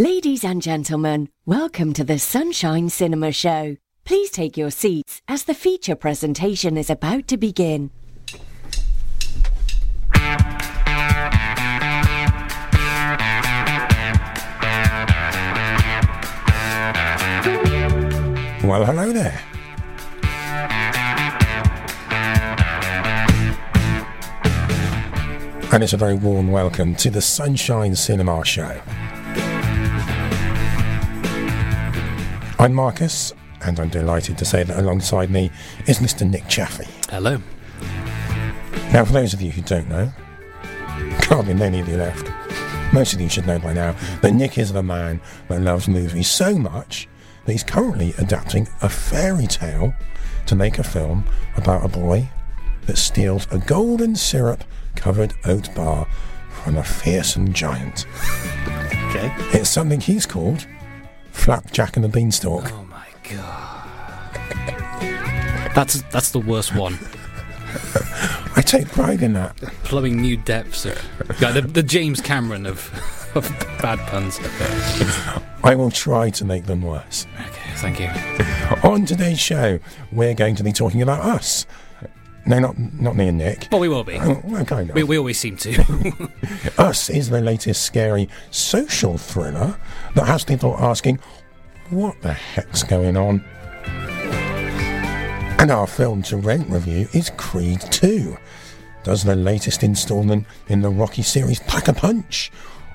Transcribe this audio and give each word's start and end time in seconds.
Ladies 0.00 0.44
and 0.44 0.62
gentlemen, 0.62 1.28
welcome 1.44 1.92
to 1.94 2.04
the 2.04 2.20
Sunshine 2.20 2.88
Cinema 2.88 3.32
Show. 3.32 3.78
Please 4.04 4.30
take 4.30 4.56
your 4.56 4.70
seats 4.70 5.20
as 5.26 5.42
the 5.42 5.54
feature 5.54 5.96
presentation 5.96 6.76
is 6.76 6.88
about 6.88 7.26
to 7.26 7.36
begin. 7.36 7.90
Well, 18.62 18.84
hello 18.84 19.10
there. 19.12 19.42
And 25.72 25.82
it's 25.82 25.92
a 25.92 25.96
very 25.96 26.14
warm 26.14 26.52
welcome 26.52 26.94
to 26.94 27.10
the 27.10 27.20
Sunshine 27.20 27.96
Cinema 27.96 28.44
Show. 28.44 28.80
I'm 32.60 32.74
Marcus, 32.74 33.32
and 33.60 33.78
I'm 33.78 33.88
delighted 33.88 34.36
to 34.38 34.44
say 34.44 34.64
that 34.64 34.80
alongside 34.80 35.30
me 35.30 35.52
is 35.86 36.00
Mr. 36.00 36.28
Nick 36.28 36.48
Chaffee. 36.48 36.88
Hello. 37.08 37.38
Now, 38.92 39.04
for 39.04 39.12
those 39.12 39.32
of 39.32 39.40
you 39.40 39.52
who 39.52 39.62
don't 39.62 39.88
know, 39.88 40.10
hardly 41.28 41.54
many 41.54 41.78
of 41.78 41.88
you 41.88 41.96
left, 41.96 42.28
most 42.92 43.12
of 43.12 43.20
you 43.20 43.28
should 43.28 43.46
know 43.46 43.60
by 43.60 43.74
now 43.74 43.94
that 44.22 44.34
Nick 44.34 44.58
is 44.58 44.72
the 44.72 44.82
man 44.82 45.20
that 45.46 45.60
loves 45.60 45.86
movies 45.86 46.28
so 46.28 46.58
much 46.58 47.06
that 47.46 47.52
he's 47.52 47.62
currently 47.62 48.12
adapting 48.18 48.66
a 48.82 48.88
fairy 48.88 49.46
tale 49.46 49.94
to 50.46 50.56
make 50.56 50.80
a 50.80 50.84
film 50.84 51.26
about 51.56 51.84
a 51.84 51.88
boy 51.88 52.28
that 52.86 52.98
steals 52.98 53.46
a 53.52 53.58
golden 53.58 54.16
syrup 54.16 54.64
covered 54.96 55.32
oat 55.44 55.72
bar 55.76 56.08
from 56.50 56.76
a 56.76 56.82
fearsome 56.82 57.52
giant. 57.52 58.04
Okay. 58.66 59.32
It's 59.52 59.70
something 59.70 60.00
he's 60.00 60.26
called 60.26 60.66
Flapjack 61.38 61.96
and 61.96 62.04
the 62.04 62.08
Beanstalk. 62.08 62.70
Oh 62.72 62.84
my 62.84 63.06
god. 63.30 63.74
That's 65.74 66.02
that's 66.10 66.30
the 66.30 66.40
worst 66.40 66.74
one. 66.74 66.98
I 68.56 68.62
take 68.62 68.88
pride 68.88 69.22
in 69.22 69.34
that. 69.34 69.56
Plumbing 69.84 70.20
new 70.20 70.36
depths 70.36 70.84
of 70.84 71.00
yeah, 71.40 71.52
the, 71.52 71.62
the 71.62 71.82
James 71.82 72.20
Cameron 72.20 72.66
of, 72.66 72.90
of 73.34 73.48
bad 73.80 73.98
puns. 74.08 74.38
I 75.62 75.74
will 75.74 75.90
try 75.90 76.30
to 76.30 76.44
make 76.44 76.66
them 76.66 76.82
worse. 76.82 77.26
Okay, 77.40 77.70
thank 77.76 78.00
you. 78.00 78.08
On 78.88 79.06
today's 79.06 79.38
show, 79.38 79.78
we're 80.12 80.34
going 80.34 80.56
to 80.56 80.64
be 80.64 80.72
talking 80.72 81.02
about 81.02 81.20
us. 81.20 81.66
No, 82.48 82.58
not 82.58 82.78
not 82.78 83.14
me 83.14 83.28
and 83.28 83.36
Nick. 83.36 83.68
But 83.70 83.78
we 83.78 83.88
will 83.88 84.04
be. 84.04 84.18
Well, 84.44 84.64
kind 84.64 84.88
of. 84.88 84.96
We, 84.96 85.02
we 85.02 85.18
always 85.18 85.38
seem 85.38 85.58
to. 85.58 86.30
Us 86.78 87.10
is 87.10 87.28
the 87.28 87.42
latest 87.42 87.82
scary 87.82 88.30
social 88.50 89.18
thriller 89.18 89.78
that 90.14 90.26
has 90.26 90.44
people 90.44 90.74
asking, 90.78 91.18
what 91.90 92.20
the 92.22 92.32
heck's 92.32 92.82
going 92.82 93.18
on? 93.18 93.44
And 95.60 95.70
our 95.70 95.86
film 95.86 96.22
to 96.22 96.38
rent 96.38 96.70
review 96.70 97.06
is 97.12 97.30
Creed 97.36 97.80
2. 97.90 98.36
Does 99.04 99.24
the 99.24 99.36
latest 99.36 99.82
instalment 99.82 100.46
in 100.68 100.80
the 100.80 100.88
Rocky 100.88 101.22
series 101.22 101.60
pack 101.60 101.88
a 101.88 101.92
punch? 101.92 102.50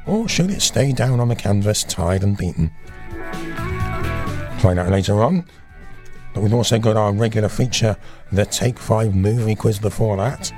Or 0.07 0.27
should 0.27 0.49
it 0.49 0.61
stay 0.63 0.93
down 0.93 1.19
on 1.19 1.27
the 1.27 1.35
canvas, 1.35 1.83
tired 1.83 2.23
and 2.23 2.35
beaten? 2.35 2.71
Find 4.59 4.79
out 4.79 4.89
later 4.89 5.21
on. 5.21 5.45
But 6.33 6.41
we've 6.41 6.53
also 6.53 6.79
got 6.79 6.97
our 6.97 7.13
regular 7.13 7.49
feature, 7.49 7.95
the 8.31 8.45
Take 8.45 8.79
5 8.79 9.15
movie 9.15 9.55
quiz 9.55 9.79
before 9.79 10.17
that. 10.17 10.51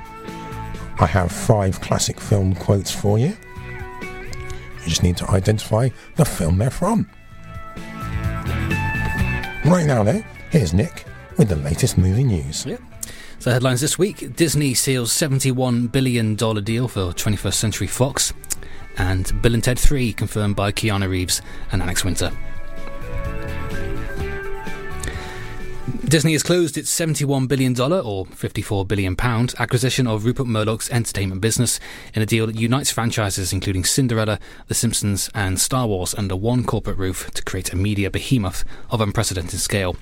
I 0.98 1.06
have 1.06 1.30
five 1.30 1.80
classic 1.82 2.18
film 2.18 2.54
quotes 2.54 2.90
for 2.90 3.18
you. 3.18 3.36
You 4.00 4.88
just 4.88 5.02
need 5.02 5.16
to 5.18 5.30
identify 5.30 5.90
the 6.14 6.24
film 6.24 6.58
they're 6.58 6.70
from. 6.70 7.10
Right 9.66 9.84
now, 9.84 10.02
though, 10.04 10.22
here's 10.50 10.72
Nick 10.72 11.04
with 11.36 11.48
the 11.48 11.56
latest 11.56 11.98
movie 11.98 12.24
news. 12.24 12.64
Yep. 12.64 12.80
So, 13.40 13.50
headlines 13.50 13.80
this 13.82 13.98
week 13.98 14.34
Disney 14.36 14.72
seals 14.72 15.12
$71 15.12 15.92
billion 15.92 16.34
deal 16.34 16.88
for 16.88 17.12
21st 17.12 17.54
Century 17.54 17.86
Fox, 17.86 18.32
and 18.96 19.30
Bill 19.42 19.52
and 19.54 19.62
Ted 19.62 19.78
3 19.78 20.14
confirmed 20.14 20.56
by 20.56 20.72
Keanu 20.72 21.08
Reeves 21.08 21.42
and 21.72 21.82
Alex 21.82 22.04
Winter. 22.04 22.32
Disney 26.08 26.34
has 26.34 26.44
closed 26.44 26.78
its 26.78 26.94
$71 26.96 27.48
billion, 27.48 27.72
or 27.80 28.26
£54 28.26 28.86
billion, 28.86 29.16
acquisition 29.58 30.06
of 30.06 30.24
Rupert 30.24 30.46
Murdoch's 30.46 30.88
entertainment 30.90 31.40
business 31.40 31.80
in 32.14 32.22
a 32.22 32.26
deal 32.26 32.46
that 32.46 32.54
unites 32.54 32.92
franchises 32.92 33.52
including 33.52 33.82
Cinderella, 33.82 34.38
The 34.68 34.74
Simpsons, 34.74 35.28
and 35.34 35.60
Star 35.60 35.88
Wars 35.88 36.14
under 36.14 36.36
one 36.36 36.62
corporate 36.62 36.96
roof 36.96 37.32
to 37.32 37.42
create 37.42 37.72
a 37.72 37.76
media 37.76 38.08
behemoth 38.08 38.64
of 38.88 39.00
unprecedented 39.00 39.58
scale. 39.58 39.96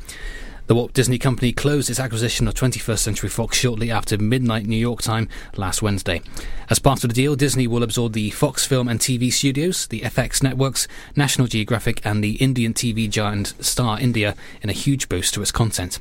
The 0.67 0.75
Walt 0.75 0.95
Disney 0.95 1.19
Company 1.19 1.53
closed 1.53 1.91
its 1.91 2.01
acquisition 2.01 2.49
of 2.49 2.55
21st 2.55 2.99
Century 2.99 3.29
Fox 3.29 3.59
shortly 3.59 3.91
after 3.91 4.17
midnight 4.17 4.65
New 4.65 4.79
York 4.79 5.03
time 5.03 5.29
last 5.57 5.83
Wednesday. 5.83 6.23
As 6.71 6.79
part 6.79 7.05
of 7.05 7.11
the 7.11 7.15
deal, 7.15 7.37
Disney 7.37 7.67
will 7.67 7.83
absorb 7.83 8.15
the 8.15 8.31
Fox 8.31 8.67
Film 8.67 8.89
and 8.89 8.99
TV 8.99 9.31
studios, 9.31 9.87
the 9.87 10.01
FX 10.01 10.43
networks, 10.43 10.89
National 11.15 11.49
Geographic, 11.49 12.01
and 12.03 12.25
the 12.25 12.37
Indian 12.37 12.73
TV 12.73 13.11
giant 13.11 13.53
Star 13.63 14.01
India 14.01 14.35
in 14.63 14.71
a 14.71 14.73
huge 14.73 15.11
boost 15.11 15.35
to 15.35 15.43
its 15.43 15.53
content. 15.53 15.99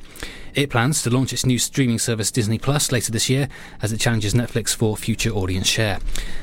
It 0.54 0.70
plans 0.70 1.02
to 1.02 1.10
launch 1.10 1.32
its 1.32 1.44
new 1.44 1.58
streaming 1.58 1.98
service 1.98 2.30
Disney 2.30 2.58
Plus 2.58 2.92
later 2.92 3.10
this 3.10 3.28
year 3.28 3.48
as 3.82 3.92
it 3.92 3.98
challenges 3.98 4.34
Netflix 4.34 4.74
for 4.74 4.96
future 4.96 5.30
audience 5.30 5.66
share. 5.66 5.98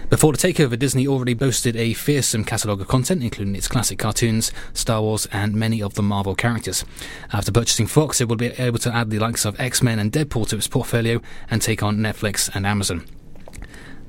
Before 0.09 0.33
the 0.33 0.37
takeover, 0.37 0.77
Disney 0.77 1.07
already 1.07 1.33
boasted 1.33 1.77
a 1.77 1.93
fearsome 1.93 2.43
catalogue 2.43 2.81
of 2.81 2.89
content, 2.89 3.23
including 3.23 3.55
its 3.55 3.69
classic 3.69 3.97
cartoons, 3.97 4.51
Star 4.73 5.01
Wars, 5.01 5.27
and 5.31 5.55
many 5.55 5.81
of 5.81 5.93
the 5.93 6.03
Marvel 6.03 6.35
characters. 6.35 6.83
After 7.31 7.53
purchasing 7.53 7.87
Fox, 7.87 8.10
it 8.19 8.27
will 8.27 8.35
be 8.35 8.47
able 8.47 8.79
to 8.79 8.93
add 8.93 9.09
the 9.09 9.19
likes 9.19 9.45
of 9.45 9.57
X 9.59 9.81
Men 9.81 9.99
and 9.99 10.11
Deadpool 10.11 10.49
to 10.49 10.57
its 10.57 10.67
portfolio 10.67 11.21
and 11.49 11.61
take 11.61 11.81
on 11.83 11.97
Netflix 11.97 12.53
and 12.53 12.65
Amazon. 12.65 13.05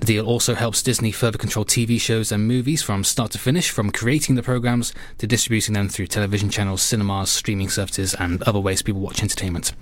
The 0.00 0.06
deal 0.06 0.26
also 0.26 0.56
helps 0.56 0.82
Disney 0.82 1.12
further 1.12 1.38
control 1.38 1.64
TV 1.64 2.00
shows 2.00 2.32
and 2.32 2.48
movies 2.48 2.82
from 2.82 3.04
start 3.04 3.30
to 3.32 3.38
finish, 3.38 3.70
from 3.70 3.92
creating 3.92 4.34
the 4.34 4.42
programs 4.42 4.92
to 5.18 5.28
distributing 5.28 5.74
them 5.74 5.88
through 5.88 6.08
television 6.08 6.50
channels, 6.50 6.82
cinemas, 6.82 7.30
streaming 7.30 7.68
services, 7.68 8.12
and 8.14 8.42
other 8.42 8.58
ways 8.58 8.82
people 8.82 9.00
watch 9.00 9.22
entertainment. 9.22 9.72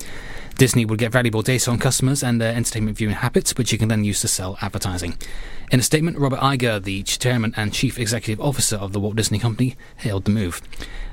Disney 0.56 0.84
will 0.84 0.96
get 0.96 1.12
valuable 1.12 1.42
data 1.42 1.70
on 1.70 1.78
customers 1.78 2.22
and 2.22 2.40
their 2.40 2.54
entertainment 2.54 2.98
viewing 2.98 3.14
habits, 3.14 3.56
which 3.56 3.72
you 3.72 3.78
can 3.78 3.88
then 3.88 4.04
use 4.04 4.20
to 4.20 4.28
sell 4.28 4.58
advertising. 4.60 5.16
In 5.70 5.78
a 5.78 5.82
statement, 5.82 6.18
Robert 6.18 6.40
Iger, 6.40 6.82
the 6.82 7.02
chairman 7.04 7.54
and 7.56 7.72
chief 7.72 7.98
executive 7.98 8.44
officer 8.44 8.76
of 8.76 8.92
the 8.92 8.98
Walt 8.98 9.16
Disney 9.16 9.38
Company, 9.38 9.76
hailed 9.98 10.24
the 10.24 10.30
move. 10.30 10.60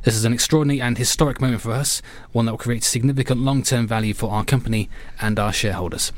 This 0.04 0.16
is 0.16 0.26
an 0.26 0.34
extraordinary 0.34 0.82
and 0.82 0.98
historic 0.98 1.40
moment 1.40 1.62
for 1.62 1.72
us, 1.72 2.02
one 2.32 2.46
that 2.46 2.54
will 2.54 2.58
create 2.58 2.84
significant 2.84 3.40
long 3.40 3.62
term 3.62 3.88
value 3.88 4.14
for 4.14 4.32
our 4.32 4.44
company 4.44 4.90
and 5.22 5.38
our 5.38 5.54
shareholders. 5.54 6.12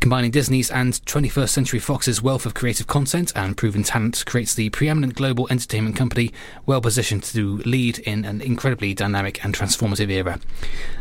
Combining 0.00 0.30
Disney's 0.30 0.70
and 0.70 0.92
21st 0.92 1.48
Century 1.48 1.80
Fox's 1.80 2.22
wealth 2.22 2.46
of 2.46 2.54
creative 2.54 2.86
content 2.86 3.32
and 3.34 3.56
proven 3.56 3.82
talent 3.82 4.22
creates 4.26 4.54
the 4.54 4.70
preeminent 4.70 5.14
global 5.14 5.48
entertainment 5.50 5.96
company 5.96 6.32
well 6.66 6.80
positioned 6.80 7.24
to 7.24 7.58
lead 7.58 7.98
in 8.00 8.24
an 8.24 8.40
incredibly 8.40 8.94
dynamic 8.94 9.44
and 9.44 9.54
transformative 9.54 10.10
era. 10.10 10.38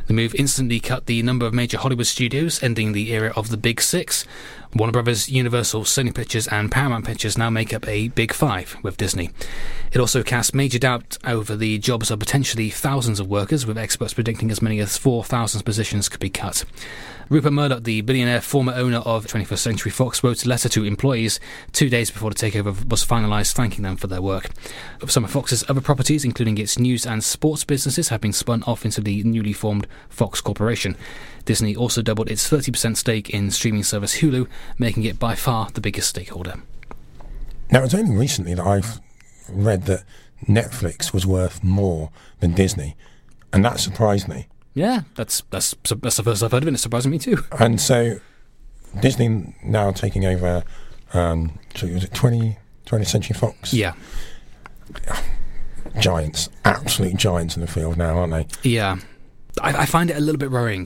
The 0.07 0.13
move 0.13 0.33
instantly 0.35 0.79
cut 0.79 1.05
the 1.05 1.21
number 1.21 1.45
of 1.45 1.53
major 1.53 1.77
Hollywood 1.77 2.07
studios, 2.07 2.63
ending 2.63 2.93
the 2.93 3.11
era 3.11 3.33
of 3.35 3.49
the 3.49 3.57
Big 3.57 3.81
Six. 3.81 4.23
Warner 4.75 4.91
Brothers, 4.91 5.29
Universal, 5.29 5.83
Sony 5.83 6.13
Pictures, 6.13 6.47
and 6.47 6.71
Paramount 6.71 7.05
Pictures 7.05 7.37
now 7.37 7.49
make 7.49 7.73
up 7.73 7.87
a 7.87 8.09
Big 8.09 8.33
Five 8.33 8.75
with 8.83 8.97
Disney. 8.97 9.31
It 9.91 9.99
also 9.99 10.23
casts 10.23 10.53
major 10.53 10.77
doubt 10.77 11.17
over 11.23 11.55
the 11.55 11.77
jobs 11.79 12.11
of 12.11 12.19
potentially 12.19 12.69
thousands 12.69 13.19
of 13.19 13.27
workers, 13.27 13.65
with 13.65 13.77
experts 13.77 14.13
predicting 14.13 14.51
as 14.51 14.61
many 14.61 14.79
as 14.79 14.97
4,000 14.97 15.63
positions 15.63 16.09
could 16.09 16.19
be 16.19 16.29
cut. 16.29 16.65
Rupert 17.29 17.53
Murdoch, 17.53 17.83
the 17.83 18.01
billionaire 18.01 18.39
former 18.39 18.73
owner 18.73 18.99
of 18.99 19.25
21st 19.25 19.57
Century 19.57 19.91
Fox, 19.91 20.23
wrote 20.23 20.45
a 20.45 20.49
letter 20.49 20.69
to 20.69 20.85
employees 20.85 21.39
two 21.73 21.89
days 21.89 22.09
before 22.09 22.29
the 22.29 22.35
takeover 22.35 22.89
was 22.89 23.05
finalised, 23.05 23.53
thanking 23.53 23.83
them 23.83 23.97
for 23.97 24.07
their 24.07 24.21
work. 24.21 24.49
Some 25.07 25.25
of 25.25 25.31
Fox's 25.31 25.63
other 25.69 25.81
properties, 25.81 26.23
including 26.23 26.57
its 26.57 26.79
news 26.79 27.05
and 27.05 27.23
sports 27.23 27.63
businesses, 27.63 28.09
have 28.09 28.21
been 28.21 28.33
spun 28.33 28.63
off 28.63 28.85
into 28.85 29.01
the 29.01 29.23
newly 29.23 29.53
formed 29.53 29.87
Fox 30.09 30.39
Corporation. 30.39 30.95
Disney 31.43 31.75
also 31.75 32.01
doubled 32.01 32.29
its 32.29 32.49
30% 32.49 32.97
stake 32.97 33.29
in 33.29 33.51
streaming 33.51 33.83
service 33.83 34.17
Hulu, 34.17 34.47
making 34.77 35.03
it 35.03 35.19
by 35.19 35.35
far 35.35 35.69
the 35.71 35.81
biggest 35.81 36.09
stakeholder. 36.09 36.55
Now, 37.71 37.83
it's 37.83 37.93
only 37.93 38.15
recently 38.15 38.53
that 38.53 38.65
I've 38.65 38.99
read 39.49 39.83
that 39.85 40.03
Netflix 40.45 41.13
was 41.13 41.25
worth 41.25 41.63
more 41.63 42.11
than 42.39 42.53
Disney, 42.53 42.95
and 43.51 43.63
that 43.65 43.79
surprised 43.79 44.27
me. 44.27 44.47
Yeah, 44.73 45.01
that's 45.15 45.41
that's 45.49 45.75
that's 46.01 46.17
the 46.17 46.23
first 46.23 46.43
I've 46.43 46.51
heard 46.51 46.63
of 46.63 46.67
it. 46.69 46.73
It's 46.73 46.83
surprising 46.83 47.11
me 47.11 47.19
too. 47.19 47.43
And 47.59 47.81
so, 47.81 48.19
Disney 49.01 49.55
now 49.63 49.91
taking 49.91 50.25
over, 50.25 50.63
um, 51.13 51.59
so 51.75 51.87
was 51.87 52.03
it 52.03 52.13
20, 52.13 52.57
20th 52.85 53.07
Century 53.07 53.33
Fox? 53.35 53.73
Yeah, 53.73 53.93
Giants, 55.99 56.49
absolute 56.63 57.15
giants 57.15 57.55
in 57.55 57.61
the 57.61 57.67
field 57.67 57.97
now, 57.97 58.17
aren't 58.17 58.33
they? 58.63 58.69
yeah. 58.69 58.97
I, 59.59 59.81
I 59.81 59.85
find 59.87 60.11
it 60.11 60.17
a 60.17 60.19
little 60.19 60.37
bit 60.37 60.51
worrying, 60.51 60.85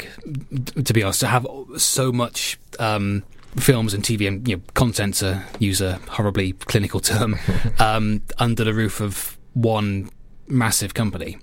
to 0.85 0.93
be 0.93 1.03
honest, 1.03 1.19
to 1.19 1.27
have 1.27 1.45
so 1.75 2.13
much 2.13 2.57
um, 2.79 3.23
films 3.57 3.93
and 3.93 4.03
TV 4.03 4.27
and 4.27 4.47
you 4.47 4.57
know, 4.57 4.63
content, 4.73 5.15
to 5.15 5.43
use 5.59 5.81
a 5.81 5.95
horribly 6.09 6.53
clinical 6.53 6.99
term, 6.99 7.37
um, 7.79 8.21
under 8.37 8.63
the 8.63 8.73
roof 8.73 9.01
of 9.01 9.37
one 9.53 10.09
massive 10.47 10.93
company. 10.93 11.37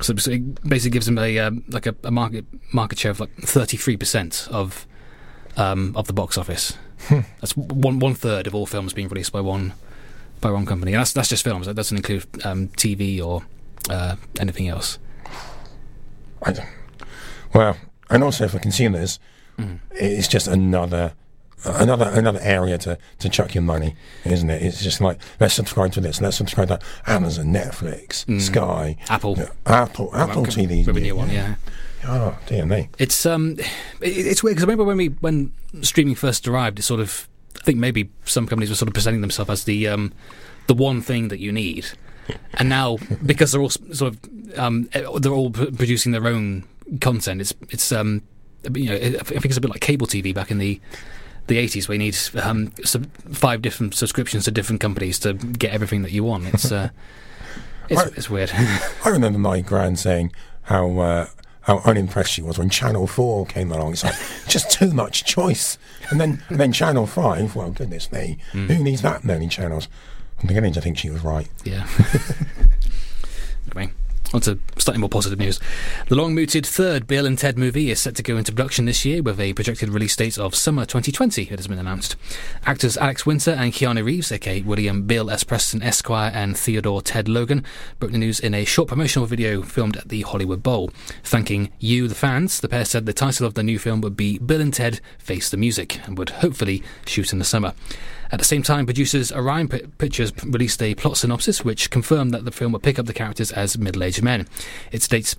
So 0.00 0.14
it 0.14 0.68
basically 0.68 0.90
gives 0.90 1.06
them 1.06 1.18
a 1.18 1.38
um, 1.38 1.64
like 1.68 1.86
a, 1.86 1.94
a 2.04 2.10
market 2.10 2.44
market 2.72 2.98
share 2.98 3.10
of 3.10 3.20
like 3.20 3.34
thirty 3.36 3.76
three 3.76 3.96
percent 3.96 4.48
of 4.50 4.86
um, 5.56 5.92
of 5.96 6.06
the 6.06 6.12
box 6.12 6.36
office. 6.36 6.76
That's 7.10 7.56
one 7.56 7.98
one 7.98 8.14
third 8.14 8.46
of 8.46 8.54
all 8.54 8.66
films 8.66 8.92
being 8.92 9.08
released 9.08 9.32
by 9.32 9.40
one 9.40 9.74
by 10.40 10.50
one 10.50 10.66
company. 10.66 10.92
And 10.92 11.00
that's 11.00 11.12
that's 11.12 11.28
just 11.28 11.44
films. 11.44 11.66
That 11.66 11.74
doesn't 11.74 11.96
include 11.96 12.26
um, 12.44 12.68
TV 12.68 13.24
or 13.24 13.42
uh, 13.88 14.16
anything 14.40 14.68
else. 14.68 14.98
I 16.42 16.52
don't, 16.52 16.68
well, 17.54 17.76
and 18.10 18.24
also 18.24 18.48
for 18.48 18.58
consumers, 18.58 19.20
it's 19.92 20.26
just 20.26 20.48
another 20.48 21.14
another 21.64 22.10
another 22.12 22.40
area 22.42 22.78
to, 22.78 22.98
to 23.18 23.28
chuck 23.28 23.54
your 23.54 23.62
money, 23.62 23.94
isn't 24.24 24.48
it? 24.50 24.62
It's 24.62 24.82
just 24.82 25.00
like 25.00 25.18
let's 25.40 25.54
subscribe 25.54 25.92
to 25.92 26.00
this, 26.00 26.20
let's 26.20 26.36
subscribe 26.36 26.68
to 26.68 26.80
Amazon, 27.06 27.46
Netflix, 27.46 28.24
Sky, 28.40 28.96
Apple. 29.08 29.38
Apple, 29.66 30.10
Apple 30.14 30.46
TV. 30.46 30.86
a 30.86 30.92
new 30.92 31.16
one, 31.16 31.30
yeah. 31.30 31.56
Oh 32.04 32.36
dear 32.46 32.66
me. 32.66 32.88
It's 32.98 33.24
um, 33.26 33.56
it, 33.58 33.66
it's 34.00 34.42
weird 34.42 34.56
because 34.56 34.64
I 34.64 34.66
remember 34.66 34.84
when 34.84 34.96
we 34.96 35.06
when 35.08 35.52
streaming 35.82 36.14
first 36.14 36.48
arrived, 36.48 36.78
it 36.78 36.82
sort 36.82 37.00
of 37.00 37.28
I 37.60 37.64
think 37.64 37.78
maybe 37.78 38.10
some 38.24 38.46
companies 38.46 38.70
were 38.70 38.76
sort 38.76 38.88
of 38.88 38.94
presenting 38.94 39.20
themselves 39.20 39.50
as 39.50 39.64
the 39.64 39.88
um, 39.88 40.12
the 40.66 40.74
one 40.74 41.00
thing 41.00 41.28
that 41.28 41.38
you 41.38 41.52
need, 41.52 41.86
and 42.54 42.68
now 42.68 42.98
because 43.26 43.52
they're 43.52 43.60
all 43.60 43.70
sort 43.70 44.14
of 44.14 44.58
um, 44.58 44.88
they're 44.92 45.32
all 45.32 45.50
p- 45.50 45.70
producing 45.70 46.12
their 46.12 46.26
own 46.26 46.64
content. 47.00 47.40
It's 47.40 47.54
it's 47.70 47.92
um, 47.92 48.22
you 48.74 48.86
know 48.86 48.96
I 48.96 49.10
think 49.22 49.44
it's 49.44 49.56
a 49.56 49.60
bit 49.60 49.70
like 49.70 49.80
cable 49.80 50.06
TV 50.06 50.34
back 50.34 50.50
in 50.50 50.58
the 50.58 50.80
the 51.48 51.56
80s 51.58 51.88
where 51.88 51.94
you 51.94 51.98
need 51.98 52.16
um, 52.42 52.72
sub- 52.84 53.10
five 53.34 53.62
different 53.62 53.94
subscriptions 53.94 54.44
to 54.44 54.50
different 54.50 54.80
companies 54.80 55.18
to 55.20 55.34
get 55.34 55.72
everything 55.72 56.02
that 56.02 56.12
you 56.12 56.24
want. 56.24 56.46
It's 56.54 56.70
uh, 56.72 56.90
it's, 57.88 58.02
Right. 58.02 58.12
it's 58.16 58.30
weird. 58.30 58.50
I 59.04 59.08
remember 59.08 59.38
my 59.38 59.60
gran 59.60 59.96
saying 59.96 60.32
how 60.62 60.98
uh, 61.00 61.26
how 61.62 61.78
unimpressed 61.84 62.32
she 62.32 62.42
was 62.42 62.58
when 62.58 62.70
Channel 62.70 63.06
Four 63.06 63.46
came 63.46 63.70
along. 63.72 63.92
It's 63.92 64.04
like 64.04 64.14
just 64.48 64.70
too 64.70 64.92
much 64.92 65.24
choice. 65.24 65.78
And 66.10 66.20
then 66.20 66.42
and 66.48 66.58
then 66.60 66.72
Channel 66.72 67.06
Five. 67.06 67.54
Well, 67.56 67.70
goodness 67.70 68.10
me, 68.12 68.38
who 68.52 68.66
needs 68.82 69.02
that 69.02 69.24
many 69.24 69.48
channels? 69.48 69.88
I'm 70.40 70.46
beginning 70.48 70.72
to 70.74 70.80
think 70.80 70.98
she 70.98 71.08
was 71.10 71.22
right. 71.22 71.48
Yeah. 71.64 71.86
anyway, 73.74 73.92
on 74.34 74.40
to 74.42 74.58
slightly 74.78 75.00
more 75.00 75.08
positive 75.08 75.38
news. 75.38 75.60
The 76.08 76.14
long 76.14 76.34
mooted 76.34 76.66
third 76.66 77.06
Bill 77.06 77.26
and 77.26 77.38
Ted 77.38 77.58
movie 77.58 77.90
is 77.90 78.00
set 78.00 78.14
to 78.16 78.22
go 78.22 78.36
into 78.36 78.52
production 78.52 78.84
this 78.84 79.04
year 79.04 79.22
with 79.22 79.38
a 79.38 79.52
projected 79.52 79.90
release 79.90 80.16
date 80.16 80.38
of 80.38 80.54
summer 80.54 80.84
2020, 80.84 81.42
it 81.42 81.50
has 81.50 81.66
been 81.66 81.78
announced. 81.78 82.16
Actors 82.64 82.96
Alex 82.96 83.26
Winter 83.26 83.52
and 83.52 83.72
Keanu 83.72 84.04
Reeves, 84.04 84.32
aka 84.32 84.62
William 84.62 85.02
Bill 85.02 85.30
S. 85.30 85.44
Preston 85.44 85.82
Esquire 85.82 86.30
and 86.34 86.56
Theodore 86.56 87.02
Ted 87.02 87.28
Logan, 87.28 87.64
broke 87.98 88.12
the 88.12 88.18
news 88.18 88.40
in 88.40 88.54
a 88.54 88.64
short 88.64 88.88
promotional 88.88 89.26
video 89.26 89.62
filmed 89.62 89.96
at 89.96 90.08
the 90.08 90.22
Hollywood 90.22 90.62
Bowl. 90.62 90.90
Thanking 91.22 91.70
you, 91.78 92.08
the 92.08 92.14
fans, 92.14 92.60
the 92.60 92.68
pair 92.68 92.84
said 92.84 93.06
the 93.06 93.12
title 93.12 93.46
of 93.46 93.54
the 93.54 93.62
new 93.62 93.78
film 93.78 94.00
would 94.00 94.16
be 94.16 94.38
Bill 94.38 94.60
and 94.60 94.72
Ted 94.72 95.00
Face 95.18 95.50
the 95.50 95.56
Music 95.56 96.00
and 96.06 96.18
would 96.18 96.30
hopefully 96.30 96.82
shoot 97.06 97.32
in 97.32 97.38
the 97.38 97.44
summer. 97.44 97.74
At 98.32 98.38
the 98.38 98.46
same 98.46 98.62
time, 98.62 98.86
producers 98.86 99.30
Orion 99.30 99.68
Pictures 99.68 100.32
released 100.42 100.82
a 100.82 100.94
plot 100.94 101.18
synopsis 101.18 101.64
which 101.64 101.90
confirmed 101.90 102.32
that 102.32 102.46
the 102.46 102.50
film 102.50 102.72
would 102.72 102.82
pick 102.82 102.98
up 102.98 103.04
the 103.04 103.12
characters 103.12 103.52
as 103.52 103.76
middle 103.76 104.02
aged 104.02 104.22
men. 104.22 104.48
It 104.90 105.02
states. 105.02 105.36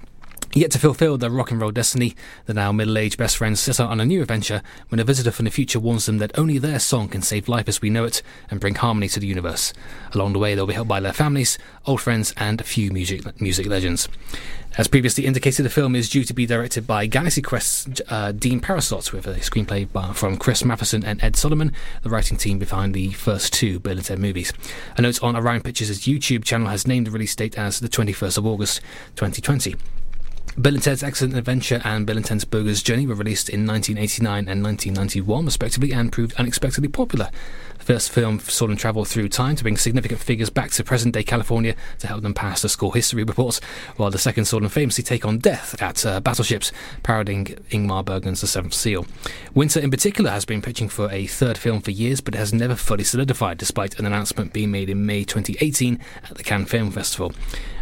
Yet 0.56 0.70
to 0.72 0.80
fulfill 0.80 1.18
their 1.18 1.32
rock 1.32 1.50
and 1.50 1.60
roll 1.60 1.72
destiny, 1.72 2.16
the 2.46 2.54
now 2.54 2.72
middle 2.72 3.00
aged 3.00 3.18
best 3.18 3.38
friends 3.38 3.60
set 3.60 3.80
out 3.80 3.90
on 3.90 4.00
a 4.00 4.06
new 4.06 4.22
adventure 4.22 4.62
when 4.90 5.00
a 5.00 5.04
visitor 5.04 5.32
from 5.32 5.46
the 5.46 5.52
future 5.52 5.80
warns 5.80 6.06
them 6.06 6.20
that 6.20 6.38
only 6.38 6.60
their 6.60 6.78
song 6.78 7.08
can 7.08 7.24
save 7.24 7.50
life 7.50 7.68
as 7.68 7.82
we 7.82 7.90
know 7.90 8.04
it 8.04 8.22
and 8.52 8.60
bring 8.60 8.76
harmony 8.76 9.08
to 9.10 9.20
the 9.20 9.26
universe. 9.26 9.74
Along 10.14 10.32
the 10.32 10.38
way, 10.38 10.54
they'll 10.54 10.68
be 10.68 10.76
helped 10.76 10.90
by 10.90 11.00
their 11.00 11.12
families, 11.12 11.58
old 11.88 12.02
friends, 12.02 12.36
and 12.38 12.62
a 12.62 12.64
few 12.64 12.92
music, 12.92 13.42
music 13.42 13.66
legends. 13.66 14.08
As 14.78 14.88
previously 14.88 15.26
indicated, 15.26 15.64
the 15.64 15.72
film 15.72 15.96
is 15.96 16.08
due 16.08 16.24
to 16.24 16.34
be 16.36 16.46
directed 16.46 16.86
by 16.86 17.08
Galaxy 17.08 17.42
Quest's 17.42 18.02
uh, 18.10 18.32
Dean 18.32 18.60
Parisot, 18.60 19.12
with 19.12 19.26
a 19.26 19.36
screenplay 19.36 19.92
by, 19.92 20.14
from 20.14 20.38
Chris 20.38 20.64
Matheson 20.64 21.04
and 21.04 21.24
Ed 21.24 21.36
Solomon, 21.36 21.74
the 22.04 22.12
writing 22.12 22.38
team 22.38 22.60
behind 22.60 22.94
the 22.94 23.10
first 23.14 23.54
two 23.54 23.80
Bill 23.80 23.98
and 23.98 24.06
Ted 24.06 24.20
movies. 24.20 24.54
A 24.98 25.02
note 25.02 25.24
on 25.24 25.36
Orion 25.36 25.62
Pictures' 25.62 26.02
YouTube 26.02 26.44
channel 26.44 26.68
has 26.68 26.86
named 26.86 27.08
the 27.08 27.12
release 27.12 27.36
date 27.36 27.58
as 27.58 27.80
the 27.80 27.90
21st 27.90 28.38
of 28.38 28.46
August 28.46 28.82
2020. 29.16 29.76
Bill 30.62 30.76
and 30.76 30.84
Ted's 30.84 31.02
Excellent 31.02 31.36
Adventure 31.36 31.82
and 31.84 32.06
Bill 32.06 32.16
and 32.16 32.26
Ted's 32.26 32.46
Bogus 32.46 32.84
Journey 32.84 33.08
were 33.08 33.16
released 33.16 33.50
in 33.50 33.66
1989 33.66 34.48
and 34.48 34.64
1991, 34.64 35.46
respectively, 35.46 35.92
and 35.92 36.12
proved 36.12 36.36
unexpectedly 36.36 36.90
popular. 36.90 37.32
The 37.80 37.86
first 37.86 38.12
film 38.12 38.40
saw 38.40 38.68
them 38.68 38.78
travel 38.78 39.04
through 39.04 39.30
time 39.30 39.56
to 39.56 39.64
bring 39.64 39.78
significant 39.78 40.22
figures 40.22 40.52
back 40.52 40.70
to 40.72 40.84
present 40.84 41.16
day 41.16 41.24
California 41.24 41.76
to 42.00 42.08
help 42.08 42.22
them 42.22 42.36
pass 42.36 42.62
the 42.62 42.70
school 42.70 42.92
history 42.92 43.24
reports, 43.24 43.62
while 43.96 44.12
the 44.12 44.20
second 44.20 44.46
saw 44.46 44.60
them 44.60 44.70
famously 44.70 45.04
take 45.04 45.26
on 45.26 45.40
death 45.40 45.82
at 45.82 46.06
uh, 46.06 46.20
battleships, 46.20 46.72
parodying 47.02 47.46
Ingmar 47.72 48.06
Bergman's 48.06 48.42
The 48.42 48.48
Seventh 48.48 48.76
Seal. 48.76 49.08
Winter, 49.56 49.80
in 49.80 49.90
particular, 49.90 50.30
has 50.30 50.46
been 50.46 50.62
pitching 50.62 50.88
for 50.88 51.10
a 51.10 51.26
third 51.26 51.58
film 51.58 51.82
for 51.82 51.90
years, 51.90 52.22
but 52.22 52.36
it 52.36 52.38
has 52.38 52.54
never 52.54 52.76
fully 52.76 53.04
solidified, 53.04 53.58
despite 53.58 53.98
an 53.98 54.06
announcement 54.06 54.54
being 54.54 54.70
made 54.70 54.92
in 54.92 55.04
May 55.04 55.24
2018 55.24 56.00
at 56.30 56.38
the 56.38 56.44
Cannes 56.44 56.68
Film 56.68 56.92
Festival. 56.92 57.34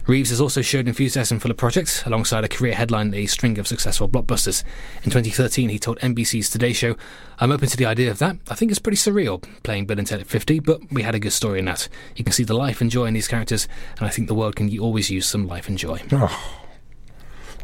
Reeves 0.08 0.32
has 0.32 0.42
also 0.42 0.62
shown 0.62 0.88
enthusiasm 0.88 1.40
for 1.40 1.48
the 1.48 1.54
project, 1.54 2.04
alongside 2.06 2.44
a 2.44 2.48
career 2.48 2.74
headline 2.74 3.08
and 3.08 3.16
a 3.16 3.28
string 3.28 3.60
of 3.60 3.68
successful 3.68 4.10
blockbusters. 4.10 4.64
In 5.04 5.12
2013, 5.12 5.70
he 5.70 5.78
told 5.78 6.00
NBC's 6.00 6.50
Today 6.50 6.74
Show, 6.74 6.96
I'm 7.40 7.52
open 7.52 7.70
to 7.70 7.78
the 7.78 7.86
idea 7.86 8.10
of 8.10 8.18
that. 8.20 8.38
I 8.50 8.56
think 8.56 8.72
it's 8.72 8.80
pretty 8.80 8.98
surreal, 8.98 9.44
playing 9.64 9.86
Bill 9.86 10.00
and 10.00 10.08
Ted 10.08 10.20
at 10.20 10.28
50, 10.28 10.60
but 10.60 10.92
we 10.92 11.04
had 11.04 11.14
a 11.14 11.20
good 11.20 11.34
story 11.34 11.60
in 11.60 11.66
that. 11.66 11.88
You 12.16 12.24
can 12.24 12.34
see 12.34 12.44
the 12.44 12.56
life 12.56 12.82
and 12.82 12.90
joy 12.90 13.06
in 13.06 13.14
these 13.14 13.28
characters, 13.28 13.68
and 13.98 14.08
I 14.08 14.10
think 14.10 14.28
the 14.28 14.36
world 14.36 14.56
can 14.56 14.78
always 14.80 15.12
use 15.12 15.28
some 15.28 15.48
life 15.48 15.68
and 15.68 15.78
joy. 15.78 16.02
Oh. 16.12 16.58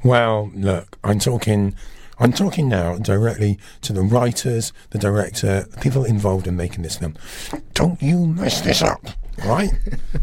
Well, 0.03 0.51
look, 0.53 0.97
I'm 1.03 1.19
talking. 1.19 1.75
I'm 2.19 2.33
talking 2.33 2.67
now 2.67 2.97
directly 2.97 3.59
to 3.81 3.93
the 3.93 4.01
writers, 4.01 4.73
the 4.89 4.97
director, 4.97 5.67
people 5.81 6.03
involved 6.03 6.47
in 6.47 6.55
making 6.55 6.81
this 6.81 6.97
film. 6.97 7.15
Don't 7.75 8.01
you 8.01 8.25
mess 8.25 8.61
this 8.61 8.81
up, 8.81 9.05
right? 9.45 9.71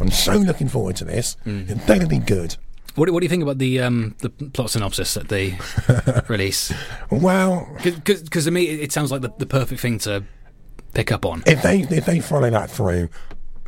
I'm 0.01 0.11
so 0.11 0.35
looking 0.35 0.69
forward 0.69 0.97
to 0.97 1.05
this. 1.05 1.37
It 1.45 1.87
better 1.87 2.07
be 2.07 2.19
good. 2.19 2.57
What, 2.95 3.07
do- 3.07 3.13
what 3.13 3.21
do 3.21 3.25
you 3.25 3.31
think 3.31 3.43
about 3.43 3.59
the 3.59 3.81
um, 3.81 4.15
the 4.21 4.31
plot 4.31 4.71
synopsis 4.71 5.15
that 5.15 5.29
they 5.29 5.59
release? 6.29 6.73
Well, 7.11 7.69
Because 7.83 8.45
to 8.45 8.51
me, 8.51 8.69
it, 8.69 8.81
it 8.81 8.93
sounds 8.93 9.11
like 9.11 9.21
the, 9.23 9.33
the 9.39 9.47
perfect 9.47 9.81
thing 9.81 9.99
to 10.01 10.23
pick 10.95 11.11
up 11.11 11.27
on. 11.27 11.43
if 11.47 11.63
they 11.63 11.81
if 11.81 12.07
they 12.07 12.21
follow 12.21 12.51
that 12.51 12.71
through, 12.71 13.09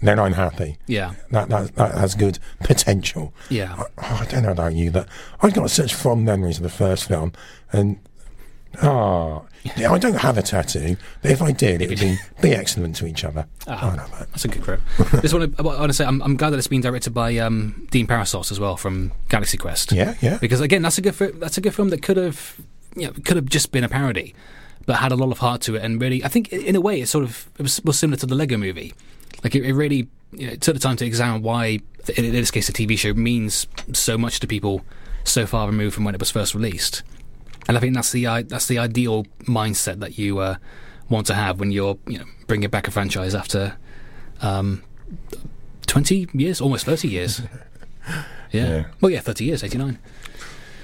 then 0.01 0.21
I'm 0.21 0.35
happy. 0.35 0.79
Yeah. 0.87 1.15
That 1.33 1.49
that, 1.49 1.75
that 1.75 1.95
has 1.99 2.15
good 2.15 2.39
potential. 2.61 3.35
Yeah. 3.51 3.83
I, 3.99 4.23
I 4.23 4.25
don't 4.27 4.45
know 4.45 4.53
about 4.53 4.75
you, 4.75 4.93
but 4.93 5.09
I've 5.41 5.55
got 5.55 5.71
such 5.71 5.95
fond 5.95 6.25
memories 6.25 6.59
of 6.59 6.63
the 6.63 6.69
first 6.71 7.09
film, 7.09 7.33
and 7.73 7.99
ah, 8.83 9.43
yeah, 9.77 9.91
I 9.91 9.99
don't 9.99 10.15
have 10.15 10.39
a 10.39 10.43
tattoo. 10.43 10.97
But 11.23 11.31
if 11.31 11.43
I 11.43 11.53
did, 11.53 11.83
it 11.83 11.89
would 11.89 12.01
be 12.01 12.17
be 12.43 12.53
excellent 12.53 12.97
to 12.97 13.07
each 13.07 13.25
other. 13.25 13.47
Ah. 13.67 13.93
I 13.93 13.97
know 13.97 14.07
that. 14.19 14.31
That's 14.31 14.45
a 14.45 14.49
good 14.49 14.63
quote. 14.63 14.81
this 15.23 15.33
one, 15.33 15.55
I 15.59 15.63
want 15.63 15.89
to 15.89 15.93
say, 15.93 16.05
I'm, 16.05 16.23
I'm 16.23 16.37
glad 16.37 16.51
that 16.51 16.59
it's 16.59 16.67
been 16.67 16.81
directed 16.81 17.13
by 17.13 17.37
um, 17.39 17.87
Dean 17.91 18.07
Parisot 18.07 18.51
as 18.51 18.61
well 18.61 18.77
from 18.77 19.13
Galaxy 19.29 19.57
Quest. 19.57 19.93
Yeah, 19.93 20.15
yeah. 20.21 20.39
Because 20.39 20.61
again, 20.61 20.83
that's 20.83 20.99
a 20.99 21.03
good 21.03 21.15
fi- 21.15 21.33
that's 21.33 21.59
a 21.59 21.61
good 21.61 21.75
film 21.75 21.91
that 21.91 22.03
could 22.03 22.17
have 22.17 22.61
you 22.97 23.07
know, 23.07 23.13
could 23.25 23.37
have 23.37 23.47
just 23.47 23.73
been 23.73 23.85
a 23.85 23.89
parody, 23.89 24.35
but 24.87 24.97
had 24.97 25.13
a 25.13 25.17
lot 25.17 25.31
of 25.31 25.39
heart 25.39 25.61
to 25.63 25.77
it, 25.77 25.83
and 25.83 26.01
really, 26.01 26.25
I 26.25 26.29
think 26.29 26.53
in 26.53 26.75
a 26.75 26.81
way, 26.81 27.01
it 27.01 27.07
sort 27.07 27.25
of 27.25 27.49
it 27.59 27.63
was, 27.63 27.83
was 27.85 27.99
similar 27.99 28.17
to 28.19 28.27
the 28.27 28.35
Lego 28.35 28.57
Movie. 28.57 28.95
Like 29.45 29.55
it, 29.55 29.65
it 29.65 29.75
really 29.75 30.09
you 30.33 30.47
know, 30.47 30.53
it 30.55 30.61
took 30.61 30.75
the 30.75 30.81
time 30.81 30.97
to 30.97 31.07
examine 31.07 31.43
why, 31.43 31.81
in, 32.17 32.25
in 32.25 32.33
this 32.33 32.51
case, 32.51 32.67
the 32.67 32.73
TV 32.73 32.99
show 32.99 33.15
means 33.15 33.67
so 33.93 34.19
much 34.19 34.41
to 34.41 34.47
people 34.47 34.83
so 35.25 35.47
far 35.47 35.67
removed 35.67 35.95
from 35.95 36.05
when 36.05 36.15
it 36.15 36.21
was 36.21 36.31
first 36.31 36.55
released. 36.55 37.03
And 37.69 37.77
I 37.77 37.81
think 37.81 37.95
that's 37.95 38.13
the 38.13 38.25
that's 38.49 38.67
the 38.67 38.79
ideal 38.79 39.25
mindset 39.43 40.01
that 40.01 40.19
you 40.19 40.39
uh, 40.39 40.57
want 41.09 41.27
to 41.27 41.35
have 41.35 41.59
when 41.61 41.73
you're 41.73 41.99
you 42.07 42.19
know 42.19 42.25
bringing 42.47 42.71
back 42.71 42.89
a 42.89 42.91
franchise 42.91 43.35
after 43.35 43.77
um, 44.41 44.83
twenty 45.87 46.29
years, 46.33 46.61
almost 46.61 46.87
thirty 46.87 47.09
years. 47.09 47.43
Yeah. 48.53 48.69
Yeah. 48.69 48.85
Well, 49.01 49.11
yeah, 49.11 49.21
thirty 49.21 49.45
years, 49.45 49.65
eighty 49.65 49.77
nine. 49.77 49.99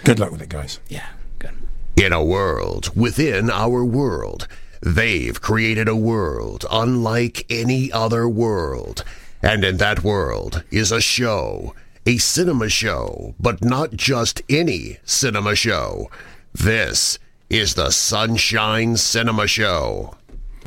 Good 0.02 0.18
luck 0.18 0.32
with 0.32 0.42
it, 0.42 0.48
guys. 0.48 0.80
Yeah. 0.88 1.06
Good. 1.38 1.54
In 1.96 2.12
a 2.12 2.22
world 2.22 2.90
within 2.96 3.48
our 3.50 3.84
world, 3.84 4.48
they've 4.80 5.40
created 5.40 5.86
a 5.86 5.94
world 5.94 6.64
unlike 6.70 7.46
any 7.48 7.92
other 7.92 8.28
world. 8.28 9.04
And 9.42 9.64
in 9.64 9.76
that 9.76 10.02
world 10.02 10.64
is 10.72 10.90
a 10.90 11.00
show, 11.00 11.74
a 12.04 12.18
cinema 12.18 12.68
show, 12.68 13.36
but 13.38 13.62
not 13.62 13.92
just 13.92 14.42
any 14.48 14.98
cinema 15.04 15.54
show. 15.54 16.10
This 16.54 17.18
is 17.49 17.75
the 17.75 17.90
Sunshine 17.90 18.97
Cinema 18.97 19.47
Show. 19.47 20.14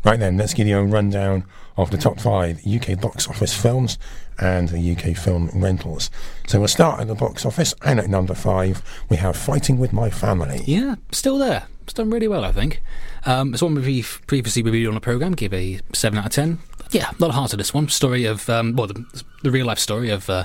Right 0.04 0.18
then, 0.18 0.36
let's 0.36 0.52
give 0.52 0.66
you 0.66 0.78
a 0.78 0.84
rundown 0.84 1.44
of 1.76 1.90
the 1.90 1.96
top 1.96 2.18
five 2.20 2.60
UK 2.66 3.00
box 3.00 3.28
office 3.28 3.54
films 3.54 3.98
and 4.38 4.68
the 4.68 4.92
UK 4.92 5.16
film 5.16 5.50
rentals. 5.54 6.10
So 6.48 6.58
we'll 6.58 6.68
start 6.68 7.00
at 7.00 7.06
the 7.06 7.14
box 7.14 7.46
office, 7.46 7.74
and 7.82 8.00
at 8.00 8.08
number 8.08 8.34
five, 8.34 8.82
we 9.08 9.16
have 9.16 9.36
Fighting 9.36 9.78
with 9.78 9.92
My 9.92 10.10
Family. 10.10 10.62
Yeah, 10.66 10.96
still 11.12 11.38
there. 11.38 11.66
It's 11.84 11.92
done 11.92 12.10
really 12.10 12.28
well, 12.28 12.44
I 12.44 12.52
think. 12.52 12.82
Um, 13.24 13.54
it's 13.54 13.62
one 13.62 13.76
we've 13.76 14.20
previously 14.26 14.62
reviewed 14.62 14.88
on 14.88 14.94
the 14.94 15.00
program. 15.00 15.32
give 15.32 15.54
a 15.54 15.80
seven 15.92 16.18
out 16.18 16.26
of 16.26 16.32
ten. 16.32 16.58
Yeah, 16.90 17.10
a 17.10 17.16
lot 17.18 17.28
of 17.28 17.34
heart 17.34 17.50
to 17.52 17.56
this 17.56 17.72
one. 17.72 17.88
Story 17.88 18.24
of 18.24 18.50
um, 18.50 18.74
well, 18.74 18.88
the, 18.88 19.24
the 19.42 19.50
real 19.52 19.66
life 19.66 19.78
story 19.78 20.10
of 20.10 20.28
uh, 20.28 20.44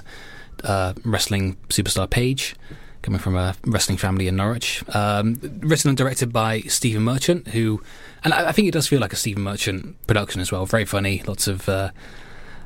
uh, 0.64 0.94
wrestling 1.04 1.58
superstar 1.70 2.10
Paige, 2.10 2.56
coming 3.02 3.20
from 3.20 3.36
a 3.36 3.56
wrestling 3.66 3.98
family 3.98 4.28
in 4.28 4.36
Norwich. 4.36 4.84
Um, 4.94 5.40
written 5.62 5.90
and 5.90 5.98
directed 5.98 6.32
by 6.32 6.62
Stephen 6.62 7.04
Merchant, 7.04 7.48
who, 7.50 7.82
and 8.24 8.34
I, 8.34 8.50
I 8.50 8.52
think 8.52 8.68
it 8.68 8.72
does 8.72 8.88
feel 8.88 9.00
like 9.00 9.14
a 9.14 9.16
Stephen 9.16 9.44
Merchant 9.44 9.96
production 10.08 10.42
as 10.42 10.52
well. 10.52 10.66
Very 10.66 10.86
funny, 10.86 11.24
lots 11.26 11.48
of 11.48 11.68
uh, 11.68 11.92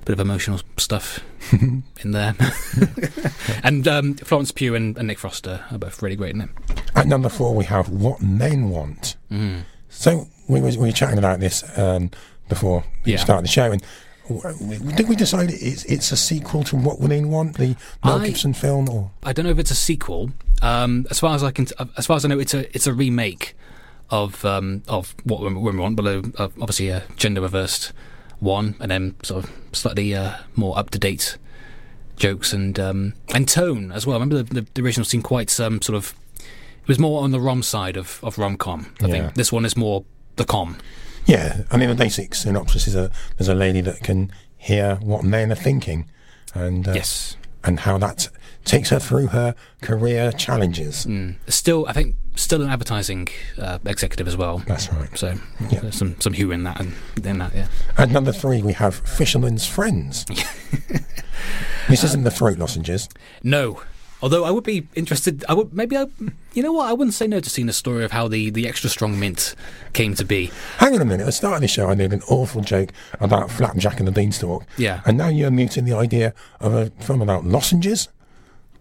bit 0.03 0.13
of 0.13 0.19
emotional 0.19 0.59
stuff 0.77 1.19
in 1.51 1.83
there. 2.11 2.35
and 3.63 3.87
um, 3.87 4.13
Florence 4.15 4.51
Pugh 4.51 4.75
and, 4.75 4.97
and 4.97 5.07
Nick 5.07 5.19
Frost 5.19 5.47
are 5.47 5.63
both 5.73 6.01
really 6.01 6.15
great 6.15 6.35
in 6.35 6.41
it. 6.41 6.49
At 6.95 7.07
number 7.07 7.29
four, 7.29 7.55
we 7.55 7.65
have 7.65 7.89
What 7.89 8.21
Men 8.21 8.69
Want. 8.69 9.15
Mm. 9.31 9.63
So 9.89 10.27
we 10.47 10.59
were, 10.61 10.69
we 10.69 10.77
were 10.77 10.91
chatting 10.91 11.17
about 11.17 11.39
this 11.39 11.63
um, 11.77 12.11
before 12.49 12.83
we 13.05 13.13
Yeah. 13.13 13.17
started 13.19 13.43
the 13.45 13.49
show, 13.49 13.71
and 13.71 13.81
did 14.95 15.07
we 15.07 15.15
decide 15.15 15.49
it's 15.51 15.83
it's 15.85 16.11
a 16.11 16.17
sequel 16.17 16.63
to 16.65 16.75
What 16.75 16.99
Women 16.99 17.29
Want, 17.29 17.57
the 17.57 17.75
Mel 18.03 18.19
I- 18.19 18.27
Gibson 18.27 18.53
film, 18.53 18.89
or 18.89 19.11
I 19.23 19.33
don't 19.33 19.45
know 19.45 19.51
if 19.51 19.59
it's 19.59 19.71
a 19.71 19.75
sequel. 19.75 20.31
Um, 20.61 21.05
as 21.09 21.19
far 21.19 21.35
as 21.35 21.43
I 21.43 21.51
can, 21.51 21.67
as 21.97 22.05
far 22.05 22.17
as 22.17 22.25
I 22.25 22.27
know, 22.29 22.39
it's 22.39 22.53
a 22.53 22.73
it's 22.75 22.87
a 22.87 22.93
remake 22.93 23.55
of 24.09 24.43
um, 24.45 24.83
of 24.87 25.15
what 25.23 25.41
Women 25.41 25.61
Women 25.61 25.81
Want, 25.81 25.95
but 25.95 26.05
uh, 26.39 26.49
obviously 26.61 26.89
a 26.89 27.03
gender 27.17 27.41
reversed 27.41 27.91
one, 28.39 28.75
and 28.79 28.89
then 28.91 29.15
sort 29.23 29.43
of 29.43 29.51
slightly 29.73 30.13
uh, 30.15 30.33
more 30.55 30.77
up 30.77 30.89
to 30.91 30.99
date 30.99 31.37
jokes 32.17 32.53
and 32.53 32.79
um, 32.79 33.13
and 33.33 33.47
tone 33.47 33.91
as 33.91 34.05
well. 34.07 34.15
I 34.15 34.19
remember 34.21 34.43
the, 34.43 34.61
the, 34.61 34.67
the 34.75 34.81
original 34.81 35.05
seemed 35.05 35.23
quite 35.23 35.59
um, 35.59 35.81
sort 35.81 35.95
of 35.97 36.15
it 36.39 36.87
was 36.87 36.99
more 36.99 37.23
on 37.23 37.31
the 37.31 37.39
rom 37.39 37.63
side 37.63 37.97
of, 37.97 38.19
of 38.23 38.37
rom 38.37 38.57
com. 38.57 38.93
I 39.01 39.07
Yeah. 39.07 39.11
think 39.11 39.33
this 39.35 39.51
one 39.51 39.65
is 39.65 39.75
more 39.75 40.05
the 40.35 40.45
com. 40.45 40.77
Yeah? 41.25 41.63
I 41.71 41.77
mean, 41.77 41.89
the 41.89 41.95
basic 41.95 42.35
synopsis 42.35 42.87
is 42.87 42.95
a 42.95 43.11
there's 43.37 43.49
a 43.49 43.55
lady 43.55 43.81
that 43.81 44.01
can 44.03 44.31
hear 44.57 44.95
what 45.01 45.23
men 45.23 45.51
are 45.51 45.55
thinking, 45.55 46.09
and 46.53 46.87
uh, 46.87 46.93
Yes. 46.93 47.37
and 47.63 47.81
how 47.81 47.97
that 47.99 48.29
takes 48.63 48.89
her 48.89 48.99
through 48.99 49.27
her 49.27 49.53
career 49.81 50.31
challenges. 50.31 51.05
Mm. 51.05 51.35
Still, 51.47 51.85
I 51.87 51.93
think 51.93 52.15
still 52.35 52.61
an 52.63 52.69
advertising 52.69 53.27
uh, 53.59 53.77
executive 53.85 54.27
as 54.27 54.35
well. 54.35 54.63
That's 54.67 54.91
right. 54.91 55.15
So 55.17 55.35
Yeah. 55.69 55.81
there's 55.81 55.95
some 55.95 56.19
some 56.19 56.33
hue 56.33 56.51
in 56.51 56.63
that 56.63 56.79
and 56.79 56.93
in 57.23 57.37
that, 57.39 57.53
yeah. 57.55 57.67
At 57.97 58.09
number 58.09 58.31
three, 58.31 58.61
we 58.63 58.73
have 58.73 58.95
Fisherman's 58.95 59.67
Friends. 59.67 60.25
this 61.89 62.03
isn't 62.03 62.23
the 62.23 62.31
throat 62.31 62.57
lozenges. 62.57 63.07
No. 63.43 63.81
Although 64.21 64.45
I 64.45 64.51
would 64.51 64.63
be 64.63 64.87
interested, 64.95 65.43
I 65.49 65.53
would 65.53 65.73
maybe 65.73 65.97
I, 65.97 66.05
you 66.53 66.63
know 66.63 66.71
what, 66.71 66.89
I 66.89 66.93
wouldn't 66.93 67.13
say 67.13 67.27
no 67.27 67.39
to 67.39 67.49
seeing 67.49 67.67
the 67.67 67.73
story 67.73 68.03
of 68.03 68.11
how 68.11 68.27
the, 68.27 68.49
the 68.49 68.67
extra 68.67 68.89
strong 68.89 69.19
mint 69.19 69.55
came 69.93 70.15
to 70.15 70.25
be. 70.25 70.51
Hang 70.77 70.95
on 70.95 71.01
a 71.01 71.05
minute. 71.05 71.23
At 71.23 71.25
the 71.27 71.31
start 71.31 71.55
of 71.55 71.61
the 71.61 71.67
show, 71.67 71.89
I 71.89 71.95
made 71.95 72.13
an 72.13 72.21
awful 72.29 72.61
joke 72.61 72.91
about 73.19 73.51
Flapjack 73.51 73.99
and 73.99 74.07
the 74.07 74.11
Beanstalk. 74.11 74.65
Yeah. 74.77 75.01
And 75.05 75.17
now 75.17 75.27
you're 75.27 75.51
muting 75.51 75.85
the 75.85 75.93
idea 75.93 76.33
of 76.59 76.73
a 76.73 76.89
film 77.01 77.21
about 77.21 77.45
lozenges? 77.45 78.07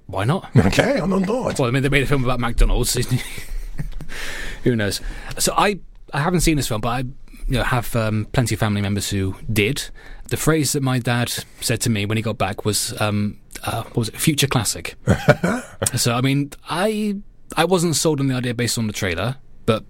Why 0.07 0.25
not? 0.25 0.50
Okay, 0.57 0.99
I'm 1.00 1.12
on 1.12 1.25
board. 1.25 1.59
Well, 1.59 1.69
I 1.69 1.71
mean, 1.71 1.83
they 1.83 1.88
made 1.88 2.03
a 2.03 2.07
film 2.07 2.25
about 2.25 2.38
McDonald's. 2.38 2.95
Who 4.64 4.76
knows? 4.76 5.00
So 5.38 5.53
I 5.57 5.81
I 6.12 6.21
haven't 6.21 6.41
seen 6.41 6.57
this 6.57 6.69
film, 6.69 6.81
but 6.81 6.88
I 6.91 7.05
you 7.49 7.59
know 7.59 7.63
have 7.65 7.95
um, 7.97 8.27
plenty 8.33 8.55
of 8.55 8.59
family 8.61 8.81
members 8.81 9.11
who 9.11 9.35
did. 9.53 9.91
The 10.31 10.37
phrase 10.37 10.73
that 10.73 10.83
my 10.83 10.99
dad 10.99 11.31
said 11.61 11.81
to 11.83 11.91
me 11.91 12.07
when 12.07 12.17
he 12.17 12.23
got 12.23 12.39
back 12.39 12.65
was, 12.65 12.99
um, 13.01 13.39
uh, 13.65 13.83
what 13.83 13.97
was 13.97 14.09
it, 14.09 14.17
future 14.17 14.47
classic. 14.47 14.95
so 15.95 16.15
I 16.15 16.21
mean, 16.21 16.51
I 16.69 17.17
I 17.57 17.65
wasn't 17.67 17.97
sold 17.97 18.21
on 18.21 18.29
the 18.29 18.35
idea 18.35 18.55
based 18.55 18.79
on 18.79 18.87
the 18.87 18.93
trailer, 18.93 19.37
but 19.67 19.85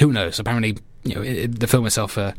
who 0.00 0.10
knows? 0.12 0.38
Apparently, 0.38 0.78
you 1.04 1.14
know, 1.14 1.22
it, 1.22 1.36
it- 1.36 1.60
the 1.60 1.66
film 1.66 1.86
itself 1.86 2.16
uh, 2.16 2.32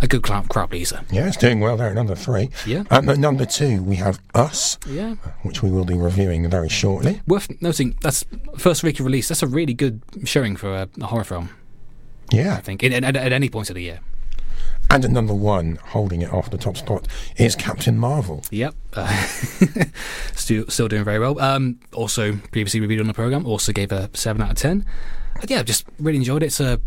a 0.00 0.06
good 0.08 0.22
crowd, 0.22 0.48
crowd 0.48 0.70
pleaser. 0.70 1.00
Yeah, 1.12 1.28
it's 1.28 1.36
doing 1.36 1.60
well 1.60 1.76
there 1.76 1.88
at 1.88 1.94
number 1.94 2.16
three. 2.16 2.50
Yeah. 2.66 2.82
And 2.90 3.08
at 3.08 3.18
number 3.18 3.44
two, 3.46 3.82
we 3.82 3.96
have 3.96 4.18
Us, 4.34 4.76
Yeah. 4.88 5.14
which 5.42 5.62
we 5.62 5.70
will 5.70 5.84
be 5.84 5.94
reviewing 5.96 6.48
very 6.50 6.68
shortly. 6.68 7.20
Worth 7.28 7.48
noting, 7.62 7.96
that's 8.00 8.24
first 8.58 8.82
week 8.82 8.98
of 8.98 9.06
release. 9.06 9.28
That's 9.28 9.42
a 9.42 9.46
really 9.46 9.74
good 9.74 10.02
showing 10.24 10.56
for 10.56 10.74
a, 10.74 10.88
a 11.00 11.06
horror 11.06 11.24
film. 11.24 11.50
I 12.32 12.36
Yeah. 12.36 12.56
think 12.60 12.82
at, 12.84 12.92
at, 12.92 13.16
at 13.16 13.32
any 13.32 13.48
point 13.48 13.68
of 13.70 13.74
the 13.76 13.82
year. 13.82 14.00
And 14.90 15.04
at 15.06 15.10
number 15.10 15.32
one, 15.32 15.76
holding 15.82 16.20
it 16.20 16.30
off 16.32 16.50
the 16.50 16.58
top 16.58 16.76
spot, 16.76 17.08
is 17.38 17.56
Captain 17.56 17.96
Marvel. 17.98 18.44
Yep. 18.50 18.74
Uh, 18.94 19.24
still, 20.34 20.66
still 20.68 20.86
doing 20.88 21.02
very 21.04 21.18
well. 21.18 21.38
Um, 21.40 21.78
also, 21.94 22.36
previously 22.50 22.78
reviewed 22.80 23.00
on 23.00 23.06
the 23.06 23.14
program. 23.14 23.46
Also 23.46 23.72
gave 23.72 23.90
a 23.90 24.10
seven 24.12 24.42
out 24.42 24.50
of 24.50 24.56
ten. 24.58 24.84
But 25.40 25.48
yeah, 25.50 25.62
just 25.62 25.86
really 25.98 26.18
enjoyed 26.18 26.42
it. 26.42 26.46
It's 26.46 26.60
a 26.60 26.78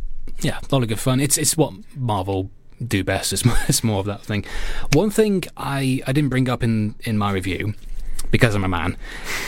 yeah, 0.42 0.60
a 0.60 0.74
lot 0.76 0.84
of 0.84 0.90
good 0.90 1.00
fun. 1.00 1.20
It's 1.20 1.38
it's 1.38 1.58
what 1.58 1.74
Marvel 1.96 2.52
do 2.86 3.04
best. 3.04 3.34
It's 3.34 3.44
more, 3.50 3.58
it's 3.68 3.84
more 3.84 4.00
of 4.02 4.06
that 4.06 4.22
thing. 4.22 4.46
One 4.94 5.10
thing 5.10 5.44
I, 5.58 6.02
I 6.06 6.12
didn't 6.14 6.30
bring 6.30 6.48
up 6.48 6.62
in, 6.62 6.94
in 7.06 7.18
my 7.18 7.32
review 7.32 7.74
because 8.30 8.54
I'm 8.54 8.64
a 8.64 8.68
man 8.70 8.98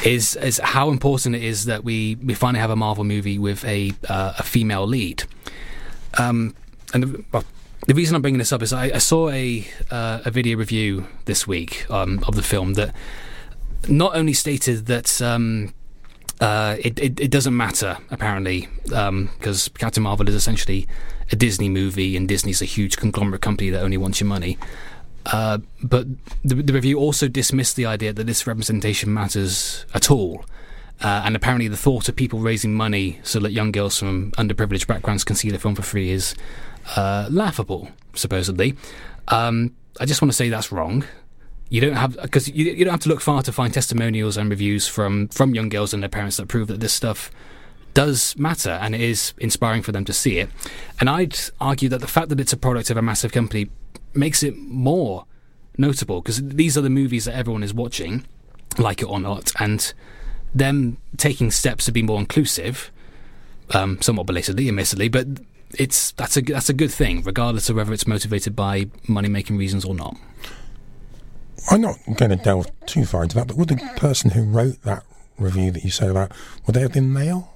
is 0.03 0.35
is 0.37 0.59
how 0.63 0.89
important 0.89 1.35
it 1.35 1.43
is 1.43 1.65
that 1.65 1.83
we, 1.83 2.15
we 2.15 2.33
finally 2.33 2.59
have 2.59 2.71
a 2.71 2.75
Marvel 2.75 3.03
movie 3.03 3.37
with 3.37 3.63
a 3.65 3.91
uh, 4.09 4.33
a 4.39 4.43
female 4.43 4.87
lead. 4.87 5.25
Um, 6.17 6.55
and 6.93 7.03
the, 7.03 7.23
well, 7.31 7.43
the 7.85 7.93
reason 7.93 8.15
I'm 8.15 8.21
bringing 8.21 8.39
this 8.39 8.51
up 8.51 8.61
is 8.61 8.73
I, 8.73 8.85
I 8.85 8.97
saw 8.97 9.29
a 9.29 9.67
uh, 9.91 10.21
a 10.25 10.31
video 10.31 10.57
review 10.57 11.07
this 11.25 11.47
week 11.47 11.89
um, 11.89 12.23
of 12.27 12.35
the 12.35 12.43
film 12.43 12.73
that 12.73 12.93
not 13.87 14.15
only 14.15 14.33
stated 14.33 14.87
that 14.87 15.21
um, 15.21 15.73
uh, 16.41 16.75
it, 16.79 16.99
it 16.99 17.19
it 17.19 17.31
doesn't 17.31 17.55
matter 17.55 17.97
apparently 18.09 18.67
because 18.83 19.69
Captain 19.77 20.03
Marvel 20.03 20.27
is 20.27 20.35
essentially 20.35 20.87
a 21.31 21.35
Disney 21.35 21.69
movie 21.69 22.15
and 22.17 22.27
Disney's 22.27 22.61
a 22.61 22.65
huge 22.65 22.97
conglomerate 22.97 23.41
company 23.41 23.69
that 23.69 23.81
only 23.81 23.97
wants 23.97 24.19
your 24.19 24.27
money. 24.27 24.57
Uh, 25.25 25.59
but 25.83 26.07
the, 26.43 26.55
the 26.55 26.71
review 26.71 26.97
also 26.97 27.27
dismissed 27.27 27.75
the 27.75 27.85
idea 27.85 28.13
that 28.13 28.25
this 28.25 28.47
representation 28.47 29.13
matters 29.13 29.85
at 29.93 30.09
all. 30.09 30.45
Uh, 31.01 31.21
and 31.25 31.35
apparently, 31.35 31.67
the 31.67 31.77
thought 31.77 32.09
of 32.09 32.15
people 32.15 32.39
raising 32.39 32.73
money 32.73 33.19
so 33.23 33.39
that 33.39 33.51
young 33.51 33.71
girls 33.71 33.97
from 33.99 34.31
underprivileged 34.31 34.87
backgrounds 34.87 35.23
can 35.23 35.35
see 35.35 35.51
the 35.51 35.59
film 35.59 35.75
for 35.75 35.83
free 35.83 36.09
is 36.09 36.35
uh, 36.95 37.27
laughable, 37.29 37.89
supposedly. 38.15 38.75
Um, 39.27 39.75
I 39.99 40.05
just 40.05 40.21
want 40.21 40.31
to 40.31 40.35
say 40.35 40.49
that's 40.49 40.71
wrong. 40.71 41.03
You 41.69 41.81
don't 41.81 41.95
have 41.95 42.17
because 42.21 42.47
you, 42.47 42.65
you 42.65 42.85
don't 42.85 42.93
have 42.93 43.01
to 43.01 43.09
look 43.09 43.21
far 43.21 43.41
to 43.43 43.51
find 43.51 43.73
testimonials 43.73 44.37
and 44.37 44.49
reviews 44.49 44.87
from 44.87 45.27
from 45.27 45.53
young 45.53 45.69
girls 45.69 45.93
and 45.93 46.01
their 46.01 46.09
parents 46.09 46.37
that 46.37 46.47
prove 46.47 46.67
that 46.67 46.79
this 46.79 46.93
stuff 46.93 47.29
does 47.93 48.37
matter 48.37 48.69
and 48.69 48.93
it 48.93 49.01
is 49.01 49.33
inspiring 49.39 49.81
for 49.81 49.91
them 49.91 50.05
to 50.05 50.13
see 50.13 50.37
it. 50.37 50.49
And 50.99 51.09
I'd 51.09 51.37
argue 51.59 51.89
that 51.89 51.99
the 51.99 52.07
fact 52.07 52.29
that 52.29 52.39
it's 52.39 52.53
a 52.53 52.57
product 52.57 52.89
of 52.89 52.97
a 52.97 53.01
massive 53.01 53.31
company 53.31 53.69
makes 54.13 54.43
it 54.43 54.55
more 54.55 55.25
notable 55.77 56.21
because 56.21 56.41
these 56.41 56.77
are 56.77 56.81
the 56.81 56.89
movies 56.89 57.25
that 57.25 57.35
everyone 57.35 57.63
is 57.63 57.73
watching, 57.73 58.25
like 58.77 59.01
it 59.01 59.05
or 59.05 59.19
not, 59.19 59.51
and 59.59 59.93
them 60.57 60.97
taking 61.17 61.51
steps 61.51 61.85
to 61.85 61.91
be 61.91 62.01
more 62.01 62.19
inclusive, 62.19 62.91
um, 63.71 64.01
somewhat 64.01 64.27
belatedly, 64.27 64.67
admittedly, 64.67 65.09
but 65.09 65.27
it's 65.71 66.11
that's 66.11 66.37
a 66.37 66.41
that's 66.41 66.69
a 66.69 66.73
good 66.73 66.91
thing, 66.91 67.21
regardless 67.23 67.69
of 67.69 67.75
whether 67.75 67.93
it's 67.93 68.07
motivated 68.07 68.55
by 68.55 68.87
money 69.07 69.29
making 69.29 69.57
reasons 69.57 69.83
or 69.85 69.93
not. 69.93 70.15
I'm 71.69 71.81
not 71.81 71.97
going 72.15 72.31
to 72.31 72.37
delve 72.37 72.67
too 72.85 73.05
far 73.05 73.23
into 73.23 73.35
that, 73.35 73.47
but 73.47 73.57
would 73.57 73.67
the 73.67 73.75
person 73.97 74.31
who 74.31 74.43
wrote 74.43 74.81
that 74.83 75.03
review 75.37 75.69
that 75.71 75.83
you 75.83 75.89
said 75.89 76.09
about, 76.09 76.31
would 76.65 76.75
they 76.75 76.81
have 76.81 76.93
been 76.93 77.11
male? 77.11 77.53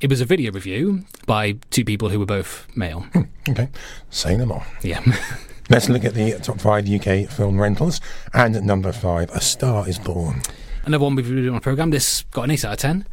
It 0.00 0.08
was 0.08 0.20
a 0.20 0.24
video 0.24 0.52
review 0.52 1.04
by 1.26 1.56
two 1.70 1.84
people 1.84 2.08
who 2.10 2.20
were 2.20 2.26
both 2.26 2.68
male. 2.76 3.04
Okay, 3.48 3.68
say 4.10 4.36
no 4.36 4.46
more. 4.46 4.64
yeah. 4.82 5.02
Let's 5.70 5.88
look 5.90 6.04
at 6.04 6.14
the 6.14 6.32
top 6.38 6.60
five 6.60 6.88
UK 6.88 7.28
film 7.28 7.60
rentals. 7.60 8.00
And 8.32 8.56
at 8.56 8.62
number 8.62 8.90
five, 8.90 9.28
A 9.30 9.40
Star 9.40 9.86
is 9.86 9.98
Born. 9.98 10.40
Another 10.88 11.04
one 11.04 11.16
we've 11.16 11.28
reviewed 11.28 11.50
on 11.50 11.56
the 11.56 11.60
programme. 11.60 11.90
This 11.90 12.22
got 12.30 12.44
an 12.44 12.50
8 12.50 12.64
out 12.64 12.72
of 12.72 12.78
10. 12.78 13.06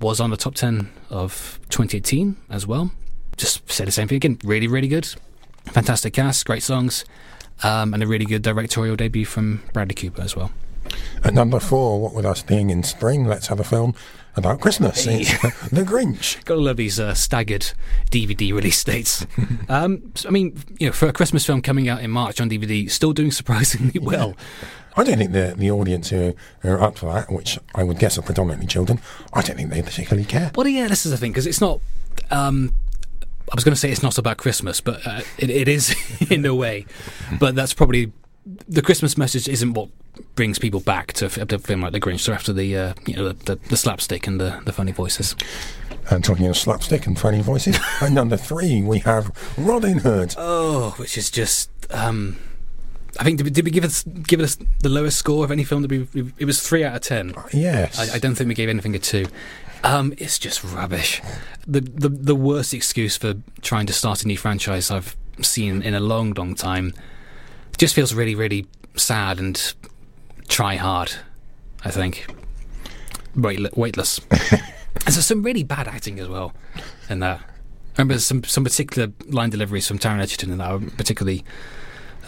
Was 0.00 0.18
on 0.18 0.30
the 0.30 0.36
top 0.38 0.54
10 0.54 0.90
of 1.10 1.60
2018 1.68 2.38
as 2.48 2.66
well. 2.66 2.90
Just 3.36 3.70
say 3.70 3.84
the 3.84 3.92
same 3.92 4.08
thing 4.08 4.16
again. 4.16 4.38
Really, 4.44 4.66
really 4.66 4.88
good. 4.88 5.06
Fantastic 5.66 6.14
cast, 6.14 6.46
great 6.46 6.62
songs, 6.62 7.04
um, 7.62 7.92
and 7.92 8.02
a 8.02 8.06
really 8.06 8.24
good 8.24 8.40
directorial 8.40 8.96
debut 8.96 9.26
from 9.26 9.62
Bradley 9.74 9.94
Cooper 9.94 10.22
as 10.22 10.36
well. 10.36 10.52
At 11.22 11.34
number 11.34 11.60
four, 11.60 12.00
what 12.00 12.14
with 12.14 12.24
us 12.24 12.42
being 12.42 12.70
in 12.70 12.82
spring, 12.82 13.26
let's 13.26 13.48
have 13.48 13.60
a 13.60 13.64
film 13.64 13.94
about 14.34 14.60
Christmas. 14.62 15.06
It's 15.06 15.30
The 15.68 15.82
Grinch. 15.82 16.42
Got 16.46 16.56
all 16.56 16.68
of 16.68 16.78
these 16.78 16.98
uh, 16.98 17.12
staggered 17.12 17.72
DVD 18.10 18.52
release 18.54 18.82
dates. 18.82 19.26
um, 19.68 20.12
so, 20.14 20.30
I 20.30 20.32
mean, 20.32 20.56
you 20.78 20.86
know, 20.86 20.92
for 20.94 21.08
a 21.08 21.12
Christmas 21.12 21.44
film 21.44 21.60
coming 21.60 21.90
out 21.90 22.00
in 22.02 22.10
March 22.10 22.40
on 22.40 22.48
DVD, 22.48 22.90
still 22.90 23.12
doing 23.12 23.30
surprisingly 23.32 24.00
well. 24.00 24.34
I 24.96 25.04
don't 25.04 25.18
think 25.18 25.32
the 25.32 25.54
the 25.56 25.70
audience 25.70 26.10
who 26.10 26.34
are 26.64 26.80
up 26.80 26.98
for 26.98 27.12
that, 27.12 27.30
which 27.32 27.58
I 27.74 27.84
would 27.84 27.98
guess 27.98 28.18
are 28.18 28.22
predominantly 28.22 28.66
children, 28.66 29.00
I 29.32 29.42
don't 29.42 29.56
think 29.56 29.70
they 29.70 29.82
particularly 29.82 30.26
care. 30.26 30.50
Well, 30.54 30.66
yeah, 30.66 30.88
this 30.88 31.06
is 31.06 31.12
the 31.12 31.18
thing 31.18 31.32
because 31.32 31.46
it's 31.46 31.60
not. 31.60 31.80
Um, 32.30 32.74
I 33.50 33.54
was 33.54 33.64
going 33.64 33.74
to 33.74 33.80
say 33.80 33.90
it's 33.90 34.02
not 34.02 34.18
about 34.18 34.36
Christmas, 34.36 34.80
but 34.80 35.06
uh, 35.06 35.22
it, 35.38 35.48
it 35.48 35.68
is 35.68 35.94
in 36.30 36.44
a 36.44 36.54
way. 36.54 36.84
But 37.38 37.54
that's 37.54 37.72
probably 37.72 38.12
the 38.68 38.82
Christmas 38.82 39.16
message 39.16 39.48
isn't 39.48 39.74
what 39.74 39.88
brings 40.34 40.58
people 40.58 40.80
back 40.80 41.12
to, 41.14 41.28
to 41.28 41.54
a 41.54 41.58
film 41.58 41.82
like 41.82 41.92
The 41.92 42.00
Grinch. 42.00 42.20
So 42.20 42.32
after 42.32 42.52
the 42.52 42.76
uh, 42.76 42.94
you 43.06 43.14
know 43.14 43.28
the, 43.28 43.54
the, 43.54 43.68
the 43.68 43.76
slapstick 43.76 44.26
and 44.26 44.40
the, 44.40 44.60
the 44.64 44.72
funny 44.72 44.92
voices. 44.92 45.36
And 46.10 46.24
talking 46.24 46.46
of 46.46 46.56
slapstick 46.56 47.06
and 47.06 47.18
funny 47.18 47.42
voices, 47.42 47.78
at 48.00 48.12
number 48.12 48.36
three, 48.36 48.82
we 48.82 48.98
have 49.00 49.30
Robin 49.58 49.98
Hood. 49.98 50.34
Oh, 50.36 50.94
which 50.98 51.16
is 51.16 51.30
just. 51.30 51.70
Um, 51.90 52.38
I 53.18 53.24
think 53.24 53.38
did 53.38 53.44
we, 53.44 53.50
did 53.50 53.64
we 53.64 53.70
give 53.70 53.84
us 53.84 54.04
give 54.04 54.40
us 54.40 54.56
the 54.80 54.88
lowest 54.88 55.18
score 55.18 55.44
of 55.44 55.50
any 55.50 55.64
film 55.64 55.82
that 55.82 55.90
we? 55.90 56.06
It 56.38 56.44
was 56.44 56.60
three 56.66 56.84
out 56.84 56.94
of 56.94 57.02
ten. 57.02 57.34
Yes. 57.52 57.98
I, 57.98 58.16
I 58.16 58.18
don't 58.18 58.34
think 58.34 58.48
we 58.48 58.54
gave 58.54 58.68
anything 58.68 58.94
a 58.94 58.98
two. 58.98 59.26
Um, 59.84 60.12
it's 60.18 60.38
just 60.38 60.62
rubbish. 60.64 61.20
The, 61.66 61.80
the 61.80 62.08
the 62.08 62.34
worst 62.34 62.72
excuse 62.74 63.16
for 63.16 63.34
trying 63.60 63.86
to 63.86 63.92
start 63.92 64.22
a 64.22 64.26
new 64.26 64.36
franchise 64.36 64.90
I've 64.90 65.16
seen 65.40 65.82
in 65.82 65.94
a 65.94 66.00
long, 66.00 66.32
long 66.34 66.54
time. 66.54 66.94
Just 67.76 67.94
feels 67.94 68.14
really, 68.14 68.34
really 68.34 68.66
sad 68.96 69.38
and 69.38 69.74
try 70.48 70.76
hard. 70.76 71.12
I 71.84 71.90
think 71.90 72.26
Weight, 73.36 73.76
weightless. 73.76 74.20
and 74.30 74.60
there's 75.04 75.26
some 75.26 75.44
really 75.44 75.62
bad 75.62 75.86
acting 75.86 76.18
as 76.18 76.26
well 76.26 76.52
in 77.08 77.20
that. 77.20 77.38
I 77.40 78.02
remember 78.02 78.18
some 78.18 78.42
some 78.44 78.64
particular 78.64 79.12
line 79.26 79.50
deliveries 79.50 79.86
from 79.86 79.98
Taron 79.98 80.20
Egerton 80.20 80.50
in 80.50 80.58
that 80.58 80.70
are 80.70 80.80
particularly 80.96 81.44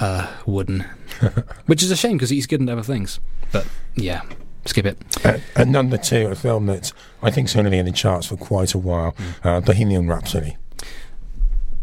uh, 0.00 0.26
wooden, 0.46 0.80
which 1.66 1.82
is 1.82 1.90
a 1.90 1.96
shame 1.96 2.12
because 2.16 2.30
he's 2.30 2.46
good 2.46 2.60
in 2.60 2.68
other 2.68 2.82
things. 2.82 3.20
But 3.52 3.66
yeah, 3.94 4.22
skip 4.64 4.86
it. 4.86 4.98
Uh, 5.24 5.38
and 5.56 5.70
number 5.72 5.96
two, 5.96 6.26
a 6.28 6.34
film 6.34 6.66
that 6.66 6.92
I 7.22 7.30
think's 7.30 7.54
be 7.54 7.60
in 7.78 7.86
the 7.86 7.92
charts 7.92 8.26
for 8.26 8.36
quite 8.36 8.74
a 8.74 8.78
while, 8.78 9.14
uh, 9.44 9.60
Bohemian 9.60 10.08
Rhapsody. 10.08 10.56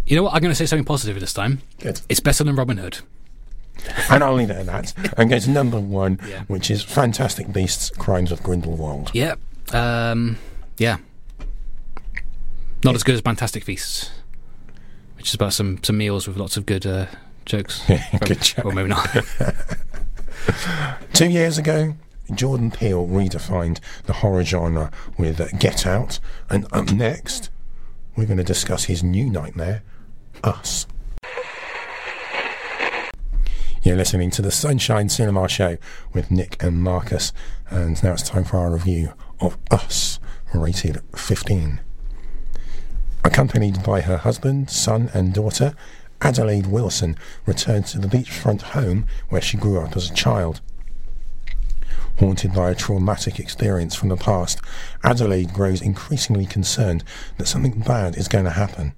You 0.05 0.15
know 0.15 0.23
what? 0.23 0.33
I'm 0.33 0.41
going 0.41 0.51
to 0.51 0.55
say 0.55 0.65
something 0.65 0.85
positive 0.85 1.19
this 1.19 1.33
time. 1.33 1.61
Good. 1.79 1.99
It's 2.07 2.21
better 2.21 2.43
than 2.43 2.55
Robin 2.55 2.77
Hood. 2.77 2.99
And 4.09 4.23
I'll 4.23 4.33
leave 4.33 4.49
it 4.49 4.55
at 4.55 4.65
that. 4.65 4.93
And 5.17 5.29
go 5.29 5.37
to 5.37 5.49
number 5.49 5.79
one, 5.79 6.19
Yeah. 6.27 6.43
which 6.47 6.71
is 6.71 6.81
Fantastic 6.81 7.51
Beasts: 7.51 7.89
Crimes 7.91 8.31
of 8.31 8.41
Grindelwald. 8.41 9.11
Yeah. 9.13 9.35
Um, 9.73 10.37
yeah. 10.77 10.97
Not 12.83 12.95
as 12.95 13.03
good 13.03 13.15
as 13.15 13.21
Fantastic 13.21 13.63
Feasts, 13.65 14.11
which 15.17 15.27
is 15.29 15.35
about 15.35 15.51
some, 15.53 15.83
some 15.83 15.97
meals 15.97 16.27
with 16.27 16.37
lots 16.37 16.55
of 16.57 16.65
good 16.65 16.85
uh, 16.85 17.07
jokes. 17.47 17.83
Good 18.25 18.41
job. 18.41 18.65
Well, 18.65 18.75
maybe 18.75 18.89
not. 18.89 19.07
Two 21.13 21.29
years 21.29 21.57
ago, 21.57 21.95
Jordan 22.33 22.71
Peele 22.71 23.07
redefined 23.07 23.79
the 24.05 24.13
horror 24.13 24.43
genre 24.43 24.91
with 25.17 25.41
uh, 25.41 25.47
Get 25.57 25.87
Out, 25.87 26.19
and 26.49 26.67
up 26.71 26.91
next, 26.91 27.49
we're 28.15 28.25
going 28.25 28.37
to 28.37 28.43
discuss 28.43 28.85
his 28.85 29.03
new 29.03 29.29
nightmare, 29.29 29.81
Us. 30.43 30.85
You're 33.81 33.95
listening 33.95 34.31
to 34.31 34.41
the 34.41 34.51
Sunshine 34.51 35.07
Cinema 35.07 35.47
Show 35.47 35.77
with 36.13 36.29
Nick 36.29 36.61
and 36.61 36.83
Marcus, 36.83 37.31
and 37.69 38.01
now 38.03 38.13
it's 38.13 38.23
time 38.23 38.43
for 38.43 38.57
our 38.57 38.71
review 38.71 39.13
of 39.39 39.57
Us, 39.71 40.19
rated 40.53 41.01
15. 41.15 41.79
Accompanied 43.23 43.83
by 43.83 44.01
her 44.01 44.17
husband, 44.17 44.69
son, 44.69 45.09
and 45.13 45.33
daughter, 45.33 45.73
Adelaide 46.21 46.65
Wilson 46.65 47.15
returned 47.45 47.85
to 47.85 47.99
the 47.99 48.07
beachfront 48.07 48.61
home 48.61 49.05
where 49.29 49.41
she 49.41 49.55
grew 49.55 49.79
up 49.79 49.95
as 49.95 50.09
a 50.09 50.13
child. 50.15 50.61
Haunted 52.19 52.53
by 52.53 52.71
a 52.71 52.75
traumatic 52.75 53.39
experience 53.39 53.93
from 53.93 54.09
the 54.09 54.17
past, 54.17 54.59
Adelaide 55.03 55.53
grows 55.53 55.81
increasingly 55.81 56.47
concerned 56.47 57.03
that 57.37 57.47
something 57.47 57.79
bad 57.81 58.17
is 58.17 58.27
going 58.27 58.45
to 58.45 58.51
happen. 58.51 58.93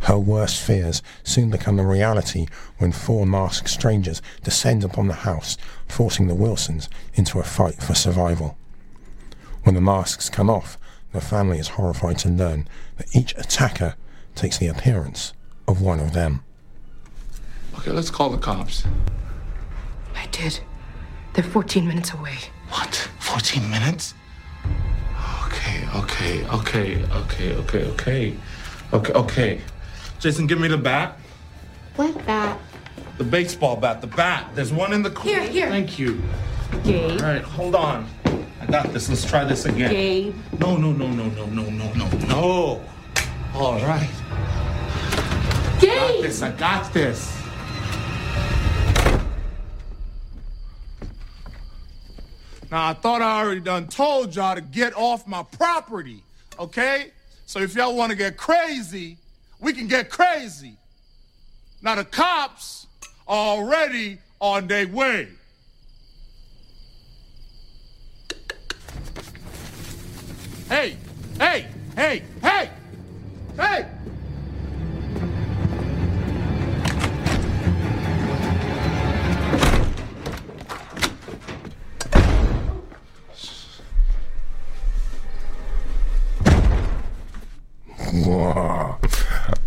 Her 0.00 0.18
worst 0.18 0.60
fears 0.60 1.02
soon 1.24 1.50
become 1.50 1.80
a 1.80 1.86
reality 1.86 2.46
when 2.78 2.92
four 2.92 3.26
masked 3.26 3.70
strangers 3.70 4.22
descend 4.44 4.84
upon 4.84 5.08
the 5.08 5.14
house, 5.14 5.56
forcing 5.88 6.28
the 6.28 6.34
Wilsons 6.36 6.88
into 7.14 7.40
a 7.40 7.44
fight 7.44 7.82
for 7.82 7.94
survival. 7.94 8.56
When 9.64 9.74
the 9.74 9.80
masks 9.80 10.30
come 10.30 10.50
off, 10.50 10.78
the 11.12 11.20
family 11.20 11.58
is 11.58 11.68
horrified 11.68 12.18
to 12.18 12.28
learn 12.28 12.68
that 12.98 13.16
each 13.16 13.34
attacker 13.36 13.96
takes 14.36 14.58
the 14.58 14.68
appearance 14.68 15.32
of 15.66 15.80
one 15.80 16.00
of 16.00 16.12
them. 16.12 16.42
Okay, 17.78 17.90
let's 17.90 18.10
call 18.10 18.30
the 18.30 18.38
cops. 18.38 18.84
I 20.14 20.26
did. 20.26 20.60
They're 21.32 21.44
14 21.44 21.86
minutes 21.86 22.12
away. 22.12 22.36
What? 22.68 23.08
14 23.20 23.68
minutes? 23.70 24.14
Okay, 25.46 25.88
okay, 25.94 26.46
okay, 26.48 27.04
okay, 27.04 27.54
okay, 27.54 27.84
okay. 27.84 28.36
Okay, 28.92 29.12
okay. 29.12 29.60
Jason, 30.20 30.46
give 30.46 30.60
me 30.60 30.68
the 30.68 30.78
bat. 30.78 31.18
What 31.96 32.24
bat? 32.26 32.58
The 33.18 33.24
baseball 33.24 33.76
bat, 33.76 34.00
the 34.00 34.06
bat. 34.06 34.50
There's 34.54 34.72
one 34.72 34.92
in 34.92 35.02
the 35.02 35.10
corner. 35.10 35.40
Here, 35.40 35.50
here. 35.50 35.68
Thank 35.68 35.98
you. 35.98 36.22
Gabe. 36.84 37.20
All 37.20 37.26
right, 37.26 37.42
hold 37.42 37.74
on. 37.74 38.08
I 38.60 38.66
got 38.66 38.92
this. 38.92 39.08
Let's 39.08 39.24
try 39.24 39.44
this 39.44 39.66
again. 39.66 39.90
Gabe. 39.90 40.34
No, 40.58 40.76
no, 40.76 40.92
no, 40.92 41.08
no, 41.08 41.28
no, 41.28 41.46
no, 41.46 41.70
no, 41.70 41.92
no, 41.92 42.08
no. 42.26 42.84
All 43.54 43.80
right. 43.82 44.10
Got 45.80 46.22
this. 46.22 46.42
I 46.42 46.50
got 46.52 46.92
this. 46.92 47.44
Now, 52.70 52.88
I 52.88 52.94
thought 52.94 53.22
I 53.22 53.40
already 53.40 53.60
done 53.60 53.86
told 53.86 54.34
y'all 54.34 54.56
to 54.56 54.60
get 54.60 54.96
off 54.96 55.28
my 55.28 55.44
property, 55.44 56.24
okay? 56.58 57.12
So 57.46 57.60
if 57.60 57.74
y'all 57.74 57.94
want 57.94 58.10
to 58.10 58.16
get 58.16 58.36
crazy, 58.36 59.16
we 59.60 59.72
can 59.72 59.86
get 59.86 60.10
crazy. 60.10 60.76
Now, 61.82 61.94
the 61.94 62.04
cops 62.04 62.86
are 63.28 63.58
already 63.58 64.18
on 64.40 64.66
their 64.66 64.88
way. 64.88 65.28
Hey, 70.68 70.96
hey, 71.38 71.68
hey, 71.94 72.22
hey, 72.42 72.70
hey! 73.56 73.86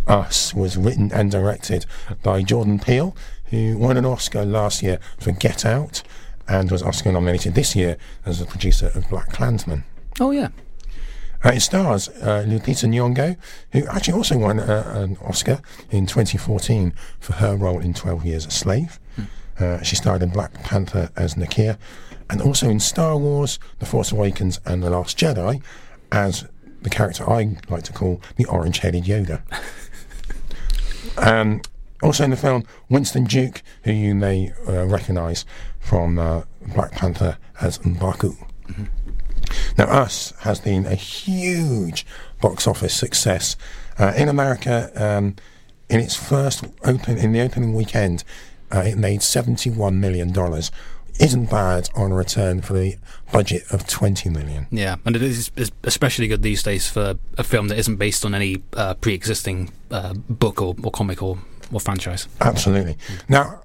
Us 0.07 0.53
was 0.53 0.77
written 0.77 1.11
and 1.11 1.29
directed 1.29 1.85
by 2.23 2.41
Jordan 2.41 2.79
Peele, 2.79 3.15
who 3.45 3.77
won 3.77 3.97
an 3.97 4.05
Oscar 4.05 4.45
last 4.45 4.81
year 4.81 4.99
for 5.19 5.31
Get 5.31 5.65
Out 5.65 6.03
and 6.47 6.71
was 6.71 6.81
Oscar 6.81 7.11
nominated 7.11 7.55
this 7.55 7.75
year 7.75 7.97
as 8.25 8.39
the 8.39 8.45
producer 8.45 8.91
of 8.95 9.09
Black 9.09 9.31
Klansman. 9.31 9.83
oh, 10.19 10.31
yeah. 10.31 10.49
Uh, 11.45 11.49
it 11.49 11.59
stars 11.59 12.09
uh, 12.09 12.43
Lupita 12.47 12.87
Nyong'o, 12.87 13.37
who 13.71 13.85
actually 13.87 14.15
also 14.15 14.37
won 14.39 14.59
uh, 14.59 14.91
an 14.95 15.17
Oscar 15.23 15.61
in 15.91 16.07
2014 16.07 16.93
for 17.19 17.33
her 17.33 17.55
role 17.55 17.79
in 17.79 17.93
12 17.93 18.25
Years 18.25 18.45
a 18.47 18.51
Slave. 18.51 18.99
Uh, 19.59 19.81
she 19.81 19.95
starred 19.95 20.21
in 20.23 20.29
Black 20.29 20.53
Panther 20.63 21.09
as 21.15 21.35
Nakia, 21.35 21.77
and 22.29 22.41
also 22.41 22.69
in 22.69 22.79
Star 22.79 23.17
Wars, 23.17 23.59
The 23.79 23.85
Force 23.85 24.11
Awakens, 24.11 24.59
and 24.65 24.83
The 24.83 24.89
Last 24.89 25.17
Jedi 25.17 25.61
as 26.11 26.47
the 26.81 26.89
character 26.89 27.29
I 27.29 27.57
like 27.69 27.83
to 27.83 27.93
call 27.93 28.21
the 28.35 28.45
orange-headed 28.45 29.03
Yoda. 29.05 29.41
um, 31.17 31.62
also 32.01 32.23
in 32.23 32.30
the 32.30 32.38
film, 32.38 32.63
Winston 32.89 33.25
Duke, 33.25 33.62
who 33.84 33.91
you 33.91 34.15
may 34.15 34.51
uh, 34.67 34.86
recognise 34.86 35.45
from 35.80 36.19
uh, 36.19 36.43
Black 36.73 36.91
Panther 36.91 37.38
as 37.62 37.80
M'Baku. 37.80 38.36
Now, 39.77 39.86
Us 39.86 40.34
has 40.39 40.60
been 40.60 40.86
a 40.86 40.95
huge 40.95 42.06
box 42.41 42.67
office 42.67 42.93
success 42.93 43.56
uh, 43.97 44.13
in 44.15 44.27
America. 44.30 44.91
Um, 44.95 45.36
in 45.89 45.99
its 45.99 46.15
first 46.15 46.65
open, 46.84 47.17
in 47.17 47.32
the 47.32 47.41
opening 47.41 47.73
weekend, 47.73 48.23
uh, 48.73 48.80
it 48.80 48.97
made 48.97 49.21
seventy-one 49.21 49.99
million 50.01 50.34
dollars. 50.34 50.71
Isn't 51.19 51.49
bad 51.49 51.89
on 51.95 52.12
a 52.12 52.15
return 52.15 52.62
for 52.62 52.73
the 52.73 52.95
budget 53.32 53.63
of 53.71 53.88
twenty 53.88 54.30
million. 54.30 54.67
Yeah, 54.69 54.97
and 55.03 55.15
it 55.15 55.23
is 55.23 55.51
especially 55.84 56.27
good 56.27 56.43
these 56.43 56.62
days 56.62 56.88
for 56.89 57.15
a 57.38 57.43
film 57.43 57.69
that 57.69 57.80
isn't 57.80 57.95
based 57.95 58.23
on 58.23 58.36
any 58.36 58.62
uh, 58.73 58.93
pre-existing 58.93 59.71
uh, 59.89 60.13
book 60.13 60.62
or, 60.62 60.75
or 60.84 60.91
comic 60.91 61.23
or, 61.23 61.39
or 61.71 61.80
franchise. 61.80 62.27
Absolutely. 62.39 62.97
Now, 63.27 63.63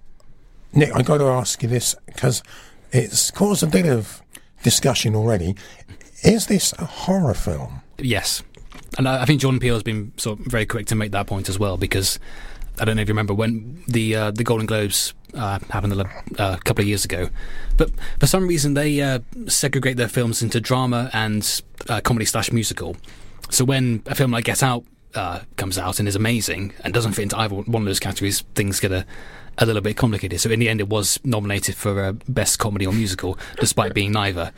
Nick, 0.72 0.96
I 0.96 1.02
got 1.02 1.18
to 1.18 1.26
ask 1.26 1.62
you 1.62 1.68
this 1.68 1.94
because 2.06 2.42
it's 2.90 3.30
caused 3.30 3.62
a 3.62 3.66
bit 3.66 3.84
of 3.86 4.22
discussion 4.62 5.14
already. 5.14 5.54
Is 6.24 6.46
this 6.46 6.72
a 6.78 6.86
horror 6.86 7.34
film? 7.34 7.82
Yes, 7.98 8.42
and 8.96 9.06
I, 9.06 9.22
I 9.22 9.24
think 9.26 9.42
Jordan 9.42 9.60
Peele 9.60 9.74
has 9.74 9.82
been 9.82 10.12
sort 10.16 10.40
of 10.40 10.46
very 10.46 10.64
quick 10.64 10.86
to 10.86 10.94
make 10.94 11.12
that 11.12 11.26
point 11.26 11.50
as 11.50 11.58
well 11.58 11.76
because 11.76 12.18
I 12.80 12.86
don't 12.86 12.96
know 12.96 13.02
if 13.02 13.08
you 13.08 13.12
remember 13.12 13.34
when 13.34 13.84
the 13.86 14.16
uh, 14.16 14.30
the 14.30 14.42
Golden 14.44 14.66
Globes 14.66 15.12
uh, 15.34 15.58
happened 15.70 15.92
a, 15.92 16.08
uh, 16.38 16.56
couple 16.58 16.82
of 16.82 16.88
years 16.88 17.04
ago, 17.04 17.28
but 17.76 17.90
for 18.18 18.26
some 18.26 18.46
reason 18.46 18.74
they 18.74 19.00
uh, 19.00 19.20
segregate 19.46 19.96
their 19.96 20.08
films 20.08 20.42
into 20.42 20.60
drama 20.60 21.10
and 21.12 21.62
uh, 21.88 22.00
comedy 22.00 22.24
slash 22.24 22.52
musical. 22.52 22.96
So 23.50 23.64
when 23.64 24.02
a 24.06 24.14
film 24.14 24.30
like 24.30 24.44
Get 24.44 24.62
Out 24.62 24.84
uh, 25.14 25.40
comes 25.56 25.78
out 25.78 25.98
and 25.98 26.08
is 26.08 26.16
amazing 26.16 26.72
and 26.84 26.94
doesn't 26.94 27.12
fit 27.12 27.24
into 27.24 27.38
either 27.38 27.54
one 27.54 27.82
of 27.82 27.86
those 27.86 28.00
categories, 28.00 28.42
things 28.54 28.80
get 28.80 28.92
a 28.92 29.06
a 29.58 29.66
little 29.66 29.82
bit 29.82 29.98
complicated. 29.98 30.40
So 30.40 30.48
in 30.48 30.60
the 30.60 30.68
end, 30.70 30.80
it 30.80 30.88
was 30.88 31.20
nominated 31.24 31.74
for 31.74 32.14
best 32.26 32.58
comedy 32.58 32.86
or 32.86 32.92
musical, 32.94 33.38
despite 33.60 33.92
being 34.00 34.10
neither. 34.10 34.50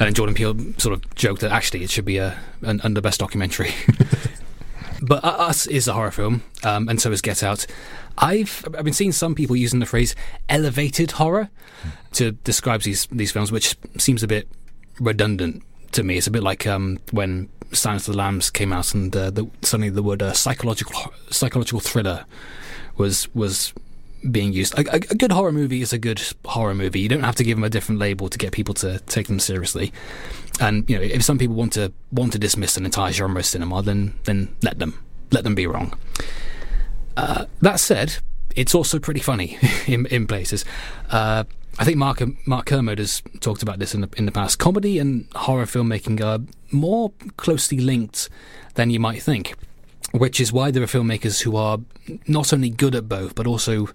And 0.00 0.06
then 0.06 0.14
Jordan 0.14 0.34
Peele 0.34 0.56
sort 0.78 0.94
of 0.94 1.14
joked 1.14 1.42
that 1.42 1.52
actually 1.52 1.84
it 1.84 1.90
should 1.90 2.04
be 2.04 2.16
a 2.16 2.40
an 2.62 2.80
under 2.82 3.00
best 3.00 3.20
documentary. 3.20 3.70
But 5.04 5.24
Us 5.24 5.66
is 5.66 5.88
a 5.88 5.94
horror 5.94 6.12
film, 6.12 6.44
um, 6.62 6.88
and 6.88 7.00
so 7.00 7.10
is 7.10 7.20
Get 7.20 7.42
Out. 7.42 7.66
I've 8.18 8.64
I've 8.76 8.84
been 8.84 8.92
seeing 8.92 9.12
some 9.12 9.34
people 9.34 9.56
using 9.56 9.80
the 9.80 9.86
phrase 9.86 10.14
elevated 10.48 11.12
horror 11.12 11.50
to 12.12 12.32
describe 12.32 12.82
these 12.82 13.06
these 13.10 13.32
films, 13.32 13.52
which 13.52 13.76
seems 13.98 14.22
a 14.22 14.28
bit 14.28 14.48
redundant 15.00 15.62
to 15.92 16.02
me. 16.02 16.16
It's 16.16 16.26
a 16.26 16.30
bit 16.30 16.42
like 16.42 16.66
um, 16.66 16.98
when 17.10 17.48
Silence 17.72 18.08
of 18.08 18.14
the 18.14 18.18
Lambs 18.18 18.50
came 18.50 18.72
out, 18.72 18.94
and 18.94 19.14
uh, 19.16 19.30
the, 19.30 19.48
suddenly 19.62 19.90
the 19.90 20.02
word 20.02 20.22
uh, 20.22 20.32
psychological 20.32 21.12
psychological 21.30 21.80
thriller 21.80 22.24
was 22.96 23.32
was 23.34 23.72
being 24.30 24.52
used. 24.52 24.74
A, 24.74 24.80
a, 24.92 24.96
a, 24.96 25.16
good 25.16 25.32
horror 25.32 25.52
movie 25.52 25.82
is 25.82 25.92
a 25.92 25.98
good 25.98 26.22
horror 26.44 26.74
movie. 26.74 27.00
You 27.00 27.08
don't 27.08 27.24
have 27.24 27.34
to 27.36 27.44
give 27.44 27.56
them 27.56 27.64
a 27.64 27.70
different 27.70 27.98
label 27.98 28.28
to 28.28 28.38
get 28.38 28.52
people 28.52 28.74
to 28.74 29.00
take 29.00 29.26
them 29.26 29.40
seriously. 29.40 29.92
And 30.60 30.88
you 30.88 30.96
know, 30.96 31.02
if 31.02 31.24
some 31.24 31.38
people 31.38 31.56
want 31.56 31.72
to 31.74 31.92
want 32.12 32.32
to 32.32 32.38
dismiss 32.38 32.76
an 32.76 32.84
entire 32.84 33.12
genre 33.12 33.40
of 33.40 33.46
cinema, 33.46 33.82
then 33.82 34.14
then 34.24 34.54
let 34.62 34.78
them 34.78 35.02
let 35.30 35.44
them 35.44 35.54
be 35.54 35.66
wrong. 35.66 35.94
Uh, 37.16 37.46
that 37.60 37.80
said, 37.80 38.16
it's 38.56 38.74
also 38.74 38.98
pretty 38.98 39.20
funny 39.20 39.58
in 39.86 40.06
in 40.06 40.26
places. 40.26 40.64
Uh, 41.10 41.44
I 41.78 41.84
think 41.84 41.96
Mark 41.96 42.22
Mark 42.46 42.66
Kermode 42.66 42.98
has 42.98 43.22
talked 43.40 43.62
about 43.62 43.78
this 43.78 43.94
in 43.94 44.02
the 44.02 44.08
in 44.16 44.26
the 44.26 44.32
past. 44.32 44.58
Comedy 44.58 44.98
and 44.98 45.26
horror 45.34 45.64
filmmaking 45.64 46.20
are 46.20 46.44
more 46.70 47.12
closely 47.36 47.78
linked 47.78 48.28
than 48.74 48.90
you 48.90 49.00
might 49.00 49.22
think 49.22 49.54
which 50.10 50.40
is 50.40 50.52
why 50.52 50.70
there 50.70 50.82
are 50.82 50.86
filmmakers 50.86 51.42
who 51.42 51.56
are 51.56 51.78
not 52.26 52.52
only 52.52 52.68
good 52.68 52.94
at 52.94 53.08
both, 53.08 53.34
but 53.34 53.46
also 53.46 53.88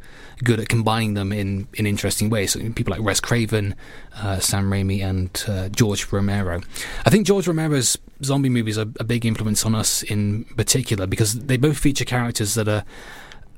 good 0.43 0.59
at 0.59 0.67
combining 0.69 1.13
them 1.13 1.31
in, 1.31 1.67
in 1.75 1.85
interesting 1.85 2.29
ways. 2.29 2.53
So 2.53 2.59
people 2.71 2.91
like 2.91 3.01
Wes 3.01 3.19
Craven, 3.19 3.75
uh, 4.15 4.39
Sam 4.39 4.71
Raimi, 4.71 5.03
and 5.03 5.43
uh, 5.47 5.69
George 5.69 6.11
Romero. 6.11 6.61
I 7.05 7.09
think 7.09 7.27
George 7.27 7.47
Romero's 7.47 7.97
zombie 8.23 8.49
movies 8.49 8.77
are 8.77 8.87
a 8.99 9.03
big 9.03 9.25
influence 9.25 9.65
on 9.65 9.75
us 9.75 10.01
in 10.03 10.45
particular 10.55 11.05
because 11.05 11.33
they 11.33 11.57
both 11.57 11.77
feature 11.77 12.05
characters 12.05 12.55
that 12.55 12.67
are 12.67 12.83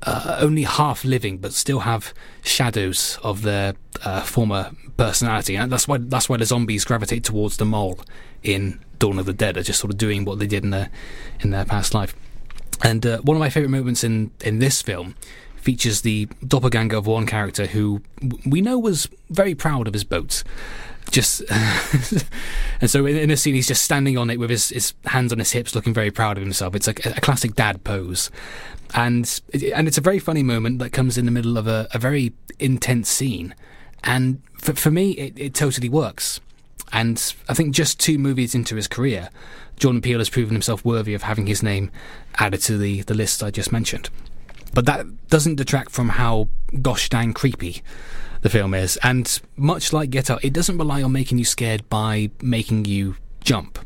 uh, 0.02 0.38
only 0.40 0.62
half 0.62 1.04
living, 1.04 1.38
but 1.38 1.52
still 1.52 1.80
have 1.80 2.14
shadows 2.42 3.18
of 3.22 3.42
their 3.42 3.74
uh, 4.04 4.22
former 4.22 4.70
personality, 4.96 5.56
and 5.56 5.70
that's 5.70 5.86
why 5.86 5.98
that's 5.98 6.28
why 6.28 6.36
the 6.36 6.46
zombies 6.46 6.84
gravitate 6.84 7.24
towards 7.24 7.58
the 7.58 7.64
mole 7.64 8.00
in 8.42 8.80
Dawn 8.98 9.18
of 9.18 9.26
the 9.26 9.32
Dead, 9.32 9.56
are 9.56 9.62
just 9.62 9.78
sort 9.80 9.92
of 9.92 9.98
doing 9.98 10.24
what 10.24 10.38
they 10.38 10.46
did 10.46 10.64
in 10.64 10.70
their 10.70 10.90
in 11.40 11.50
their 11.50 11.64
past 11.64 11.92
life. 11.92 12.14
And 12.82 13.04
uh, 13.04 13.18
one 13.18 13.36
of 13.36 13.40
my 13.40 13.50
favourite 13.50 13.70
moments 13.70 14.04
in, 14.04 14.30
in 14.40 14.58
this 14.58 14.82
film 14.82 15.14
features 15.56 16.00
the 16.00 16.26
doppelganger 16.46 16.96
of 16.96 17.06
one 17.06 17.26
character 17.26 17.66
who 17.66 18.02
we 18.46 18.60
know 18.60 18.78
was 18.78 19.08
very 19.28 19.54
proud 19.54 19.86
of 19.86 19.92
his 19.92 20.04
boat. 20.04 20.42
Just 21.10 21.42
and 22.80 22.88
so 22.90 23.04
in, 23.04 23.16
in 23.16 23.30
a 23.30 23.36
scene, 23.36 23.54
he's 23.54 23.66
just 23.66 23.82
standing 23.82 24.16
on 24.16 24.30
it 24.30 24.38
with 24.38 24.50
his, 24.50 24.68
his 24.70 24.94
hands 25.06 25.32
on 25.32 25.38
his 25.38 25.52
hips, 25.52 25.74
looking 25.74 25.92
very 25.92 26.10
proud 26.10 26.36
of 26.36 26.42
himself. 26.42 26.74
It's 26.74 26.86
like 26.86 27.04
a, 27.04 27.10
a 27.10 27.20
classic 27.20 27.54
dad 27.54 27.82
pose, 27.84 28.30
and 28.94 29.40
and 29.74 29.88
it's 29.88 29.98
a 29.98 30.02
very 30.02 30.20
funny 30.20 30.42
moment 30.42 30.78
that 30.78 30.90
comes 30.90 31.18
in 31.18 31.24
the 31.24 31.32
middle 31.32 31.58
of 31.58 31.66
a, 31.66 31.88
a 31.92 31.98
very 31.98 32.32
intense 32.58 33.08
scene. 33.08 33.54
And 34.04 34.40
for, 34.56 34.74
for 34.74 34.90
me, 34.90 35.12
it, 35.12 35.38
it 35.38 35.54
totally 35.54 35.88
works. 35.88 36.40
And 36.92 37.34
I 37.48 37.54
think 37.54 37.74
just 37.74 38.00
two 38.00 38.18
movies 38.18 38.54
into 38.54 38.76
his 38.76 38.88
career, 38.88 39.30
Jordan 39.76 40.00
Peele 40.00 40.18
has 40.18 40.28
proven 40.28 40.54
himself 40.54 40.84
worthy 40.84 41.14
of 41.14 41.22
having 41.22 41.46
his 41.46 41.62
name 41.62 41.90
added 42.36 42.60
to 42.62 42.76
the, 42.76 43.02
the 43.02 43.14
list 43.14 43.42
I 43.42 43.50
just 43.50 43.72
mentioned. 43.72 44.10
But 44.74 44.86
that 44.86 45.28
doesn't 45.28 45.56
detract 45.56 45.90
from 45.90 46.10
how 46.10 46.48
gosh 46.80 47.08
dang 47.08 47.32
creepy 47.32 47.82
the 48.42 48.48
film 48.48 48.74
is. 48.74 48.98
And 49.02 49.40
much 49.56 49.92
like 49.92 50.10
Get 50.10 50.30
Out, 50.30 50.44
it 50.44 50.52
doesn't 50.52 50.78
rely 50.78 51.02
on 51.02 51.12
making 51.12 51.38
you 51.38 51.44
scared 51.44 51.88
by 51.88 52.30
making 52.42 52.84
you 52.84 53.16
jump. 53.42 53.78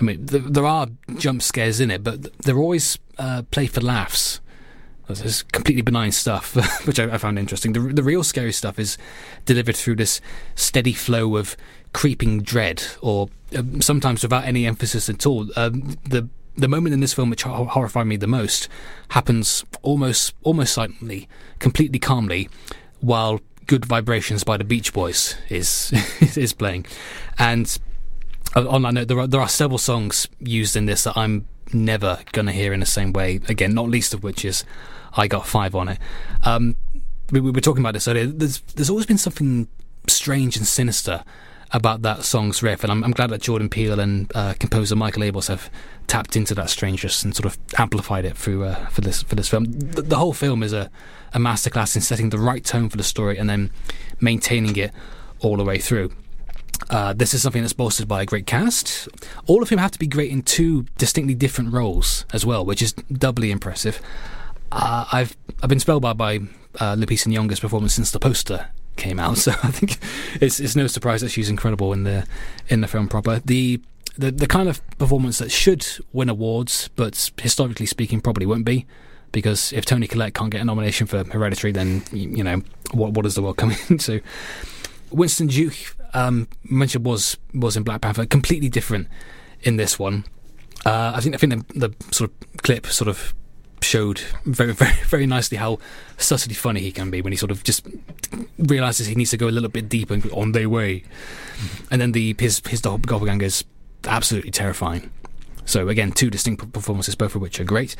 I 0.00 0.04
mean, 0.04 0.26
th- 0.26 0.44
there 0.44 0.66
are 0.66 0.88
jump 1.16 1.42
scares 1.42 1.80
in 1.80 1.90
it, 1.90 2.02
but 2.02 2.32
they're 2.38 2.58
always 2.58 2.98
uh, 3.18 3.42
play 3.50 3.66
for 3.66 3.80
laughs. 3.80 4.40
It's 5.08 5.42
completely 5.42 5.82
benign 5.82 6.12
stuff, 6.12 6.54
which 6.86 7.00
I, 7.00 7.14
I, 7.14 7.18
found 7.18 7.36
interesting. 7.38 7.72
The, 7.72 7.80
the 7.80 8.02
real 8.02 8.22
scary 8.22 8.52
stuff 8.52 8.78
is 8.78 8.96
delivered 9.44 9.76
through 9.76 9.96
this 9.96 10.20
steady 10.54 10.92
flow 10.92 11.36
of 11.36 11.56
creeping 11.92 12.42
dread, 12.42 12.82
or 13.00 13.28
um, 13.56 13.80
sometimes 13.82 14.22
without 14.22 14.44
any 14.44 14.66
emphasis 14.66 15.08
at 15.08 15.26
all. 15.26 15.48
Um, 15.56 15.96
the 16.08 16.28
the 16.56 16.68
moment 16.68 16.92
in 16.92 17.00
this 17.00 17.14
film 17.14 17.30
which 17.30 17.42
horrified 17.42 18.06
me 18.06 18.16
the 18.16 18.26
most 18.26 18.68
happens 19.10 19.64
almost 19.82 20.34
almost 20.42 20.74
silently, 20.74 21.28
completely 21.58 21.98
calmly, 21.98 22.48
while 23.00 23.40
"Good 23.66 23.84
Vibrations" 23.84 24.44
by 24.44 24.56
the 24.56 24.64
Beach 24.64 24.92
Boys 24.92 25.36
is 25.48 25.92
is 26.36 26.52
playing, 26.52 26.86
and 27.38 27.78
on 28.54 28.82
that 28.82 28.94
note, 28.94 29.08
there 29.08 29.18
are 29.18 29.26
there 29.26 29.40
are 29.40 29.48
several 29.48 29.78
songs 29.78 30.28
used 30.38 30.76
in 30.76 30.86
this 30.86 31.04
that 31.04 31.16
I'm 31.16 31.46
never 31.72 32.18
gonna 32.32 32.52
hear 32.52 32.72
in 32.72 32.80
the 32.80 32.86
same 32.86 33.12
way 33.12 33.40
again. 33.48 33.74
Not 33.74 33.88
least 33.88 34.14
of 34.14 34.22
which 34.22 34.44
is 34.44 34.64
"I 35.14 35.28
Got 35.28 35.46
Five 35.46 35.74
on 35.74 35.88
It." 35.88 35.98
Um, 36.44 36.76
we, 37.30 37.40
we 37.40 37.50
were 37.50 37.60
talking 37.60 37.82
about 37.82 37.94
this 37.94 38.08
earlier. 38.08 38.26
There's 38.26 38.60
there's 38.74 38.90
always 38.90 39.06
been 39.06 39.18
something 39.18 39.68
strange 40.08 40.56
and 40.56 40.66
sinister 40.66 41.22
about 41.72 42.02
that 42.02 42.24
song's 42.24 42.62
riff, 42.62 42.82
and 42.82 42.90
I'm, 42.90 43.04
I'm 43.04 43.12
glad 43.12 43.30
that 43.30 43.42
Jordan 43.42 43.68
Peele 43.68 44.00
and 44.00 44.30
uh, 44.34 44.54
composer 44.58 44.96
Michael 44.96 45.22
Abels 45.22 45.48
have 45.48 45.70
tapped 46.06 46.34
into 46.34 46.54
that 46.56 46.68
strangeness 46.68 47.22
and 47.22 47.34
sort 47.34 47.46
of 47.46 47.58
amplified 47.78 48.24
it 48.24 48.36
through 48.36 48.64
uh, 48.64 48.86
for 48.86 49.00
this 49.00 49.22
for 49.22 49.36
this 49.36 49.48
film. 49.48 49.64
The, 49.64 50.02
the, 50.02 50.16
whole 50.16 50.32
film 50.32 50.62
is 50.62 50.72
a, 50.72 50.90
a 51.32 51.38
masterclass 51.38 51.94
in 51.94 52.02
setting 52.02 52.30
the 52.30 52.38
right 52.38 52.64
tone 52.64 52.88
for 52.88 52.96
the 52.96 53.04
story 53.04 53.38
and 53.38 53.48
then 53.48 53.70
maintaining 54.20 54.76
it 54.76 54.92
all 55.40 55.56
the 55.56 55.64
way 55.64 55.78
through. 55.78 56.10
Uh, 56.88 57.12
this 57.12 57.34
is 57.34 57.42
something 57.42 57.62
that's 57.62 57.74
bolstered 57.74 58.08
by 58.08 58.22
a 58.22 58.26
great 58.26 58.46
cast, 58.46 59.08
all 59.46 59.62
of 59.62 59.68
whom 59.68 59.78
have 59.78 59.90
to 59.92 59.98
be 59.98 60.06
great 60.06 60.30
in 60.30 60.42
two 60.42 60.86
distinctly 60.98 61.34
different 61.34 61.72
roles 61.72 62.24
as 62.32 62.44
well, 62.44 62.64
which 62.64 62.82
is 62.82 62.92
doubly 62.92 63.50
impressive. 63.50 64.00
Uh, 64.72 65.04
I've 65.12 65.36
I've 65.62 65.68
been 65.68 65.80
spellbound 65.80 66.18
by 66.18 66.36
uh, 66.80 66.96
Lupita 66.96 67.28
Nyong'o's 67.28 67.60
performance 67.60 67.94
since 67.94 68.10
the 68.10 68.18
poster 68.18 68.70
came 68.96 69.18
out. 69.18 69.38
So 69.40 69.52
I 69.62 69.70
think 69.70 69.98
it's 70.40 70.60
it's 70.60 70.76
no 70.76 70.86
surprise 70.86 71.20
that 71.22 71.30
she's 71.30 71.48
incredible 71.48 71.92
in 71.92 72.04
the 72.04 72.26
in 72.68 72.80
the 72.80 72.88
film 72.88 73.08
proper. 73.08 73.40
The 73.44 73.80
the 74.18 74.30
the 74.30 74.46
kind 74.46 74.68
of 74.68 74.80
performance 74.98 75.38
that 75.38 75.50
should 75.50 75.86
win 76.12 76.28
awards, 76.28 76.88
but 76.96 77.30
historically 77.40 77.86
speaking, 77.86 78.20
probably 78.20 78.46
won't 78.46 78.64
be. 78.64 78.86
Because 79.32 79.72
if 79.72 79.84
Toni 79.84 80.08
Collette 80.08 80.34
can't 80.34 80.50
get 80.50 80.60
a 80.60 80.64
nomination 80.64 81.06
for 81.06 81.22
Hereditary, 81.24 81.72
then 81.72 82.02
you 82.12 82.42
know 82.42 82.62
what 82.92 83.12
what 83.12 83.22
does 83.22 83.34
the 83.34 83.42
world 83.42 83.56
coming 83.56 83.78
into? 83.88 84.20
Winston 85.10 85.46
Duke 85.46 85.96
um, 86.14 86.48
mentioned 86.64 87.04
was 87.04 87.36
was 87.54 87.76
in 87.76 87.82
Black 87.82 88.00
Panther, 88.00 88.26
completely 88.26 88.68
different 88.68 89.08
in 89.62 89.76
this 89.76 89.98
one. 89.98 90.24
Uh, 90.84 91.12
I 91.14 91.20
think 91.20 91.34
I 91.34 91.38
think 91.38 91.68
the, 91.68 91.88
the 91.88 92.14
sort 92.14 92.30
of 92.30 92.62
clip 92.62 92.86
sort 92.86 93.08
of 93.08 93.34
showed 93.82 94.20
very, 94.44 94.72
very, 94.74 94.96
very 95.04 95.26
nicely 95.26 95.58
how 95.58 95.78
subtly 96.16 96.54
funny 96.54 96.80
he 96.80 96.92
can 96.92 97.10
be 97.10 97.22
when 97.22 97.32
he 97.32 97.36
sort 97.36 97.50
of 97.50 97.64
just 97.64 97.86
realizes 98.58 99.06
he 99.06 99.14
needs 99.14 99.30
to 99.30 99.36
go 99.36 99.48
a 99.48 99.50
little 99.50 99.68
bit 99.68 99.88
deeper 99.88 100.14
and 100.14 100.30
on 100.32 100.52
their 100.52 100.68
way. 100.68 101.04
And 101.90 102.00
then 102.00 102.12
the 102.12 102.34
his 102.38 102.62
his 102.68 102.80
doppelganger 102.80 103.44
is 103.44 103.64
absolutely 104.04 104.50
terrifying. 104.50 105.10
So 105.64 105.88
again, 105.88 106.10
two 106.10 106.30
distinct 106.30 106.72
performances, 106.72 107.14
both 107.14 107.34
of 107.36 107.42
which 107.42 107.60
are 107.60 107.64
great. 107.64 107.94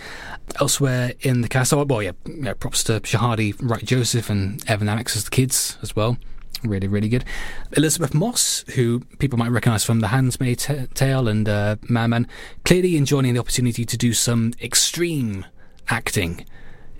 Elsewhere 0.58 1.12
in 1.20 1.42
the 1.42 1.48
cast, 1.48 1.72
oh, 1.72 1.84
well, 1.84 2.02
yeah, 2.02 2.12
yeah 2.26 2.54
props 2.54 2.82
to 2.84 3.00
Shahadi 3.00 3.54
Wright 3.60 3.84
Joseph 3.84 4.28
and 4.28 4.68
Evan 4.68 4.88
Alex 4.88 5.16
as 5.16 5.24
the 5.24 5.30
kids 5.30 5.78
as 5.80 5.94
well. 5.94 6.16
Really, 6.64 6.88
really 6.88 7.08
good. 7.08 7.24
Elisabeth 7.76 8.12
Moss, 8.12 8.64
who 8.74 9.00
people 9.18 9.38
might 9.38 9.50
recognise 9.50 9.84
from 9.84 10.00
The 10.00 10.08
Handmaid's 10.08 10.68
Tale 10.94 11.28
and 11.28 11.48
uh, 11.48 11.76
Man, 11.88 12.26
clearly 12.64 12.96
enjoying 12.96 13.32
the 13.32 13.40
opportunity 13.40 13.84
to 13.84 13.96
do 13.96 14.12
some 14.12 14.52
extreme 14.60 15.46
acting 15.90 16.44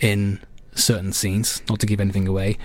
in 0.00 0.40
certain 0.74 1.12
scenes, 1.12 1.62
not 1.68 1.81
to 1.81 1.87
give 1.87 2.00
anything 2.00 2.29
away. 2.29 2.59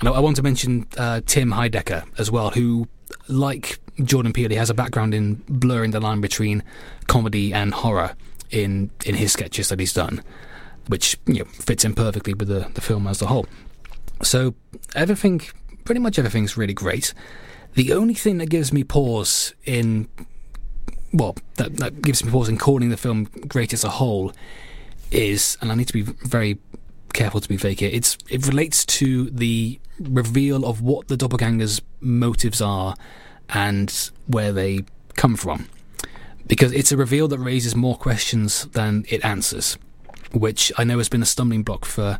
And 0.00 0.08
I 0.08 0.20
want 0.20 0.36
to 0.36 0.42
mention 0.42 0.86
uh, 0.96 1.20
Tim 1.24 1.52
Heidecker 1.52 2.04
as 2.18 2.30
well, 2.30 2.50
who, 2.50 2.88
like 3.28 3.78
Jordan 4.02 4.32
Peele, 4.32 4.56
has 4.56 4.70
a 4.70 4.74
background 4.74 5.14
in 5.14 5.42
blurring 5.48 5.92
the 5.92 6.00
line 6.00 6.20
between 6.20 6.62
comedy 7.06 7.52
and 7.52 7.72
horror 7.72 8.14
in 8.50 8.90
in 9.04 9.14
his 9.14 9.32
sketches 9.32 9.68
that 9.70 9.80
he's 9.80 9.92
done, 9.92 10.22
which 10.88 11.16
you 11.26 11.40
know, 11.40 11.44
fits 11.44 11.84
in 11.84 11.94
perfectly 11.94 12.34
with 12.34 12.48
the, 12.48 12.68
the 12.74 12.80
film 12.80 13.06
as 13.06 13.22
a 13.22 13.26
whole. 13.26 13.46
So 14.22 14.54
everything, 14.94 15.40
pretty 15.84 16.00
much 16.00 16.18
everything's 16.18 16.56
really 16.56 16.74
great. 16.74 17.14
The 17.74 17.92
only 17.92 18.14
thing 18.14 18.38
that 18.38 18.48
gives 18.48 18.72
me 18.72 18.84
pause 18.84 19.54
in, 19.64 20.08
well, 21.12 21.36
that, 21.56 21.76
that 21.78 22.00
gives 22.02 22.24
me 22.24 22.30
pause 22.30 22.48
in 22.48 22.56
calling 22.56 22.88
the 22.88 22.96
film 22.96 23.24
great 23.48 23.72
as 23.72 23.84
a 23.84 23.90
whole 23.90 24.32
is, 25.10 25.56
and 25.60 25.70
I 25.72 25.74
need 25.74 25.88
to 25.88 25.92
be 25.92 26.02
very 26.02 26.58
careful 27.12 27.40
to 27.40 27.48
be 27.48 27.56
vague 27.56 27.80
here. 27.80 27.90
It's 27.92 28.18
it 28.28 28.46
relates 28.46 28.84
to 28.86 29.30
the 29.30 29.78
reveal 29.98 30.64
of 30.66 30.82
what 30.82 31.08
the 31.08 31.16
doppelganger's 31.16 31.80
motives 32.00 32.60
are 32.60 32.94
and 33.48 34.10
where 34.26 34.52
they 34.52 34.84
come 35.14 35.36
from, 35.36 35.68
because 36.46 36.72
it's 36.72 36.92
a 36.92 36.96
reveal 36.96 37.28
that 37.28 37.38
raises 37.38 37.74
more 37.74 37.96
questions 37.96 38.66
than 38.66 39.04
it 39.08 39.24
answers, 39.24 39.78
which 40.32 40.72
I 40.76 40.84
know 40.84 40.98
has 40.98 41.08
been 41.08 41.22
a 41.22 41.26
stumbling 41.26 41.62
block 41.62 41.84
for 41.84 42.18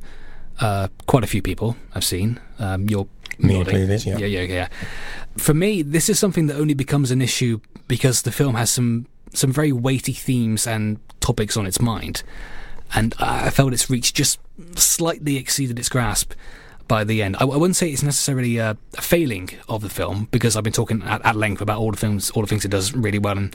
uh, 0.60 0.88
quite 1.06 1.24
a 1.24 1.26
few 1.26 1.42
people 1.42 1.76
I've 1.94 2.04
seen. 2.04 2.40
Um, 2.58 2.88
you're 2.88 3.08
me 3.38 3.62
this, 3.62 4.06
yeah. 4.06 4.16
yeah, 4.16 4.26
yeah, 4.26 4.42
yeah. 4.42 4.68
For 5.36 5.52
me, 5.52 5.82
this 5.82 6.08
is 6.08 6.18
something 6.18 6.46
that 6.46 6.56
only 6.56 6.74
becomes 6.74 7.10
an 7.10 7.20
issue 7.20 7.60
because 7.88 8.22
the 8.22 8.32
film 8.32 8.54
has 8.54 8.70
some 8.70 9.06
some 9.34 9.52
very 9.52 9.72
weighty 9.72 10.14
themes 10.14 10.66
and 10.66 10.98
topics 11.20 11.56
on 11.56 11.66
its 11.66 11.80
mind, 11.80 12.22
and 12.94 13.14
I 13.18 13.50
felt 13.50 13.72
its 13.72 13.90
reach 13.90 14.14
just 14.14 14.38
slightly 14.76 15.36
exceeded 15.36 15.78
its 15.78 15.88
grasp 15.88 16.32
by 16.88 17.04
the 17.04 17.22
end. 17.22 17.36
I, 17.38 17.42
I 17.42 17.56
wouldn't 17.56 17.76
say 17.76 17.90
it's 17.90 18.02
necessarily 18.02 18.58
a, 18.58 18.76
a, 18.96 19.02
failing 19.02 19.50
of 19.68 19.82
the 19.82 19.88
film 19.88 20.28
because 20.30 20.56
I've 20.56 20.64
been 20.64 20.72
talking 20.72 21.02
at, 21.02 21.24
at, 21.24 21.36
length 21.36 21.60
about 21.60 21.78
all 21.78 21.90
the 21.90 21.96
films, 21.96 22.30
all 22.30 22.42
the 22.42 22.48
things 22.48 22.64
it 22.64 22.70
does 22.70 22.94
really 22.94 23.18
well 23.18 23.36
and 23.36 23.54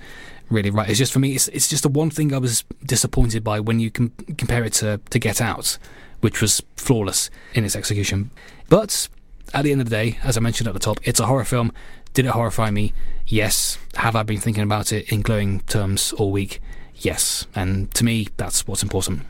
really 0.50 0.70
right. 0.70 0.90
It's 0.90 1.00
just 1.00 1.14
for 1.14 1.20
me, 1.20 1.34
it's 1.34 1.48
it's 1.50 1.70
just 1.70 1.84
the 1.84 1.90
one 1.90 2.10
thing 2.10 2.34
I 2.34 2.38
was 2.38 2.64
disappointed 2.86 3.44
by 3.44 3.60
when 3.60 3.80
you 3.80 3.90
com- 3.90 4.12
compare 4.38 4.64
it 4.64 4.74
to 4.74 5.00
to 5.10 5.20
Get 5.20 5.42
Out, 5.42 5.78
which 6.20 6.42
was 6.42 6.62
flawless 6.76 7.30
in 7.54 7.64
its 7.64 7.76
execution. 7.76 8.32
But 8.70 9.08
at 9.54 9.64
the 9.64 9.72
end 9.72 9.82
of 9.82 9.90
the 9.90 9.96
day, 9.96 10.20
as 10.24 10.38
I 10.38 10.42
mentioned 10.42 10.68
at 10.68 10.74
the 10.74 10.80
top, 10.80 11.00
it's 11.04 11.20
a 11.20 11.26
horror 11.26 11.46
film. 11.46 11.72
Did 12.14 12.26
it 12.26 12.32
horrify 12.32 12.72
me? 12.72 12.94
Yes. 13.26 13.78
Have 13.96 14.18
I 14.18 14.24
been 14.24 14.40
thinking 14.40 14.64
about 14.64 14.92
it 14.92 15.12
in 15.12 15.22
glowing 15.22 15.62
terms 15.62 16.12
all 16.14 16.32
week? 16.32 16.62
Yes. 17.02 17.48
And 17.56 17.94
to 17.96 18.06
me, 18.06 18.28
that's 18.38 18.68
what's 18.68 18.84
important. 18.84 19.24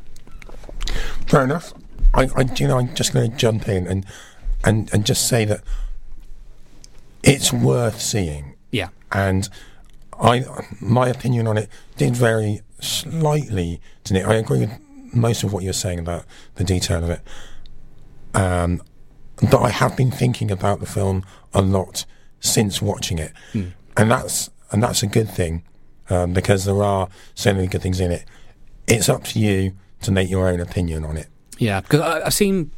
Fair 1.28 1.44
enough. 1.44 1.74
I, 2.14 2.30
I 2.36 2.42
you 2.56 2.68
know, 2.68 2.78
I'm 2.78 2.94
just 2.96 3.14
going 3.14 3.32
to 3.32 3.38
jump 3.38 3.68
in 3.68 3.88
and 3.88 4.06
and 4.64 4.94
and 4.94 5.06
just 5.06 5.28
say 5.28 5.46
that 5.46 5.62
it's 7.24 7.54
worth 7.54 8.02
seeing. 8.02 8.56
Yeah. 8.72 8.90
And 9.12 9.48
I, 10.20 10.44
my 10.80 11.08
opinion 11.08 11.48
on 11.48 11.58
it 11.58 11.70
did 11.98 12.16
vary 12.16 12.62
slightly. 12.80 13.80
To 14.06 14.16
it, 14.16 14.26
I 14.26 14.36
agree 14.36 14.60
with 14.60 14.78
most 15.14 15.44
of 15.44 15.54
what 15.54 15.64
you're 15.64 15.74
saying 15.74 16.00
about 16.00 16.26
the 16.56 16.64
detail 16.64 17.04
of 17.04 17.10
it. 17.10 17.22
Um, 18.34 18.82
but 19.50 19.60
I 19.60 19.70
have 19.70 19.96
been 19.98 20.12
thinking 20.12 20.52
about 20.52 20.80
the 20.80 20.86
film 20.86 21.24
a 21.54 21.62
lot 21.62 22.06
since 22.40 22.82
watching 22.82 23.18
it, 23.18 23.34
mm. 23.54 23.72
and 23.98 24.12
that's 24.12 24.50
and 24.72 24.84
that's 24.84 25.04
a 25.04 25.08
good 25.08 25.30
thing 25.30 25.64
um, 26.10 26.34
because 26.34 26.66
there 26.66 26.82
are 26.84 27.08
so 27.36 27.54
many 27.54 27.68
good 27.68 27.82
things 27.82 28.00
in 28.00 28.12
it. 28.12 28.26
It's 28.88 29.10
up 29.10 29.24
to 29.26 29.40
you 29.40 29.74
to 30.02 30.12
make 30.12 30.30
your 30.30 30.48
own 30.48 30.60
opinion 30.60 31.06
on 31.06 31.18
it. 31.18 31.28
Yeah, 31.58 31.82
because 31.82 32.02
I've 32.02 32.34
seen 32.34 32.72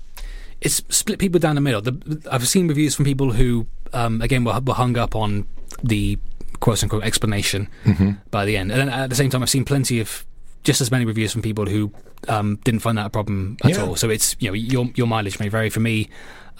it's 0.64 0.82
split 0.90 1.20
people 1.20 1.40
down 1.40 1.56
the 1.56 1.62
middle. 1.62 1.82
The, 1.82 2.28
I've 2.32 2.48
seen 2.48 2.68
reviews 2.68 2.96
from 2.96 3.06
people 3.06 3.32
who, 3.32 3.68
um, 3.92 4.22
again, 4.22 4.44
were, 4.44 4.60
were, 4.62 4.74
hung 4.74 4.98
up 4.98 5.16
on 5.16 5.46
the 5.84 6.18
quote 6.60 6.82
unquote 6.84 7.04
explanation 7.04 7.68
mm-hmm. 7.84 8.12
by 8.32 8.46
the 8.46 8.58
end, 8.58 8.72
and 8.72 8.80
then 8.80 8.90
at 8.90 9.10
the 9.10 9.16
same 9.16 9.30
time, 9.30 9.44
I've 9.44 9.50
seen 9.50 9.66
plenty 9.66 10.00
of 10.00 10.26
just 10.64 10.80
as 10.80 10.92
many 10.92 11.06
reviews 11.06 11.34
from 11.34 11.42
people 11.42 11.66
who 11.66 11.92
um, 12.30 12.58
didn't 12.64 12.80
find 12.80 12.98
that 12.98 13.06
a 13.06 13.10
problem 13.10 13.58
at 13.64 13.72
yeah. 13.72 13.84
all. 13.84 13.96
So 13.96 14.10
it's 14.10 14.36
you 14.40 14.50
know 14.50 14.54
your 14.54 14.90
your 14.96 15.08
mileage 15.08 15.40
may 15.40 15.50
vary. 15.50 15.70
For 15.70 15.82
me, 15.82 16.10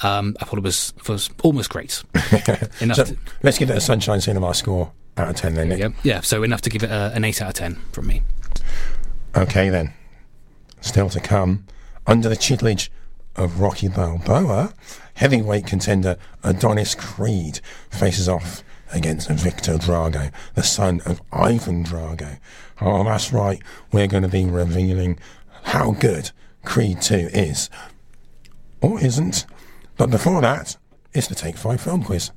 um, 0.02 0.36
I 0.42 0.46
thought 0.46 0.58
it 0.58 0.64
was 0.64 0.94
was 1.08 1.30
almost 1.42 1.70
great. 1.70 2.04
enough. 2.82 2.98
So 2.98 3.04
to, 3.06 3.18
let's 3.42 3.58
give 3.58 3.70
it 3.70 3.78
a 3.78 3.82
Sunshine 3.82 4.22
Cinema 4.22 4.54
score 4.54 4.92
out 5.18 5.30
of 5.30 5.36
ten 5.36 5.54
then. 5.56 5.78
Yeah, 5.78 5.90
yeah. 6.04 6.22
So 6.22 6.44
enough 6.44 6.62
to 6.62 6.70
give 6.70 6.84
it 6.84 6.90
a, 6.90 7.12
an 7.14 7.24
eight 7.24 7.42
out 7.42 7.50
of 7.50 7.54
ten 7.56 7.76
from 7.92 8.08
me. 8.08 8.24
Okay 9.36 9.70
then. 9.70 9.94
Still 10.82 11.10
to 11.10 11.20
come, 11.20 11.66
under 12.06 12.28
the 12.30 12.36
tutelage 12.36 12.92
of 13.36 13.60
Rocky 13.60 13.88
Balboa, 13.88 14.74
heavyweight 15.16 15.66
contender 15.66 16.18
Adonis 16.44 16.94
Creed 16.94 17.62
faces 17.90 18.28
off 18.28 18.64
against 18.92 19.30
Victor 19.30 19.74
Drago, 19.74 20.32
the 20.56 20.64
son 20.64 21.02
of 21.06 21.22
Ivan 21.32 21.84
Drago. 21.84 22.38
Oh, 22.82 23.04
that's 23.04 23.34
right. 23.34 23.62
We're 23.92 24.08
going 24.08 24.24
to 24.24 24.30
be 24.30 24.46
revealing 24.46 25.20
how 25.64 25.92
good 25.92 26.32
Creed 26.64 27.02
2 27.02 27.30
is. 27.34 27.70
Or 28.82 29.00
isn't. 29.00 29.46
But 29.98 30.12
before 30.12 30.42
that, 30.42 30.78
it's 31.14 31.28
the 31.28 31.36
Take 31.36 31.58
5 31.58 31.82
film 31.82 32.04
quiz. 32.04 32.32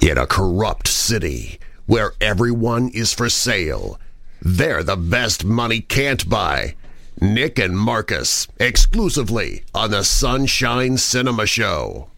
In 0.00 0.18
a 0.18 0.26
corrupt 0.26 0.88
city 0.88 1.58
where 1.92 2.12
everyone 2.22 2.88
is 2.94 3.12
for 3.12 3.28
sale, 3.28 4.00
they're 4.40 4.82
the 4.82 4.96
best 4.96 5.44
money 5.44 5.78
can't 5.78 6.26
buy. 6.26 6.74
Nick 7.20 7.58
and 7.58 7.78
Marcus, 7.78 8.48
exclusively 8.58 9.62
on 9.74 9.90
the 9.90 10.02
Sunshine 10.02 10.96
Cinema 10.96 11.44
Show. 11.44 12.08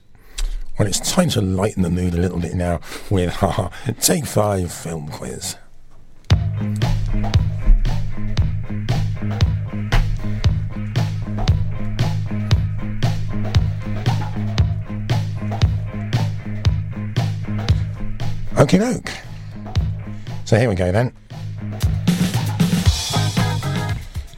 Well, 0.79 0.87
it's 0.87 1.01
time 1.01 1.29
to 1.31 1.41
lighten 1.41 1.83
the 1.83 1.91
mood 1.91 2.15
a 2.15 2.19
little 2.19 2.39
bit 2.39 2.55
now 2.55 2.79
with 3.11 3.43
our 3.43 3.73
Take 4.01 4.27
5 4.27 4.73
film 4.73 5.09
quiz. 5.09 5.57
Okie 18.55 18.79
doke. 18.79 19.34
So 20.45 20.59
here 20.59 20.69
we 20.69 20.75
go 20.75 20.93
then. 20.93 21.13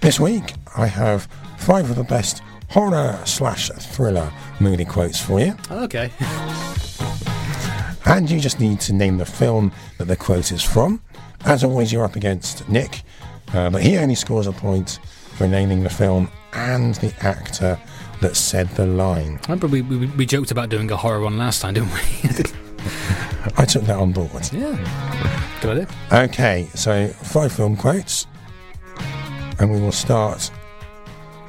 This 0.00 0.20
week 0.20 0.54
I 0.76 0.86
have 0.86 1.28
five 1.58 1.90
of 1.90 1.96
the 1.96 2.04
best 2.04 2.42
horror 2.68 3.18
slash 3.24 3.70
thriller 3.70 4.32
moody 4.60 4.84
quotes 4.84 5.20
for 5.20 5.40
you. 5.40 5.56
Okay. 5.70 6.12
and 8.06 8.30
you 8.30 8.38
just 8.38 8.60
need 8.60 8.80
to 8.80 8.92
name 8.92 9.18
the 9.18 9.26
film 9.26 9.72
that 9.98 10.04
the 10.04 10.16
quote 10.16 10.52
is 10.52 10.62
from. 10.62 11.02
As 11.44 11.64
always, 11.64 11.92
you're 11.92 12.04
up 12.04 12.16
against 12.16 12.68
Nick, 12.68 13.02
uh, 13.52 13.70
but 13.70 13.82
he 13.82 13.98
only 13.98 14.14
scores 14.14 14.46
a 14.46 14.52
point 14.52 15.00
for 15.36 15.48
naming 15.48 15.82
the 15.82 15.90
film 15.90 16.30
and 16.52 16.94
the 16.96 17.12
actor 17.20 17.78
that 18.20 18.36
said 18.36 18.68
the 18.70 18.86
line. 18.86 19.38
I 19.42 19.52
remember 19.52 19.66
we, 19.66 19.82
we, 19.82 20.06
we 20.06 20.24
joked 20.24 20.50
about 20.50 20.68
doing 20.68 20.90
a 20.90 20.96
horror 20.96 21.20
one 21.20 21.36
last 21.36 21.60
time, 21.60 21.74
didn't 21.74 21.92
we? 21.92 22.62
I 23.56 23.64
took 23.64 23.84
that 23.84 23.98
on 23.98 24.12
board. 24.12 24.52
Yeah. 24.52 25.58
Good 25.60 25.86
idea. 25.86 26.24
Okay, 26.24 26.68
so 26.74 27.08
five 27.08 27.52
film 27.52 27.76
quotes. 27.76 28.26
And 29.58 29.70
we 29.70 29.80
will 29.80 29.92
start 29.92 30.50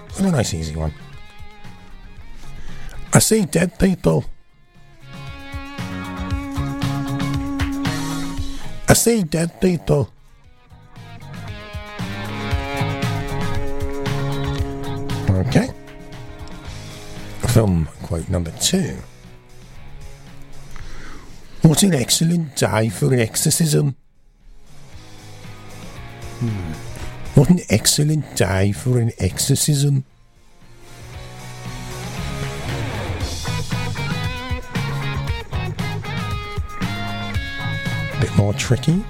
with 0.07 0.21
a 0.21 0.31
nice 0.31 0.53
easy 0.53 0.75
one. 0.75 0.93
I 3.13 3.19
see 3.19 3.45
dead 3.45 3.77
people. 3.79 4.25
I 8.89 8.93
see 8.93 9.23
dead 9.23 9.59
people. 9.59 10.09
Okay. 15.29 15.69
Film 17.47 17.87
quote 18.03 18.29
number 18.29 18.51
two. 18.61 18.97
What 21.67 21.83
an 21.83 21.93
excellent 21.93 22.55
day 22.55 22.87
for 22.87 23.13
an 23.13 23.19
exorcism. 23.19 23.97
Hmm. 26.39 26.71
What 27.37 27.49
an 27.49 27.59
excellent 27.69 28.37
day 28.37 28.71
for 28.71 28.97
an 28.97 29.11
exorcism. 29.19 30.05
A 38.13 38.21
Bit 38.21 38.37
more 38.37 38.53
tricky. 38.53 39.03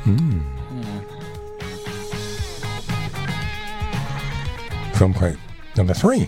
Film 4.95 5.13
quote 5.13 5.37
number 5.75 5.93
three. 5.93 6.27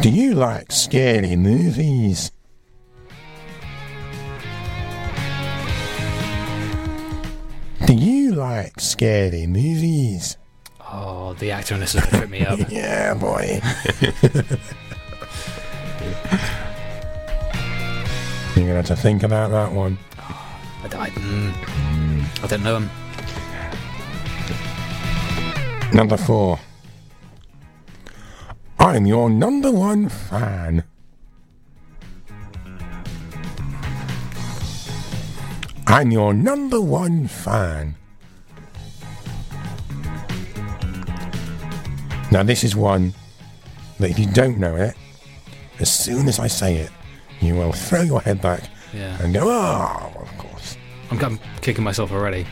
Do 0.00 0.10
you 0.10 0.34
like 0.34 0.72
scary 0.72 1.36
movies? 1.36 2.32
Like 8.36 8.78
scary 8.78 9.46
movies? 9.46 10.36
Oh, 10.80 11.34
the 11.34 11.50
actor 11.50 11.74
in 11.74 11.80
this 11.80 11.94
is 11.94 12.00
going 12.00 12.10
to 12.10 12.18
trip 12.18 12.30
me 12.30 12.46
up. 12.46 12.58
yeah, 12.70 13.14
boy. 13.14 13.60
You're 18.54 18.64
going 18.64 18.68
to 18.68 18.74
have 18.74 18.86
to 18.86 18.96
think 18.96 19.22
about 19.22 19.50
that 19.50 19.72
one. 19.72 19.98
I, 20.18 20.84
I, 20.84 21.10
mm, 21.10 22.44
I 22.44 22.46
don't 22.46 22.62
know 22.62 22.76
him. 22.76 22.90
Number 25.92 26.16
four. 26.16 26.58
I'm 28.78 29.06
your 29.06 29.28
number 29.30 29.72
one 29.72 30.08
fan. 30.08 30.84
I'm 35.86 36.10
your 36.10 36.34
number 36.34 36.80
one 36.80 37.26
fan. 37.28 37.96
Now, 42.30 42.42
this 42.42 42.64
is 42.64 42.74
one 42.74 43.14
that 43.98 44.10
if 44.10 44.18
you 44.18 44.26
don't 44.26 44.58
know 44.58 44.76
it, 44.76 44.94
as 45.78 45.92
soon 45.92 46.28
as 46.28 46.38
I 46.38 46.46
say 46.46 46.76
it, 46.76 46.90
you 47.40 47.54
will 47.54 47.72
throw 47.72 48.02
your 48.02 48.20
head 48.20 48.40
back 48.40 48.68
yeah. 48.92 49.20
and 49.22 49.32
go, 49.32 49.48
oh, 49.48 50.12
of 50.20 50.38
course. 50.38 50.76
I'm, 51.10 51.22
I'm 51.24 51.38
kicking 51.60 51.84
myself 51.84 52.12
already. 52.12 52.46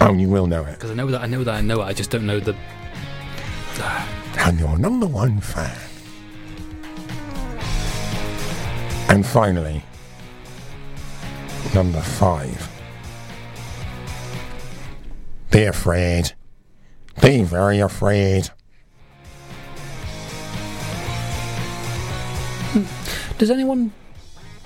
Oh, 0.00 0.12
you 0.12 0.28
will 0.28 0.46
know 0.46 0.64
it. 0.64 0.74
Because 0.74 0.90
I 0.90 0.94
know 0.94 1.06
that 1.06 1.22
I 1.22 1.26
know 1.26 1.42
that 1.44 1.54
I 1.54 1.60
know 1.60 1.80
it, 1.80 1.84
I 1.84 1.92
just 1.92 2.10
don't 2.10 2.26
know 2.26 2.40
the. 2.40 2.54
I'm 4.36 4.58
your 4.58 4.78
number 4.78 5.06
one 5.06 5.40
fan. 5.40 5.76
And 9.08 9.24
finally, 9.24 9.82
number 11.74 12.00
five. 12.00 12.70
Be 15.50 15.64
afraid. 15.64 16.32
Be 17.22 17.42
very 17.42 17.80
afraid. 17.80 18.50
Hmm. 22.72 22.84
Does 23.38 23.50
anyone? 23.50 23.92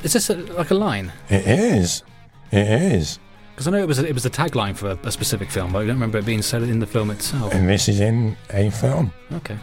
Is 0.03 0.13
this 0.15 0.31
a, 0.31 0.37
like 0.37 0.71
a 0.71 0.75
line? 0.75 1.13
It 1.29 1.47
is. 1.47 2.03
It 2.51 2.67
is. 2.93 3.19
Because 3.53 3.69
I 3.69 3.71
know 3.73 3.79
it 3.79 3.89
was 3.89 3.99
a, 3.99 4.07
it 4.09 4.15
was 4.15 4.25
a 4.27 4.31
tagline 4.31 4.75
for 4.77 4.91
a, 4.91 4.99
a 5.05 5.13
specific 5.13 5.51
film, 5.51 5.73
but 5.73 5.81
I 5.81 5.83
don't 5.83 5.95
remember 5.97 6.19
it 6.19 6.25
being 6.25 6.43
said 6.43 6.63
in 6.63 6.79
the 6.81 6.87
film 6.87 7.11
itself. 7.11 7.53
And 7.55 7.69
this 7.69 7.89
is 7.89 8.01
in 8.01 8.37
a 8.51 8.71
film. 8.71 9.13
Okay, 9.33 9.57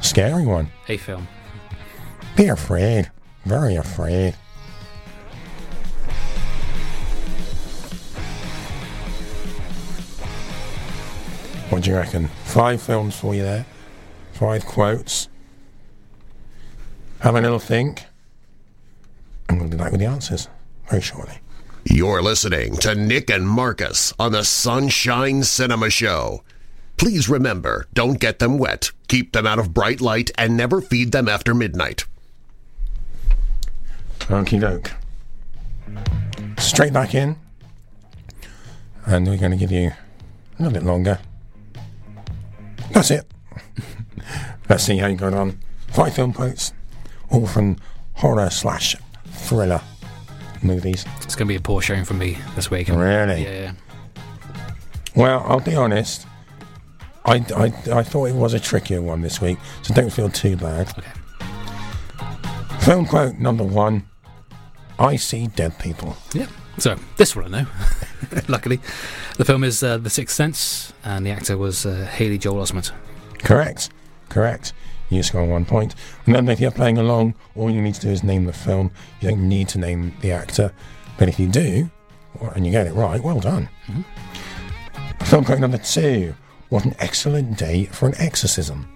Scary 0.00 0.46
one. 0.46 0.70
a 0.88 0.96
film. 0.96 1.26
Be 2.36 2.46
afraid. 2.48 3.10
Very 3.46 3.76
afraid. 3.76 4.36
What 11.70 11.84
do 11.84 11.90
you 11.90 11.96
reckon? 11.96 12.26
Five 12.44 12.82
films 12.82 13.16
for 13.16 13.32
you 13.34 13.42
there. 13.42 13.64
Five 14.32 14.66
quotes. 14.66 15.28
Have 17.20 17.36
a 17.36 17.40
little 17.40 17.60
think. 17.60 18.04
And 19.48 19.60
we'll 19.60 19.70
be 19.70 19.76
back 19.76 19.92
with 19.92 20.00
the 20.00 20.06
answers 20.06 20.48
very 20.88 21.00
shortly. 21.00 21.38
You're 21.84 22.22
listening 22.22 22.76
to 22.78 22.94
Nick 22.96 23.30
and 23.30 23.48
Marcus 23.48 24.12
on 24.18 24.32
the 24.32 24.44
Sunshine 24.44 25.44
Cinema 25.44 25.90
Show. 25.90 26.42
Please 26.96 27.28
remember, 27.28 27.86
don't 27.94 28.18
get 28.18 28.40
them 28.40 28.58
wet, 28.58 28.90
keep 29.08 29.32
them 29.32 29.46
out 29.46 29.58
of 29.58 29.72
bright 29.72 30.00
light, 30.00 30.30
and 30.36 30.56
never 30.56 30.80
feed 30.80 31.12
them 31.12 31.28
after 31.28 31.54
midnight. 31.54 32.04
Okie 34.20 34.60
doke. 34.60 34.90
Straight 36.58 36.92
back 36.92 37.14
in. 37.14 37.36
And 39.06 39.26
we're 39.26 39.38
going 39.38 39.52
to 39.52 39.56
give 39.56 39.72
you 39.72 39.88
a 39.88 40.62
little 40.62 40.72
bit 40.72 40.84
longer. 40.84 41.20
That's 42.92 43.10
it. 43.10 43.30
Let's 44.68 44.84
see 44.84 44.98
how 44.98 45.06
you 45.08 45.16
got 45.16 45.34
on. 45.34 45.58
Five 45.88 46.14
film 46.14 46.32
quotes, 46.32 46.72
all 47.30 47.46
from 47.46 47.76
horror 48.14 48.50
slash 48.50 48.96
thriller 49.26 49.80
movies. 50.62 51.04
It's 51.22 51.34
going 51.34 51.46
to 51.48 51.52
be 51.52 51.56
a 51.56 51.60
poor 51.60 51.80
showing 51.80 52.04
for 52.04 52.14
me 52.14 52.38
this 52.54 52.70
week. 52.70 52.88
Really? 52.88 53.44
Yeah. 53.44 53.72
Well, 55.16 55.44
I'll 55.46 55.60
be 55.60 55.74
honest. 55.74 56.26
I, 57.24 57.44
I, 57.56 57.64
I 57.92 58.02
thought 58.02 58.26
it 58.26 58.34
was 58.34 58.54
a 58.54 58.60
trickier 58.60 59.02
one 59.02 59.20
this 59.20 59.40
week, 59.40 59.58
so 59.82 59.94
don't 59.94 60.12
feel 60.12 60.28
too 60.30 60.56
bad. 60.56 60.88
Okay. 60.98 61.10
Film 62.80 63.06
quote 63.06 63.36
number 63.36 63.64
one 63.64 64.06
I 64.98 65.16
see 65.16 65.46
dead 65.48 65.78
people. 65.78 66.16
Yeah. 66.34 66.46
So 66.78 66.96
this 67.16 67.36
one 67.36 67.54
I 67.54 67.62
know. 67.62 67.68
Luckily, 68.48 68.80
the 69.36 69.44
film 69.44 69.64
is 69.64 69.82
uh, 69.82 69.98
The 69.98 70.10
Sixth 70.10 70.34
Sense, 70.34 70.92
and 71.04 71.26
the 71.26 71.30
actor 71.30 71.56
was 71.58 71.84
uh, 71.84 72.08
Haley 72.12 72.38
Joel 72.38 72.62
Osment. 72.62 72.92
Correct. 73.38 73.90
Correct. 74.28 74.72
You 75.08 75.22
score 75.22 75.44
one 75.44 75.64
point. 75.64 75.94
And 76.26 76.34
then 76.34 76.48
if 76.48 76.60
you're 76.60 76.70
playing 76.70 76.98
along, 76.98 77.34
all 77.56 77.70
you 77.70 77.82
need 77.82 77.94
to 77.94 78.00
do 78.00 78.10
is 78.10 78.22
name 78.22 78.44
the 78.44 78.52
film. 78.52 78.92
You 79.20 79.30
don't 79.30 79.48
need 79.48 79.68
to 79.70 79.78
name 79.78 80.14
the 80.20 80.30
actor. 80.32 80.72
But 81.18 81.28
if 81.28 81.38
you 81.40 81.48
do, 81.48 81.90
and 82.54 82.64
you 82.64 82.72
get 82.72 82.86
it 82.86 82.94
right, 82.94 83.22
well 83.22 83.40
done. 83.40 83.68
Film 85.24 85.44
quote 85.44 85.58
number 85.58 85.78
two. 85.78 86.34
What 86.68 86.84
an 86.84 86.94
excellent 87.00 87.58
day 87.58 87.86
for 87.86 88.06
an 88.06 88.14
exorcism. 88.18 88.88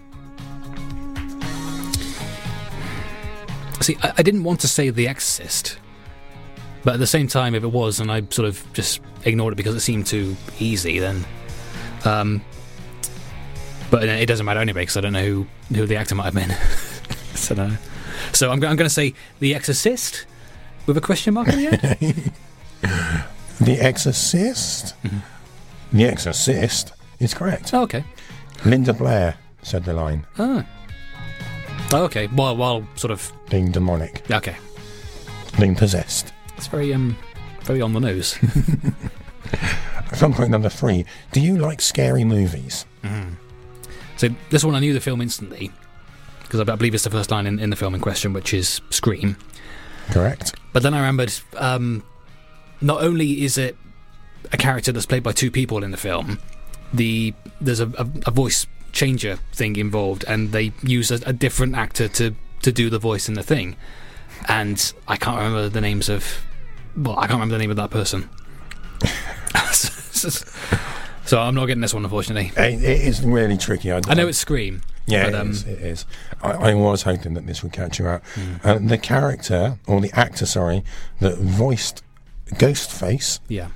See, 3.80 3.98
I, 4.02 4.12
I 4.18 4.22
didn't 4.22 4.44
want 4.44 4.60
to 4.60 4.68
say 4.68 4.90
The 4.90 5.08
Exorcist, 5.08 5.78
but 6.84 6.94
at 6.94 7.00
the 7.00 7.06
same 7.06 7.26
time, 7.28 7.54
if 7.54 7.62
it 7.64 7.72
was, 7.72 8.00
and 8.00 8.10
I 8.12 8.22
sort 8.30 8.46
of 8.48 8.64
just 8.72 9.00
ignored 9.24 9.52
it 9.54 9.56
because 9.56 9.74
it 9.74 9.80
seemed 9.80 10.06
too 10.06 10.36
easy, 10.58 10.98
then. 10.98 11.24
Um, 12.04 12.42
but 13.90 14.04
it 14.04 14.26
doesn't 14.26 14.44
matter 14.44 14.60
anyway 14.60 14.82
because 14.82 14.96
I 14.96 15.00
don't 15.00 15.12
know 15.12 15.24
who, 15.24 15.46
who 15.74 15.86
the 15.86 15.96
actor 15.96 16.14
might 16.14 16.24
have 16.24 16.34
been. 16.34 16.50
so, 17.34 17.54
no. 17.54 17.76
so 18.32 18.48
I'm, 18.48 18.54
I'm 18.64 18.76
going 18.76 18.78
to 18.78 18.90
say 18.90 19.14
The 19.38 19.54
Exorcist 19.54 20.26
with 20.86 20.96
a 20.96 21.00
question 21.00 21.34
mark 21.34 21.48
on 21.48 21.56
the 21.56 21.66
end. 21.68 22.32
The 23.60 23.78
Exorcist. 23.80 24.94
The 25.92 26.04
Exorcist 26.04 26.92
is 27.20 27.32
correct. 27.32 27.72
oh, 27.72 27.82
okay. 27.84 28.04
Linda 28.64 28.92
Blair 28.92 29.36
said 29.62 29.84
the 29.84 29.92
line, 29.94 30.26
Oh. 30.38 30.64
Oh, 31.92 32.02
okay. 32.04 32.26
While, 32.26 32.56
while 32.56 32.86
sort 32.96 33.12
of. 33.12 33.32
being 33.48 33.70
demonic, 33.70 34.28
Okay. 34.30 34.56
being 35.58 35.76
possessed. 35.76 36.33
It's 36.56 36.66
very, 36.66 36.92
um, 36.94 37.16
very 37.62 37.80
on 37.80 37.92
the 37.92 38.00
nose. 38.00 38.38
Quote 40.08 40.48
number 40.48 40.68
three. 40.68 41.04
Do 41.32 41.40
you 41.40 41.56
like 41.56 41.80
scary 41.80 42.24
movies? 42.24 42.86
So 44.16 44.28
this 44.50 44.64
one 44.64 44.74
I 44.74 44.80
knew 44.80 44.92
the 44.92 45.00
film 45.00 45.20
instantly 45.20 45.72
because 46.42 46.60
I, 46.60 46.72
I 46.72 46.76
believe 46.76 46.94
it's 46.94 47.04
the 47.04 47.10
first 47.10 47.30
line 47.30 47.46
in, 47.46 47.58
in 47.58 47.70
the 47.70 47.76
film 47.76 47.94
in 47.94 48.00
question, 48.00 48.32
which 48.32 48.54
is 48.54 48.80
"Scream." 48.90 49.36
Correct. 50.10 50.54
But 50.72 50.82
then 50.82 50.94
I 50.94 50.98
remembered 50.98 51.34
um, 51.56 52.04
not 52.80 53.02
only 53.02 53.42
is 53.44 53.58
it 53.58 53.76
a 54.52 54.56
character 54.56 54.92
that's 54.92 55.06
played 55.06 55.22
by 55.22 55.32
two 55.32 55.50
people 55.50 55.82
in 55.82 55.90
the 55.90 55.96
film, 55.96 56.38
the 56.92 57.34
there's 57.60 57.80
a, 57.80 57.88
a, 57.98 58.08
a 58.26 58.30
voice 58.30 58.66
changer 58.92 59.38
thing 59.52 59.76
involved, 59.76 60.24
and 60.28 60.52
they 60.52 60.72
use 60.82 61.10
a, 61.10 61.20
a 61.26 61.32
different 61.32 61.74
actor 61.74 62.08
to 62.08 62.34
to 62.62 62.72
do 62.72 62.88
the 62.88 62.98
voice 62.98 63.28
in 63.28 63.34
the 63.34 63.42
thing. 63.42 63.76
And 64.48 64.92
I 65.08 65.16
can't 65.16 65.36
remember 65.36 65.68
the 65.68 65.80
names 65.80 66.08
of 66.08 66.24
well, 66.96 67.16
I 67.18 67.22
can't 67.26 67.32
remember 67.32 67.54
the 67.54 67.58
name 67.58 67.70
of 67.70 67.76
that 67.76 67.90
person. 67.90 68.28
so 71.24 71.40
I'm 71.40 71.54
not 71.54 71.66
getting 71.66 71.80
this 71.80 71.94
one, 71.94 72.04
unfortunately. 72.04 72.52
It, 72.56 72.82
it 72.82 73.00
is 73.02 73.22
really 73.22 73.56
tricky. 73.56 73.92
I, 73.92 74.00
I 74.06 74.14
know 74.14 74.28
it's 74.28 74.38
Scream. 74.38 74.82
Yeah, 75.06 75.24
but, 75.30 75.34
um, 75.34 75.50
is. 75.50 75.64
It 75.64 75.78
is. 75.80 76.06
I, 76.42 76.52
I 76.52 76.74
was 76.74 77.02
hoping 77.02 77.34
that 77.34 77.46
this 77.46 77.62
would 77.62 77.72
catch 77.72 77.98
you 77.98 78.06
out. 78.06 78.22
Uh, 78.62 78.78
the 78.78 78.96
character, 78.98 79.78
or 79.86 80.00
the 80.00 80.10
actor, 80.12 80.46
sorry, 80.46 80.82
that 81.20 81.36
voiced 81.38 82.02
Ghostface 82.52 83.40
Yeah. 83.48 83.68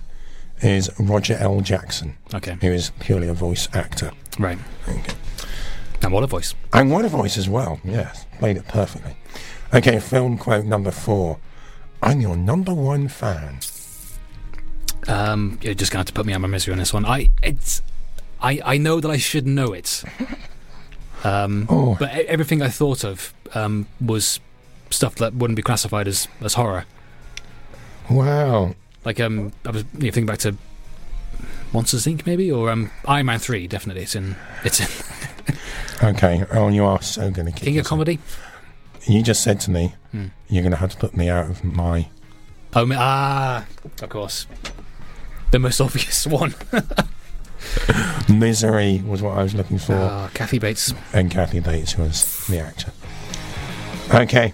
is 0.63 0.91
Roger 0.99 1.35
L. 1.35 1.61
Jackson, 1.61 2.17
Okay. 2.33 2.57
who 2.61 2.69
is 2.73 2.93
purely 3.01 3.29
a 3.29 3.35
voice 3.35 3.69
actor. 3.75 4.13
Right. 4.39 4.59
Okay. 4.89 5.15
And 6.03 6.13
what 6.13 6.23
a 6.23 6.29
voice. 6.29 6.55
And 6.73 6.91
what 6.91 7.05
a 7.05 7.09
voice 7.09 7.37
as 7.37 7.49
well. 7.49 7.81
Yes, 7.85 8.25
played 8.39 8.57
it 8.57 8.67
perfectly. 8.69 9.17
Okay, 9.75 9.99
film 10.01 10.39
quote 10.39 10.65
number 10.65 10.91
four. 10.91 11.39
I'm 12.03 12.21
your 12.21 12.37
number 12.37 12.73
one 12.73 13.09
fan. 13.09 13.59
Um, 15.07 15.59
you're 15.63 15.75
just 15.75 15.91
going 15.93 15.99
to 15.99 16.01
have 16.01 16.07
to 16.07 16.13
put 16.13 16.27
me 16.27 16.33
on 16.33 16.41
my 16.41 16.49
misery 16.49 16.73
on 16.73 16.79
this 16.79 16.93
one. 16.93 17.05
I 17.05 17.29
it's 17.43 17.83
I 18.41 18.61
I 18.65 18.79
know 18.79 19.01
that 19.01 19.11
I 19.11 19.17
should 19.17 19.47
know 19.47 19.73
it. 19.73 20.03
Um, 21.25 21.67
Oh. 21.69 21.97
but 21.99 22.13
everything 22.13 22.63
I 22.63 22.69
thought 22.69 23.03
of 23.03 23.35
um, 23.53 23.89
was 24.01 24.39
stuff 24.89 25.17
that 25.17 25.35
wouldn't 25.35 25.57
be 25.57 25.63
classified 25.63 26.07
as, 26.07 26.29
as 26.41 26.55
horror. 26.55 26.85
Wow. 28.09 28.77
Like 29.05 29.19
um, 29.19 29.51
I 29.67 29.71
was 29.73 29.83
you 29.83 29.89
know, 29.99 30.01
thinking 30.13 30.27
back 30.27 30.39
to 30.39 30.55
Monsters 31.73 32.07
Inc. 32.07 32.25
maybe 32.25 32.53
or 32.53 32.71
um, 32.71 32.93
Iron 33.09 33.27
Man 33.27 33.41
three. 33.41 33.67
Definitely, 33.67 34.05
it's 34.05 34.15
in 34.15 34.37
it's 34.63 34.79
in 34.79 35.57
Okay. 36.11 36.45
Oh, 36.53 36.69
you 36.69 36.85
are 36.85 37.03
so 37.03 37.33
going 37.33 37.47
to 37.47 37.53
kick 37.53 37.65
King 37.65 37.79
of. 37.81 37.85
Comedy. 37.87 38.21
You 39.09 39.23
just 39.23 39.43
said 39.43 39.59
to 39.61 39.71
me, 39.71 39.95
Hmm. 40.13 40.27
you're 40.49 40.63
going 40.63 40.73
to 40.73 40.79
have 40.79 40.91
to 40.93 40.97
put 40.99 41.17
me 41.17 41.29
out 41.29 41.49
of 41.51 41.65
my. 41.65 42.09
Oh 42.75 42.87
ah, 42.95 43.67
of 44.03 44.09
course, 44.11 44.47
the 45.51 45.59
most 45.59 45.81
obvious 45.81 46.27
one. 46.41 46.55
Misery 48.29 49.03
was 49.07 49.23
what 49.23 49.37
I 49.39 49.43
was 49.43 49.55
looking 49.55 49.79
for. 49.79 49.95
Ah, 49.95 50.31
Kathy 50.35 50.59
Bates. 50.59 50.93
and 51.13 51.31
Kathy 51.31 51.61
Bates 51.61 51.97
was 51.97 52.47
the 52.47 52.59
actor. 52.61 52.93
Okay. 54.15 54.53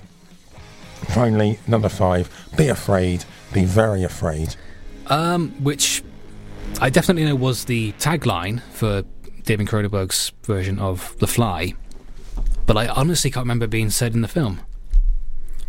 Finally, 1.09 1.59
number 1.67 1.89
five. 1.89 2.31
Be 2.57 2.69
afraid. 2.69 3.25
Be 3.53 3.65
very 3.65 4.03
afraid. 4.05 4.57
Um, 5.09 5.51
which 5.63 6.03
I 6.81 6.89
definitely 6.91 7.25
know 7.25 7.35
was 7.35 7.65
the 7.67 7.93
tagline 7.93 8.63
for 8.73 9.03
David 9.43 9.67
Cronenberg's 9.67 10.33
version 10.45 10.79
of 10.79 11.15
The 11.19 11.27
Fly, 11.27 11.75
but 12.67 12.77
I 12.77 12.89
honestly 12.89 13.31
can't 13.31 13.45
remember 13.45 13.67
being 13.67 13.91
said 13.91 14.15
in 14.15 14.21
the 14.23 14.29
film. 14.29 14.61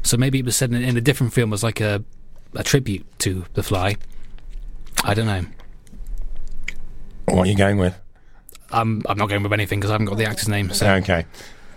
So 0.04 0.18
maybe 0.18 0.40
it 0.40 0.46
was 0.46 0.56
said 0.56 0.72
in, 0.74 0.84
in 0.84 0.98
a 0.98 1.02
different 1.02 1.34
film 1.34 1.52
as 1.54 1.64
like 1.64 1.82
a 1.82 2.04
a 2.56 2.64
tribute 2.64 3.06
to 3.20 3.46
The 3.54 3.64
Fly. 3.64 3.98
I 5.04 5.14
don't 5.14 5.26
know. 5.26 5.46
What 7.26 7.48
are 7.48 7.52
you 7.52 7.58
going 7.58 7.78
with? 7.78 8.00
I'm 8.72 9.02
I'm 9.08 9.18
not 9.18 9.30
going 9.30 9.44
with 9.44 9.54
anything 9.54 9.80
because 9.80 9.92
I 9.92 9.94
haven't 9.96 10.08
got 10.08 10.18
the 10.18 10.26
actor's 10.26 10.48
name. 10.50 10.70
So 10.72 10.88
Okay. 10.96 11.26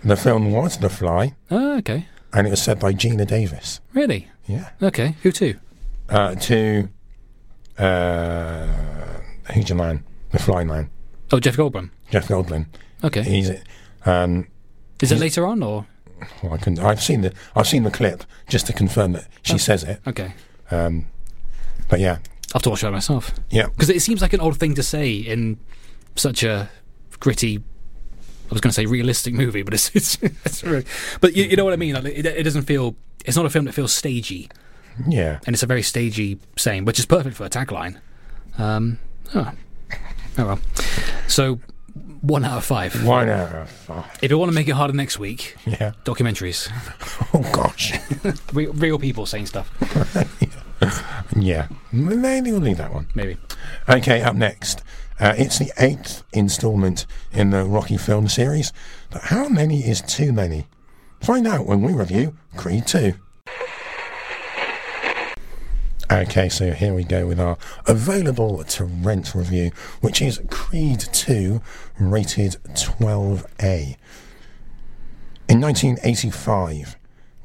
The 0.03 0.15
film 0.15 0.51
was 0.51 0.77
The 0.77 0.89
Fly, 0.89 1.35
oh, 1.51 1.77
okay, 1.79 2.05
and 2.31 2.47
it 2.47 2.49
was 2.51 2.61
said 2.61 2.79
by 2.79 2.93
Geena 2.93 3.27
Davis. 3.27 3.81
really 3.93 4.29
Yeah. 4.47 4.69
okay. 4.81 5.15
Who 5.23 5.31
to? 5.33 5.55
Uh, 6.07 6.35
to. 6.35 6.87
Uh, 7.77 8.67
who's 9.53 9.67
your 9.69 9.77
man? 9.77 10.03
The 10.31 10.39
Fly 10.39 10.63
Man. 10.63 10.89
Oh, 11.31 11.39
Jeff 11.39 11.57
Goldblum. 11.57 11.89
Jeff 12.11 12.27
Goldblum. 12.29 12.67
Okay, 13.03 13.23
He's. 13.23 13.51
Um, 14.05 14.47
is 15.01 15.11
it 15.11 15.19
later 15.19 15.45
on 15.45 15.63
or 15.63 15.85
well, 16.43 16.53
I 16.53 16.57
can, 16.57 16.77
I've 16.79 17.01
seen 17.01 17.21
the 17.21 17.33
I've 17.55 17.67
seen 17.67 17.83
the 17.83 17.91
clip 17.91 18.23
just 18.47 18.67
to 18.67 18.73
confirm 18.73 19.13
that 19.13 19.27
she 19.41 19.53
Oh. 19.53 19.57
says 19.57 19.83
it. 19.83 20.01
okay? 20.07 20.33
Um, 20.71 21.05
but 21.89 21.99
yeah, 21.99 22.17
I 22.21 22.55
have 22.55 22.61
to 22.63 22.69
watch 22.69 22.81
that 22.81 22.91
myself. 22.91 23.31
Yeah. 23.49 23.67
Because 23.67 23.89
it 23.89 24.01
seems 24.01 24.21
like 24.21 24.33
an 24.33 24.39
odd 24.41 24.57
thing 24.57 24.75
to 24.75 24.83
say 24.83 25.13
in 25.13 25.57
such 26.15 26.43
a 26.43 26.69
gritty. 27.19 27.57
I 27.57 28.51
was 28.53 28.61
going 28.61 28.69
to 28.71 28.75
say 28.75 28.85
realistic 28.85 29.33
movie, 29.33 29.61
but 29.63 29.73
it's 29.73 29.89
it's, 29.95 30.17
it's 30.21 30.63
really, 30.63 30.85
but 31.21 31.35
you, 31.35 31.43
you 31.45 31.55
know 31.55 31.63
what 31.63 31.73
I 31.73 31.77
mean. 31.77 31.93
Like, 31.95 32.05
it, 32.05 32.25
it 32.25 32.43
doesn't 32.43 32.63
feel. 32.63 32.95
It's 33.25 33.37
not 33.37 33.45
a 33.45 33.49
film 33.49 33.65
that 33.65 33.73
feels 33.73 33.93
stagey, 33.93 34.49
Yeah. 35.07 35.39
and 35.45 35.53
it's 35.53 35.61
a 35.63 35.67
very 35.67 35.83
stagey 35.83 36.39
saying, 36.57 36.85
which 36.85 36.97
is 36.99 37.05
perfect 37.05 37.35
for 37.35 37.45
a 37.45 37.49
tagline. 37.49 37.97
Um, 38.57 38.97
oh, 39.35 39.51
oh 40.39 40.45
well. 40.45 40.59
So 41.27 41.59
one 42.21 42.43
out 42.45 42.57
of 42.57 42.65
five. 42.65 43.03
Why 43.05 43.25
not? 43.25 43.67
Oh, 43.89 44.05
If 44.21 44.29
you 44.31 44.37
want 44.37 44.49
to 44.51 44.55
make 44.55 44.67
it 44.67 44.71
harder 44.71 44.93
next 44.93 45.19
week, 45.19 45.55
yeah. 45.65 45.93
documentaries, 46.05 46.69
Oh 47.33 47.41
gosh. 47.53 47.93
real, 48.53 48.73
real 48.73 48.99
people 48.99 49.25
saying 49.25 49.45
stuff. 49.47 49.69
yeah. 51.35 51.67
Maybe 51.91 52.51
we'll 52.51 52.61
leave 52.61 52.77
that 52.77 52.93
one. 52.93 53.07
Maybe. 53.15 53.37
Okay, 53.87 54.21
up 54.21 54.35
next. 54.35 54.83
Uh, 55.19 55.33
it's 55.37 55.59
the 55.59 55.71
eighth 55.77 56.23
instalment 56.33 57.05
in 57.33 57.49
the 57.49 57.65
Rocky 57.65 57.97
film 57.97 58.27
series. 58.27 58.71
But 59.11 59.23
how 59.23 59.49
many 59.49 59.81
is 59.81 60.01
too 60.01 60.31
many? 60.31 60.67
Find 61.21 61.45
out 61.47 61.65
when 61.65 61.81
we 61.81 61.91
review 61.93 62.37
Creed 62.55 62.87
2. 62.87 63.13
Okay, 66.11 66.49
so 66.49 66.71
here 66.71 66.95
we 66.95 67.03
go 67.03 67.27
with 67.27 67.39
our 67.39 67.55
available 67.85 68.63
to 68.63 68.83
rent 68.83 69.35
review, 69.35 69.69
which 70.01 70.23
is 70.23 70.41
Creed 70.49 70.99
2, 70.99 71.61
rated 71.99 72.53
12A. 72.69 73.95
In 75.47 75.61
1985, 75.61 76.97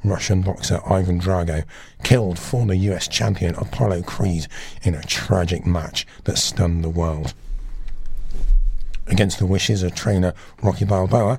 Russian 0.02 0.40
boxer 0.40 0.80
Ivan 0.90 1.20
Drago 1.20 1.64
killed 2.04 2.38
former 2.38 2.72
US 2.72 3.06
champion 3.06 3.54
Apollo 3.56 4.04
Creed 4.04 4.46
in 4.82 4.94
a 4.94 5.02
tragic 5.02 5.66
match 5.66 6.06
that 6.24 6.38
stunned 6.38 6.82
the 6.82 6.88
world. 6.88 7.34
Against 9.06 9.38
the 9.38 9.46
wishes 9.46 9.82
of 9.82 9.94
trainer 9.94 10.32
Rocky 10.62 10.86
Balboa, 10.86 11.38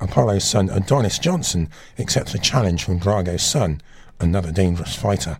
Apollo's 0.00 0.42
son 0.42 0.68
Adonis 0.68 1.20
Johnson 1.20 1.68
accepts 1.96 2.34
a 2.34 2.38
challenge 2.38 2.82
from 2.82 2.98
Drago's 2.98 3.42
son, 3.44 3.80
another 4.18 4.50
dangerous 4.50 4.96
fighter. 4.96 5.38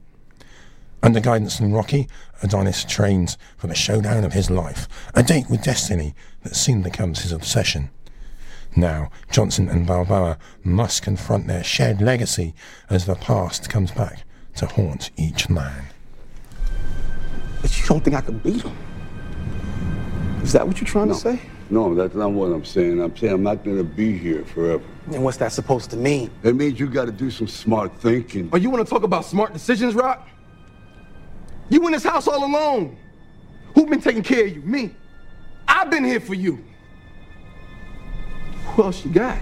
Under 1.03 1.21
guidance 1.21 1.57
from 1.57 1.73
Rocky, 1.73 2.09
Adonis 2.43 2.85
trains 2.85 3.39
for 3.57 3.67
the 3.69 3.75
showdown 3.75 4.23
of 4.25 4.35
his 4.35 4.51
life, 4.51 4.87
a 5.15 5.23
date 5.23 5.49
with 5.49 5.63
destiny 5.63 6.15
that 6.43 6.55
soon 6.55 6.83
becomes 6.83 7.21
his 7.23 7.33
obsession. 7.33 7.91
Now, 8.77 9.11
Johnson 9.33 9.69
and 9.69 9.87
Balboa 9.87 10.39
must 10.63 11.03
confront 11.03 11.47
their 11.47 11.65
shared 11.65 12.01
legacy 12.03 12.55
as 12.91 13.07
the 13.07 13.15
past 13.15 13.69
comes 13.71 13.91
back 13.93 14.25
to 14.57 14.67
haunt 14.67 15.11
each 15.17 15.49
man. 15.49 15.87
But 17.63 17.77
you 17.79 17.87
don't 17.87 18.05
think 18.05 18.17
I 18.17 18.21
can 18.21 18.39
beat 18.39 18.63
him? 18.63 18.77
Is 20.43 20.53
that 20.53 20.67
what 20.67 20.81
you're 20.81 20.87
trying 20.89 21.09
No. 21.09 21.15
to 21.15 21.21
say? 21.21 21.41
No, 21.71 21.95
that's 21.95 22.15
not 22.15 22.33
what 22.33 22.47
I'm 22.53 22.65
saying. 22.65 23.01
I'm 23.01 23.17
saying 23.17 23.33
I'm 23.33 23.43
not 23.43 23.65
gonna 23.65 23.85
be 23.85 24.17
here 24.17 24.45
forever. 24.45 24.83
And 25.13 25.25
what's 25.25 25.37
that 25.39 25.53
supposed 25.53 25.91
to 25.91 25.97
mean? 25.97 26.31
It 26.43 26.55
means 26.57 26.79
you 26.79 26.89
gotta 26.89 27.13
do 27.13 27.31
some 27.31 27.47
smart 27.49 27.93
thinking. 28.01 28.49
Oh, 28.53 28.57
you 28.57 28.71
want 28.71 28.85
to 28.87 28.91
talk 28.91 29.03
about 29.03 29.25
smart 29.25 29.53
decisions, 29.53 29.95
Rock? 29.95 30.29
You 31.71 31.87
in 31.87 31.93
this 31.93 32.05
house 32.05 32.29
all 32.29 32.45
alone. 32.45 32.97
Who 33.75 33.87
been 33.87 34.01
taking 34.01 34.25
care 34.25 34.45
of 34.45 34.55
you? 34.55 34.61
Me. 34.63 34.95
I've 35.67 35.89
been 35.89 36.05
here 36.05 36.21
for 36.21 36.35
you. 36.35 36.65
Who 38.75 38.83
else 38.83 39.05
you 39.05 39.13
got? 39.13 39.39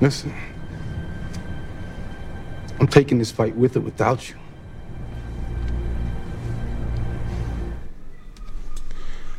Listen. 0.00 0.32
I'm 2.78 2.86
taking 2.86 3.18
this 3.18 3.30
fight 3.30 3.54
with 3.56 3.76
or 3.76 3.80
without 3.80 4.30
you. 4.30 4.36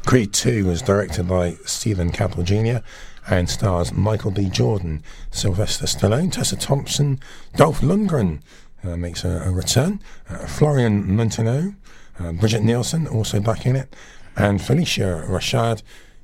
Creed 0.06 0.34
2 0.34 0.66
was 0.66 0.82
directed 0.82 1.28
by 1.28 1.54
Steven 1.66 2.12
Caple 2.12 2.44
Jr. 2.44 2.86
and 3.32 3.50
stars 3.50 3.94
Michael 3.94 4.32
B. 4.32 4.50
Jordan, 4.50 5.04
Sylvester 5.32 5.86
Stallone, 5.86 6.32
Tessa 6.32 6.56
Thompson, 6.58 7.20
Dolph 7.56 7.82
Lundgren 7.82 8.42
uh, 8.84 8.98
makes 8.98 9.24
a, 9.24 9.44
a 9.46 9.52
return, 9.52 10.02
uh, 10.30 10.46
Florian 10.48 11.06
Munteanu, 11.08 11.76
uh, 12.20 12.32
Brigitte 12.34 12.64
Nielsen 12.64 13.08
also 13.08 13.40
back 13.40 13.66
in 13.66 13.76
it, 13.76 13.96
and 14.36 14.60
Phylicia 14.60 15.28
Rashad, 15.28 15.82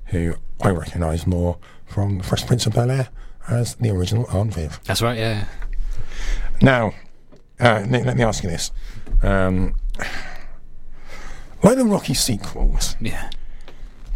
who 0.07 0.35
I 0.61 0.69
recognise 0.69 1.25
more 1.25 1.57
from 1.85 2.17
The 2.17 2.23
Fresh 2.23 2.45
Prince 2.45 2.65
of 2.65 2.73
Bel 2.73 2.91
Air 2.91 3.09
as 3.47 3.75
the 3.75 3.89
original 3.89 4.25
Aunt 4.29 4.53
Viv. 4.53 4.79
That's 4.83 5.01
right. 5.01 5.17
Yeah. 5.17 5.45
Now, 6.61 6.93
uh, 7.59 7.85
let, 7.89 8.05
let 8.05 8.17
me 8.17 8.23
ask 8.23 8.43
you 8.43 8.49
this. 8.49 8.71
Um, 9.23 9.75
like 11.63 11.77
the 11.77 11.85
Rocky 11.85 12.13
sequels, 12.13 12.95
Yeah. 12.99 13.29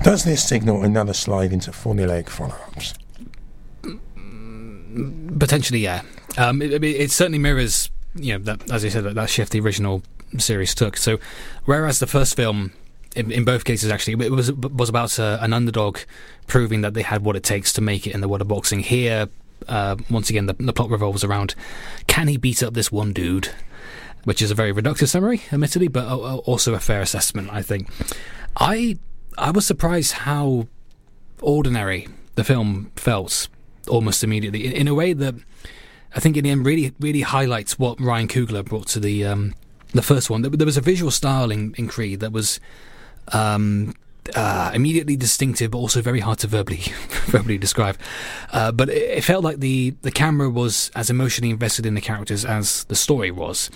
Does 0.04 0.24
this 0.24 0.48
signal 0.48 0.84
another 0.84 1.14
slide 1.14 1.54
into 1.54 1.72
formulaic 1.72 2.30
follow-ups? 2.30 2.94
Potentially, 5.40 5.80
yeah. 5.80 6.02
Um, 6.38 6.62
it, 6.62 6.84
it, 6.84 7.12
certainly 7.12 7.40
mirrors, 7.40 7.90
you 8.16 8.34
know, 8.34 8.44
that, 8.44 8.72
as 8.72 8.84
you 8.84 8.90
said, 8.90 9.04
that, 9.04 9.16
that 9.16 9.30
shift 9.30 9.52
the 9.52 9.60
original 9.60 10.04
series 10.38 10.76
took. 10.76 10.98
So, 10.98 11.20
whereas 11.66 12.00
the 12.00 12.08
first 12.08 12.36
film, 12.36 12.72
in, 13.16 13.32
in 13.32 13.46
both 13.46 13.64
cases, 13.64 13.92
actually, 13.92 14.26
it 14.26 14.32
was 14.32 14.52
was 14.52 14.90
about 14.90 15.18
uh, 15.20 15.38
an 15.42 15.54
underdog 15.54 16.00
proving 16.48 16.82
that 16.82 16.94
they 16.94 17.02
had 17.02 17.24
what 17.24 17.36
it 17.36 17.44
takes 17.44 17.72
to 17.74 17.82
make 17.82 18.08
it 18.08 18.14
in 18.14 18.22
the 18.22 18.28
world 18.28 18.42
of 18.42 18.48
boxing. 18.48 18.82
Here, 18.82 19.30
uh, 19.68 19.96
once 20.10 20.30
again, 20.30 20.46
the, 20.46 20.54
the 20.54 20.74
plot 20.74 20.90
revolves 20.90 21.24
around 21.24 21.56
can 22.08 22.28
he 22.28 22.38
beat 22.38 22.64
up 22.64 22.74
this 22.74 22.92
one 22.92 23.14
dude, 23.14 23.50
which 24.24 24.42
is 24.42 24.52
a 24.52 24.56
very 24.56 24.74
reductive 24.74 25.08
summary, 25.08 25.42
admittedly, 25.52 25.88
but 25.88 26.06
uh, 26.06 26.38
also 26.38 26.74
a 26.74 26.80
fair 26.80 27.02
assessment, 27.02 27.50
I 27.52 27.62
think. 27.62 27.90
I 28.58 28.98
I 29.38 29.52
was 29.52 29.66
surprised 29.66 30.14
how 30.14 30.68
ordinary 31.42 32.08
the 32.36 32.44
film 32.44 32.92
felt 32.96 33.48
almost 33.88 34.24
immediately 34.24 34.66
in, 34.66 34.74
in 34.74 34.88
a 34.88 34.94
way 34.94 35.14
that 35.14 35.36
I 36.16 36.20
think 36.20 36.38
in 36.38 36.44
the 36.44 36.50
end 36.50 36.66
really 36.66 36.94
really 37.00 37.22
highlights 37.22 37.80
what 37.80 38.00
Ryan 38.00 38.28
Coogler 38.28 38.64
brought 38.64 38.88
to 38.88 39.00
the 39.00 39.26
um, 39.26 39.56
the 39.94 40.02
first 40.02 40.30
one. 40.30 40.42
There, 40.42 40.52
there 40.52 40.66
was 40.66 40.78
a 40.78 40.82
visual 40.82 41.12
style 41.12 41.52
in, 41.52 41.74
in 41.78 41.88
Creed 41.88 42.20
that 42.20 42.32
was 42.32 42.60
um, 43.34 43.96
uh, 44.36 44.72
immediately 44.74 45.16
distinctive, 45.16 45.72
but 45.72 45.78
also 45.78 46.02
very 46.02 46.20
hard 46.20 46.40
to 46.40 46.48
verbally 46.48 46.78
verbally 47.26 47.58
describe. 47.58 47.98
Uh, 48.52 48.72
but 48.72 48.90
it, 48.90 49.18
it 49.18 49.24
felt 49.24 49.44
like 49.44 49.60
the 49.60 49.96
the 50.02 50.12
camera 50.12 50.50
was 50.50 50.92
as 50.96 51.10
emotionally 51.10 51.50
invested 51.50 51.86
in 51.86 51.96
the 51.96 52.02
characters 52.02 52.46
as 52.46 52.84
the 52.86 52.96
story 52.96 53.32
was. 53.32 53.70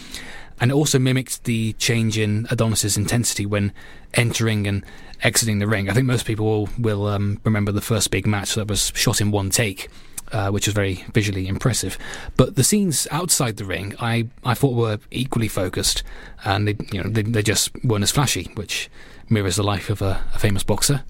And 0.59 0.71
it 0.71 0.73
also 0.73 0.99
mimicked 0.99 1.43
the 1.43 1.73
change 1.73 2.17
in 2.17 2.47
Adonis's 2.49 2.95
intensity 2.95 3.45
when 3.45 3.73
entering 4.13 4.67
and 4.67 4.85
exiting 5.21 5.59
the 5.59 5.67
ring. 5.67 5.89
I 5.89 5.93
think 5.93 6.05
most 6.05 6.25
people 6.25 6.45
will, 6.45 6.69
will 6.79 7.07
um, 7.07 7.41
remember 7.43 7.71
the 7.71 7.81
first 7.81 8.09
big 8.09 8.25
match 8.25 8.55
that 8.55 8.69
was 8.69 8.93
shot 8.95 9.19
in 9.19 9.31
one 9.31 9.49
take, 9.49 9.89
uh, 10.31 10.49
which 10.51 10.67
was 10.67 10.73
very 10.73 11.03
visually 11.13 11.47
impressive. 11.47 11.97
But 12.37 12.55
the 12.55 12.63
scenes 12.63 13.05
outside 13.11 13.57
the 13.57 13.65
ring, 13.65 13.95
I, 13.99 14.27
I 14.45 14.53
thought 14.53 14.75
were 14.75 14.99
equally 15.11 15.49
focused, 15.49 16.03
and 16.45 16.67
they, 16.69 16.77
you 16.91 17.03
know, 17.03 17.09
they, 17.09 17.23
they 17.23 17.43
just 17.43 17.71
weren't 17.83 18.03
as 18.03 18.11
flashy, 18.11 18.49
which 18.55 18.89
mirrors 19.29 19.55
the 19.55 19.63
life 19.63 19.89
of 19.89 20.01
a, 20.01 20.23
a 20.33 20.39
famous 20.39 20.63
boxer. 20.63 21.03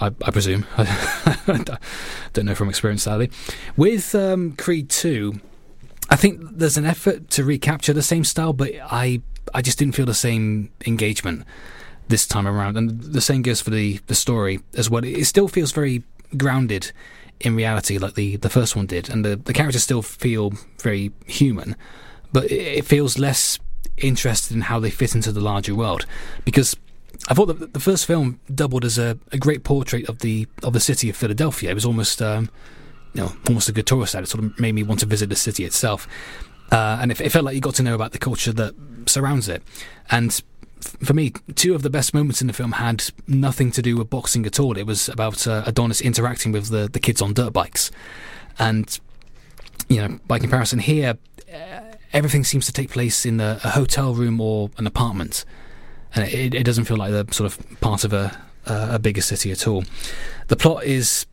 I, 0.00 0.06
I 0.06 0.30
presume. 0.30 0.66
I 0.76 1.44
don't 2.32 2.46
know 2.46 2.54
from 2.54 2.68
experience, 2.68 3.04
sadly. 3.04 3.30
With 3.76 4.14
um, 4.14 4.52
Creed 4.56 4.90
2, 4.90 5.40
I 6.10 6.16
think 6.16 6.40
there's 6.58 6.76
an 6.76 6.84
effort 6.84 7.30
to 7.30 7.44
recapture 7.44 7.92
the 7.92 8.02
same 8.02 8.24
style, 8.24 8.52
but 8.52 8.72
I 8.82 9.22
I 9.52 9.62
just 9.62 9.78
didn't 9.78 9.94
feel 9.94 10.06
the 10.06 10.14
same 10.14 10.70
engagement 10.86 11.44
this 12.08 12.26
time 12.26 12.46
around. 12.46 12.76
And 12.76 13.00
the 13.00 13.20
same 13.20 13.42
goes 13.42 13.60
for 13.60 13.70
the, 13.70 14.00
the 14.06 14.14
story 14.14 14.60
as 14.76 14.88
well. 14.88 15.04
It 15.04 15.24
still 15.24 15.48
feels 15.48 15.72
very 15.72 16.02
grounded 16.36 16.92
in 17.40 17.54
reality, 17.54 17.98
like 17.98 18.14
the, 18.14 18.36
the 18.36 18.48
first 18.48 18.76
one 18.76 18.86
did, 18.86 19.08
and 19.08 19.24
the, 19.24 19.36
the 19.36 19.52
characters 19.52 19.82
still 19.82 20.02
feel 20.02 20.52
very 20.80 21.12
human, 21.26 21.76
but 22.32 22.44
it, 22.44 22.78
it 22.78 22.84
feels 22.84 23.18
less 23.18 23.58
interested 23.98 24.54
in 24.54 24.62
how 24.62 24.78
they 24.80 24.90
fit 24.90 25.14
into 25.14 25.32
the 25.32 25.40
larger 25.40 25.74
world. 25.74 26.06
Because 26.44 26.76
I 27.28 27.34
thought 27.34 27.46
that 27.46 27.72
the 27.72 27.80
first 27.80 28.06
film 28.06 28.40
doubled 28.54 28.84
as 28.84 28.98
a, 28.98 29.18
a 29.32 29.38
great 29.38 29.64
portrait 29.64 30.08
of 30.08 30.18
the 30.18 30.46
of 30.62 30.72
the 30.72 30.80
city 30.80 31.08
of 31.08 31.16
Philadelphia. 31.16 31.70
It 31.70 31.74
was 31.74 31.84
almost 31.84 32.20
um, 32.20 32.50
you 33.14 33.22
know, 33.22 33.32
almost 33.46 33.68
a 33.68 33.72
good 33.72 33.86
tourist 33.86 34.12
site. 34.12 34.24
It 34.24 34.26
sort 34.26 34.44
of 34.44 34.58
made 34.58 34.74
me 34.74 34.82
want 34.82 35.00
to 35.00 35.06
visit 35.06 35.28
the 35.28 35.36
city 35.36 35.64
itself. 35.64 36.06
Uh, 36.70 36.98
and 37.00 37.10
it, 37.10 37.20
it, 37.20 37.30
felt 37.30 37.44
like 37.44 37.54
you 37.54 37.60
got 37.60 37.74
to 37.76 37.82
know 37.82 37.94
about 37.94 38.12
the 38.12 38.18
culture 38.18 38.52
that 38.52 38.74
surrounds 39.06 39.48
it. 39.48 39.62
And 40.10 40.30
f- 40.80 40.96
for 41.04 41.14
me, 41.14 41.32
two 41.54 41.74
of 41.74 41.82
the 41.82 41.90
best 41.90 42.12
moments 42.12 42.40
in 42.40 42.48
the 42.48 42.52
film 42.52 42.72
had 42.72 43.04
nothing 43.28 43.70
to 43.72 43.82
do 43.82 43.96
with 43.96 44.10
boxing 44.10 44.44
at 44.46 44.58
all. 44.58 44.76
It 44.76 44.86
was 44.86 45.08
about 45.08 45.46
uh, 45.46 45.62
Adonis 45.66 46.00
interacting 46.00 46.50
with 46.52 46.68
the, 46.70 46.88
the 46.88 46.98
kids 46.98 47.22
on 47.22 47.32
dirt 47.32 47.52
bikes. 47.52 47.90
And, 48.58 48.98
you 49.88 49.98
know, 49.98 50.18
by 50.26 50.38
comparison, 50.38 50.80
here, 50.80 51.16
uh, 51.52 51.80
everything 52.12 52.42
seems 52.42 52.66
to 52.66 52.72
take 52.72 52.90
place 52.90 53.24
in 53.24 53.40
a, 53.40 53.60
a 53.62 53.70
hotel 53.70 54.14
room 54.14 54.40
or 54.40 54.70
an 54.76 54.86
apartment. 54.86 55.44
And 56.14 56.28
it, 56.28 56.54
it 56.54 56.64
doesn't 56.64 56.84
feel 56.84 56.96
like 56.96 57.10
the 57.10 57.32
sort 57.34 57.46
of 57.46 57.80
part 57.80 58.04
of 58.04 58.12
a, 58.12 58.36
a 58.66 58.98
bigger 58.98 59.20
city 59.20 59.50
at 59.50 59.66
all. 59.66 59.84
The 60.48 60.56
plot 60.56 60.84
is 60.84 61.26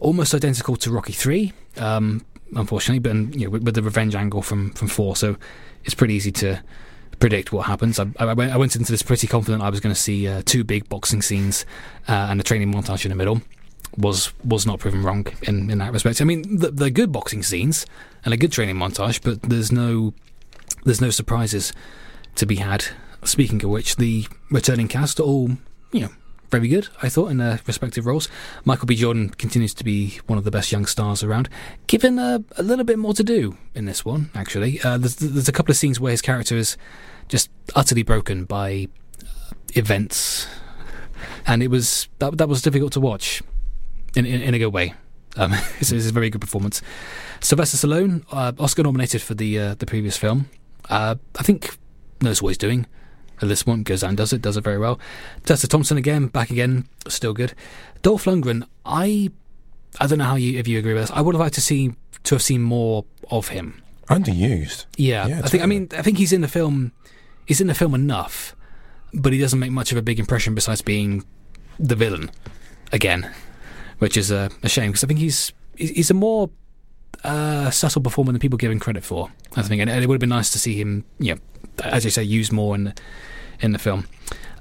almost 0.00 0.34
identical 0.34 0.76
to 0.76 0.90
Rocky 0.90 1.12
3, 1.12 1.52
um, 1.78 2.24
unfortunately, 2.54 2.98
but 2.98 3.38
you 3.38 3.46
know, 3.46 3.50
with, 3.50 3.62
with 3.64 3.74
the 3.74 3.82
revenge 3.82 4.14
angle 4.14 4.42
from 4.42 4.70
from 4.72 4.88
four, 4.88 5.16
so 5.16 5.36
it's 5.84 5.94
pretty 5.94 6.14
easy 6.14 6.32
to 6.32 6.62
predict 7.18 7.52
what 7.52 7.66
happens. 7.66 7.98
I, 7.98 8.06
I, 8.18 8.34
went, 8.34 8.52
I 8.52 8.56
went 8.56 8.76
into 8.76 8.92
this 8.92 9.02
pretty 9.02 9.26
confident 9.26 9.62
I 9.62 9.70
was 9.70 9.80
going 9.80 9.94
to 9.94 10.00
see 10.00 10.28
uh, 10.28 10.42
two 10.44 10.64
big 10.64 10.88
boxing 10.88 11.22
scenes 11.22 11.64
uh, 12.08 12.12
and 12.30 12.40
a 12.40 12.42
training 12.42 12.72
montage 12.72 13.04
in 13.04 13.10
the 13.10 13.16
middle. 13.16 13.42
Was 13.96 14.32
was 14.44 14.66
not 14.66 14.78
proven 14.78 15.02
wrong 15.02 15.26
in, 15.42 15.70
in 15.70 15.78
that 15.78 15.90
respect. 15.92 16.20
I 16.20 16.24
mean, 16.24 16.58
the, 16.58 16.70
they're 16.70 16.90
good 16.90 17.12
boxing 17.12 17.42
scenes 17.42 17.86
and 18.24 18.34
a 18.34 18.36
good 18.36 18.52
training 18.52 18.76
montage, 18.76 19.22
but 19.22 19.40
there's 19.42 19.72
no 19.72 20.12
there's 20.84 21.00
no 21.00 21.08
surprises 21.08 21.72
to 22.34 22.44
be 22.44 22.56
had. 22.56 22.84
Speaking 23.26 23.62
of 23.64 23.70
which, 23.70 23.96
the 23.96 24.26
returning 24.50 24.88
cast 24.88 25.18
are 25.18 25.24
all 25.24 25.50
you 25.92 26.00
know 26.00 26.10
very 26.50 26.68
good, 26.68 26.88
I 27.02 27.08
thought, 27.08 27.30
in 27.30 27.38
their 27.38 27.60
respective 27.66 28.06
roles. 28.06 28.28
Michael 28.64 28.86
B. 28.86 28.94
Jordan 28.94 29.30
continues 29.30 29.74
to 29.74 29.84
be 29.84 30.20
one 30.26 30.38
of 30.38 30.44
the 30.44 30.50
best 30.50 30.70
young 30.70 30.86
stars 30.86 31.22
around, 31.22 31.48
given 31.86 32.18
a, 32.18 32.44
a 32.56 32.62
little 32.62 32.84
bit 32.84 32.98
more 32.98 33.14
to 33.14 33.24
do 33.24 33.56
in 33.74 33.84
this 33.84 34.04
one, 34.04 34.30
actually. 34.34 34.80
Uh, 34.82 34.96
there's, 34.98 35.16
there's 35.16 35.48
a 35.48 35.52
couple 35.52 35.72
of 35.72 35.76
scenes 35.76 35.98
where 35.98 36.12
his 36.12 36.22
character 36.22 36.56
is 36.56 36.76
just 37.28 37.50
utterly 37.74 38.04
broken 38.04 38.44
by 38.44 38.86
uh, 39.22 39.54
events, 39.74 40.46
and 41.46 41.62
it 41.62 41.68
was 41.68 42.08
that, 42.20 42.38
that 42.38 42.48
was 42.48 42.62
difficult 42.62 42.92
to 42.92 43.00
watch 43.00 43.42
in, 44.14 44.24
in, 44.24 44.40
in 44.40 44.54
a 44.54 44.58
good 44.58 44.72
way. 44.72 44.94
Um, 45.36 45.52
it's, 45.80 45.90
a 45.90 46.12
very 46.12 46.30
good 46.30 46.40
performance. 46.40 46.80
Sylvester 47.40 47.88
Stallone, 47.88 48.24
uh, 48.30 48.52
Oscar 48.58 48.84
nominated 48.84 49.20
for 49.20 49.34
the 49.34 49.58
uh, 49.58 49.74
the 49.74 49.86
previous 49.86 50.16
film. 50.16 50.48
Uh, 50.88 51.16
I 51.36 51.42
think 51.42 51.76
knows 52.22 52.40
what 52.40 52.50
he's 52.50 52.58
doing 52.58 52.86
this 53.40 53.66
one 53.66 53.82
goes 53.82 54.02
and 54.02 54.16
does 54.16 54.32
it, 54.32 54.42
does 54.42 54.56
it 54.56 54.64
very 54.64 54.78
well. 54.78 54.98
Tessa 55.44 55.68
Thompson 55.68 55.96
again, 55.96 56.28
back 56.28 56.50
again, 56.50 56.88
still 57.08 57.32
good. 57.32 57.54
Dolph 58.02 58.24
Lundgren, 58.24 58.66
I 58.84 59.30
I 60.00 60.06
don't 60.06 60.18
know 60.18 60.24
how 60.24 60.36
you 60.36 60.58
if 60.58 60.68
you 60.68 60.78
agree 60.78 60.94
with 60.94 61.04
this. 61.04 61.10
I 61.10 61.20
would 61.20 61.34
have 61.34 61.40
liked 61.40 61.54
to 61.56 61.60
see 61.60 61.94
to 62.24 62.34
have 62.34 62.42
seen 62.42 62.62
more 62.62 63.04
of 63.30 63.48
him. 63.48 63.82
Underused. 64.08 64.86
Yeah, 64.96 65.26
Yeah, 65.26 65.40
I 65.44 65.48
think. 65.48 65.62
I 65.62 65.66
mean, 65.66 65.88
I 65.96 66.02
think 66.02 66.18
he's 66.18 66.32
in 66.32 66.40
the 66.40 66.48
film. 66.48 66.92
He's 67.44 67.60
in 67.60 67.66
the 67.66 67.74
film 67.74 67.94
enough, 67.94 68.54
but 69.12 69.32
he 69.32 69.38
doesn't 69.38 69.58
make 69.58 69.70
much 69.70 69.92
of 69.92 69.98
a 69.98 70.02
big 70.02 70.18
impression 70.18 70.54
besides 70.54 70.82
being 70.82 71.24
the 71.78 71.94
villain 71.94 72.30
again, 72.92 73.30
which 73.98 74.16
is 74.16 74.30
a, 74.30 74.50
a 74.62 74.68
shame 74.68 74.90
because 74.90 75.04
I 75.04 75.06
think 75.06 75.20
he's 75.20 75.52
he's 75.76 76.10
a 76.10 76.14
more 76.14 76.50
uh, 77.24 77.70
subtle 77.70 78.02
performer 78.02 78.32
than 78.32 78.40
people 78.40 78.56
give 78.56 78.70
him 78.70 78.78
credit 78.78 79.04
for. 79.04 79.30
I 79.56 79.62
think, 79.62 79.80
and 79.80 79.90
it 79.90 80.06
would 80.06 80.14
have 80.14 80.20
been 80.20 80.28
nice 80.28 80.50
to 80.52 80.58
see 80.58 80.74
him, 80.80 81.04
you 81.18 81.34
know, 81.34 81.40
as 81.84 82.04
you 82.04 82.10
say, 82.10 82.22
used 82.22 82.52
more 82.52 82.74
in 82.74 82.84
the, 82.84 82.94
in 83.60 83.72
the 83.72 83.78
film. 83.78 84.06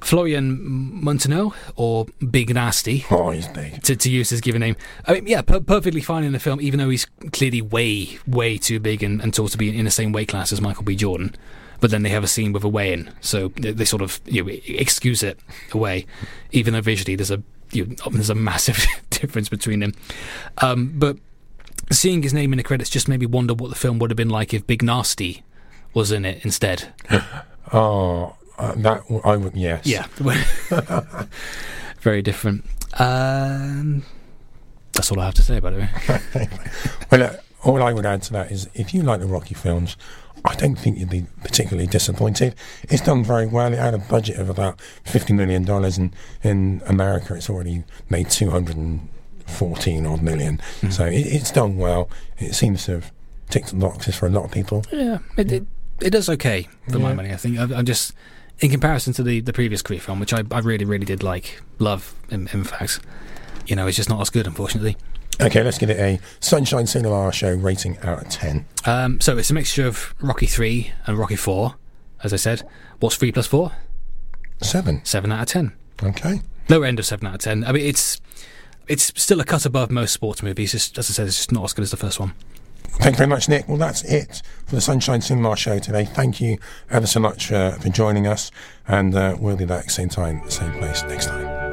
Florian 0.01 1.01
Munteanu, 1.03 1.53
or 1.76 2.06
Big 2.30 2.53
Nasty, 2.53 3.06
Oh, 3.10 3.32
he's 3.32 3.47
big. 3.47 3.82
to, 3.84 3.95
to 3.95 4.10
use 4.10 4.30
his 4.30 4.39
given 4.39 4.60
name. 4.60 4.76
I 5.08 5.14
mean, 5.14 5.26
yeah, 5.28 5.41
per- 5.41 5.60
perfectly 5.62 6.01
fine 6.01 6.24
in 6.24 6.32
the 6.34 6.39
film, 6.39 6.62
even 6.62 6.80
though 6.80 6.89
he's 6.89 7.06
clearly 7.34 7.62
way, 7.62 8.20
way 8.28 8.58
too 8.58 8.80
big 8.80 9.01
and, 9.01 9.20
and 9.22 9.34
tall 9.34 9.47
to 9.47 9.58
be 9.58 9.76
in 9.76 9.84
the 9.86 9.91
same 9.91 10.12
weight 10.12 10.28
class 10.28 10.51
as 10.53 10.62
Michael 10.62 10.84
B. 10.84 10.95
Jordan. 10.95 11.34
But 11.82 11.89
then 11.91 12.03
they 12.03 12.10
have 12.10 12.24
a 12.24 12.28
scene 12.28 12.53
with 12.53 12.64
a 12.64 12.70
weigh-in, 12.70 13.12
so 13.20 13.49
they, 13.49 13.72
they 13.72 13.86
sort 13.86 14.01
of 14.01 14.22
you 14.26 14.43
know, 14.43 14.51
excuse 14.68 15.24
it 15.24 15.39
away, 15.74 16.06
even 16.51 16.74
though 16.74 16.82
visually 16.82 17.16
there's 17.16 17.32
a 17.32 17.41
you 17.72 17.86
know, 17.88 17.95
there's 18.12 18.30
a 18.30 18.36
massive 18.36 18.86
difference 19.10 19.49
between 19.49 19.80
them. 19.80 19.93
Um, 20.60 20.93
but 20.95 21.18
seeing 21.91 22.23
his 22.23 22.34
name 22.34 22.53
in 22.53 22.57
the 22.57 22.63
credits 22.63 22.89
just 22.89 23.07
made 23.07 23.19
me 23.19 23.26
wonder 23.26 23.53
what 23.53 23.69
the 23.69 23.76
film 23.76 23.99
would 23.99 24.09
have 24.11 24.17
been 24.17 24.30
like 24.30 24.53
if 24.53 24.65
Big 24.65 24.84
Nasty 24.84 25.43
was 25.93 26.11
in 26.11 26.26
it 26.26 26.43
instead. 26.43 26.93
Oh, 27.73 28.36
uh, 28.59 28.76
that 28.76 29.01
I 29.23 29.36
would 29.36 29.55
yes. 29.57 29.88
Yeah. 29.88 30.05
Very 31.99 32.21
different. 32.21 32.63
Um, 32.99 34.03
that's 34.93 35.11
all 35.11 35.19
I 35.19 35.26
have 35.26 35.34
to 35.34 35.41
say, 35.41 35.59
by 35.59 35.71
the 35.71 35.78
way. 35.80 36.47
Well, 37.11 37.23
uh, 37.23 37.36
all 37.63 37.82
I 37.82 37.91
would 37.91 38.05
add 38.05 38.21
to 38.23 38.34
that 38.34 38.51
is 38.51 38.69
if 38.76 38.93
you 38.93 39.01
like 39.01 39.19
the 39.19 39.26
Rocky 39.26 39.55
films, 39.55 39.97
I 40.45 40.53
don't 40.53 40.76
think 40.76 40.99
you'd 40.99 41.09
be 41.09 41.26
particularly 41.41 41.88
disappointed. 41.88 42.53
It's 42.84 43.01
done 43.01 43.23
very 43.23 43.47
well. 43.47 43.73
It 43.73 43.80
had 43.80 43.95
a 43.95 43.97
budget 43.97 44.38
of 44.38 44.47
about 44.47 44.80
fifty 45.03 45.34
million 45.34 45.63
dollars, 45.63 45.97
and 45.97 46.15
in 46.43 46.84
America, 46.86 47.34
it's 47.34 47.49
already 47.49 47.84
made 48.09 48.30
two 48.30 48.51
hundred 48.51 48.78
and 48.78 49.09
fourteen 49.46 50.06
odd 50.06 50.22
1000000 50.22 50.91
So 50.91 51.06
it, 51.06 51.26
it's 51.28 51.52
done 51.52 51.78
well. 51.78 52.10
It 52.38 52.54
seems 52.54 52.86
to 52.86 52.93
have 52.93 53.12
ticked 53.50 53.70
the 53.70 53.76
boxes 53.76 54.16
for 54.16 54.28
a 54.28 54.30
lot 54.30 54.46
of 54.46 54.52
people. 54.52 54.84
Yeah, 54.91 55.20
it, 55.38 55.52
it, 55.52 55.66
it 56.02 56.10
does 56.10 56.30
okay 56.30 56.68
for 56.89 57.00
my 57.00 57.14
money, 57.14 57.32
I 57.32 57.38
think. 57.38 57.58
I, 57.60 57.64
I'm 57.64 57.86
just, 57.86 58.14
in 58.60 58.72
comparison 58.72 59.14
to 59.14 59.24
the, 59.24 59.41
the 59.41 59.54
previous 59.54 59.82
Creed 59.82 60.02
film, 60.02 60.20
which 60.20 60.34
I, 60.34 60.43
I 60.52 60.60
really, 60.60 60.86
really 60.86 61.06
did 61.06 61.24
like, 61.24 61.62
love, 61.80 62.16
in, 62.30 62.48
in 62.54 62.64
fact, 62.64 63.00
you 63.68 63.76
know, 63.76 63.88
it's 63.88 63.98
just 63.98 64.10
not 64.10 64.22
as 64.22 64.30
good, 64.30 64.48
unfortunately. 64.48 64.98
Okay, 65.41 65.64
let's 65.64 65.78
give 65.78 65.89
it 65.89 66.00
a 66.00 66.20
Sunshine 66.39 66.88
Cinema 66.88 67.32
Show 67.32 67.54
rating 67.54 67.98
out 68.00 68.24
of 68.24 68.30
ten. 68.30 68.66
Um, 68.86 69.20
so 69.20 69.38
it's 69.38 69.50
a 69.50 69.54
mixture 69.54 69.86
of 69.86 70.16
Rocky 70.22 70.46
3 70.46 70.91
and 71.08 71.18
Rocky 71.18 71.36
4, 71.36 71.76
as 72.24 72.32
I 72.32 72.38
said. 72.38 72.64
What's 73.00 73.18
3 73.18 73.32
plus 73.34 73.48
4? 73.48 73.72
Seven. 74.62 75.04
7 75.04 75.32
out 75.32 75.41
of 75.41 75.48
10. 75.48 75.74
Okay. 76.04 76.41
Lower 76.70 76.86
end 76.86 77.00
of 77.00 77.06
7 77.06 77.28
out 77.28 77.36
of 77.36 77.41
10. 77.41 77.66
I 77.66 77.74
mean, 77.74 77.86
it's 77.86 78.22
it's 78.88 79.14
still 79.22 79.40
a 79.40 79.46
cut 79.46 79.66
above 79.66 79.92
most 79.92 80.14
sports 80.14 80.44
movies. 80.44 80.72
Just, 80.72 80.98
as 80.98 81.10
I 81.10 81.14
said, 81.14 81.28
it's 81.28 81.38
just 81.38 81.52
not 81.52 81.64
as 81.64 81.74
good 81.74 81.84
as 81.84 81.92
the 81.92 81.98
first 81.98 82.20
one. 82.20 82.34
Thank 83.00 83.16
you 83.16 83.18
very 83.18 83.30
much, 83.30 83.50
Nick. 83.50 83.68
Well, 83.68 83.78
that's 83.78 84.04
it 84.04 84.42
for 84.66 84.76
the 84.76 84.82
Sunshine 84.82 85.22
Cinema 85.22 85.56
Show 85.58 85.80
today. 85.80 86.06
Thank 86.06 86.40
you 86.40 86.58
ever 86.90 87.06
so 87.06 87.20
much 87.20 87.52
uh, 87.52 87.72
for 87.74 87.90
joining 87.90 88.26
us, 88.26 88.52
and 88.88 89.14
uh, 89.16 89.36
we'll 89.40 89.58
be 89.58 89.66
back 89.66 89.90
same 89.90 90.10
time, 90.10 90.50
same 90.50 90.72
place 90.74 91.04
next 91.04 91.28
time. 91.28 91.66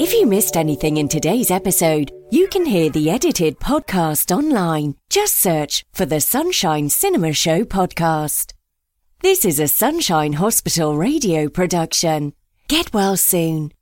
If 0.00 0.12
you 0.14 0.26
missed 0.26 0.56
anything 0.56 0.96
in 0.96 1.08
today's 1.08 1.50
episode, 1.50 2.10
you 2.30 2.48
can 2.48 2.64
hear 2.64 2.90
the 2.90 3.10
edited 3.10 3.60
podcast 3.60 4.34
online. 4.34 4.96
Just 5.10 5.36
search 5.36 5.84
for 5.92 6.06
the 6.06 6.20
Sunshine 6.20 6.88
Cinema 6.88 7.34
Show 7.34 7.62
podcast. 7.64 8.54
This 9.20 9.44
is 9.44 9.60
a 9.60 9.68
Sunshine 9.68 10.32
Hospital 10.32 10.96
radio 10.96 11.48
production. 11.48 12.32
Get 12.66 12.92
well 12.92 13.16
soon. 13.16 13.72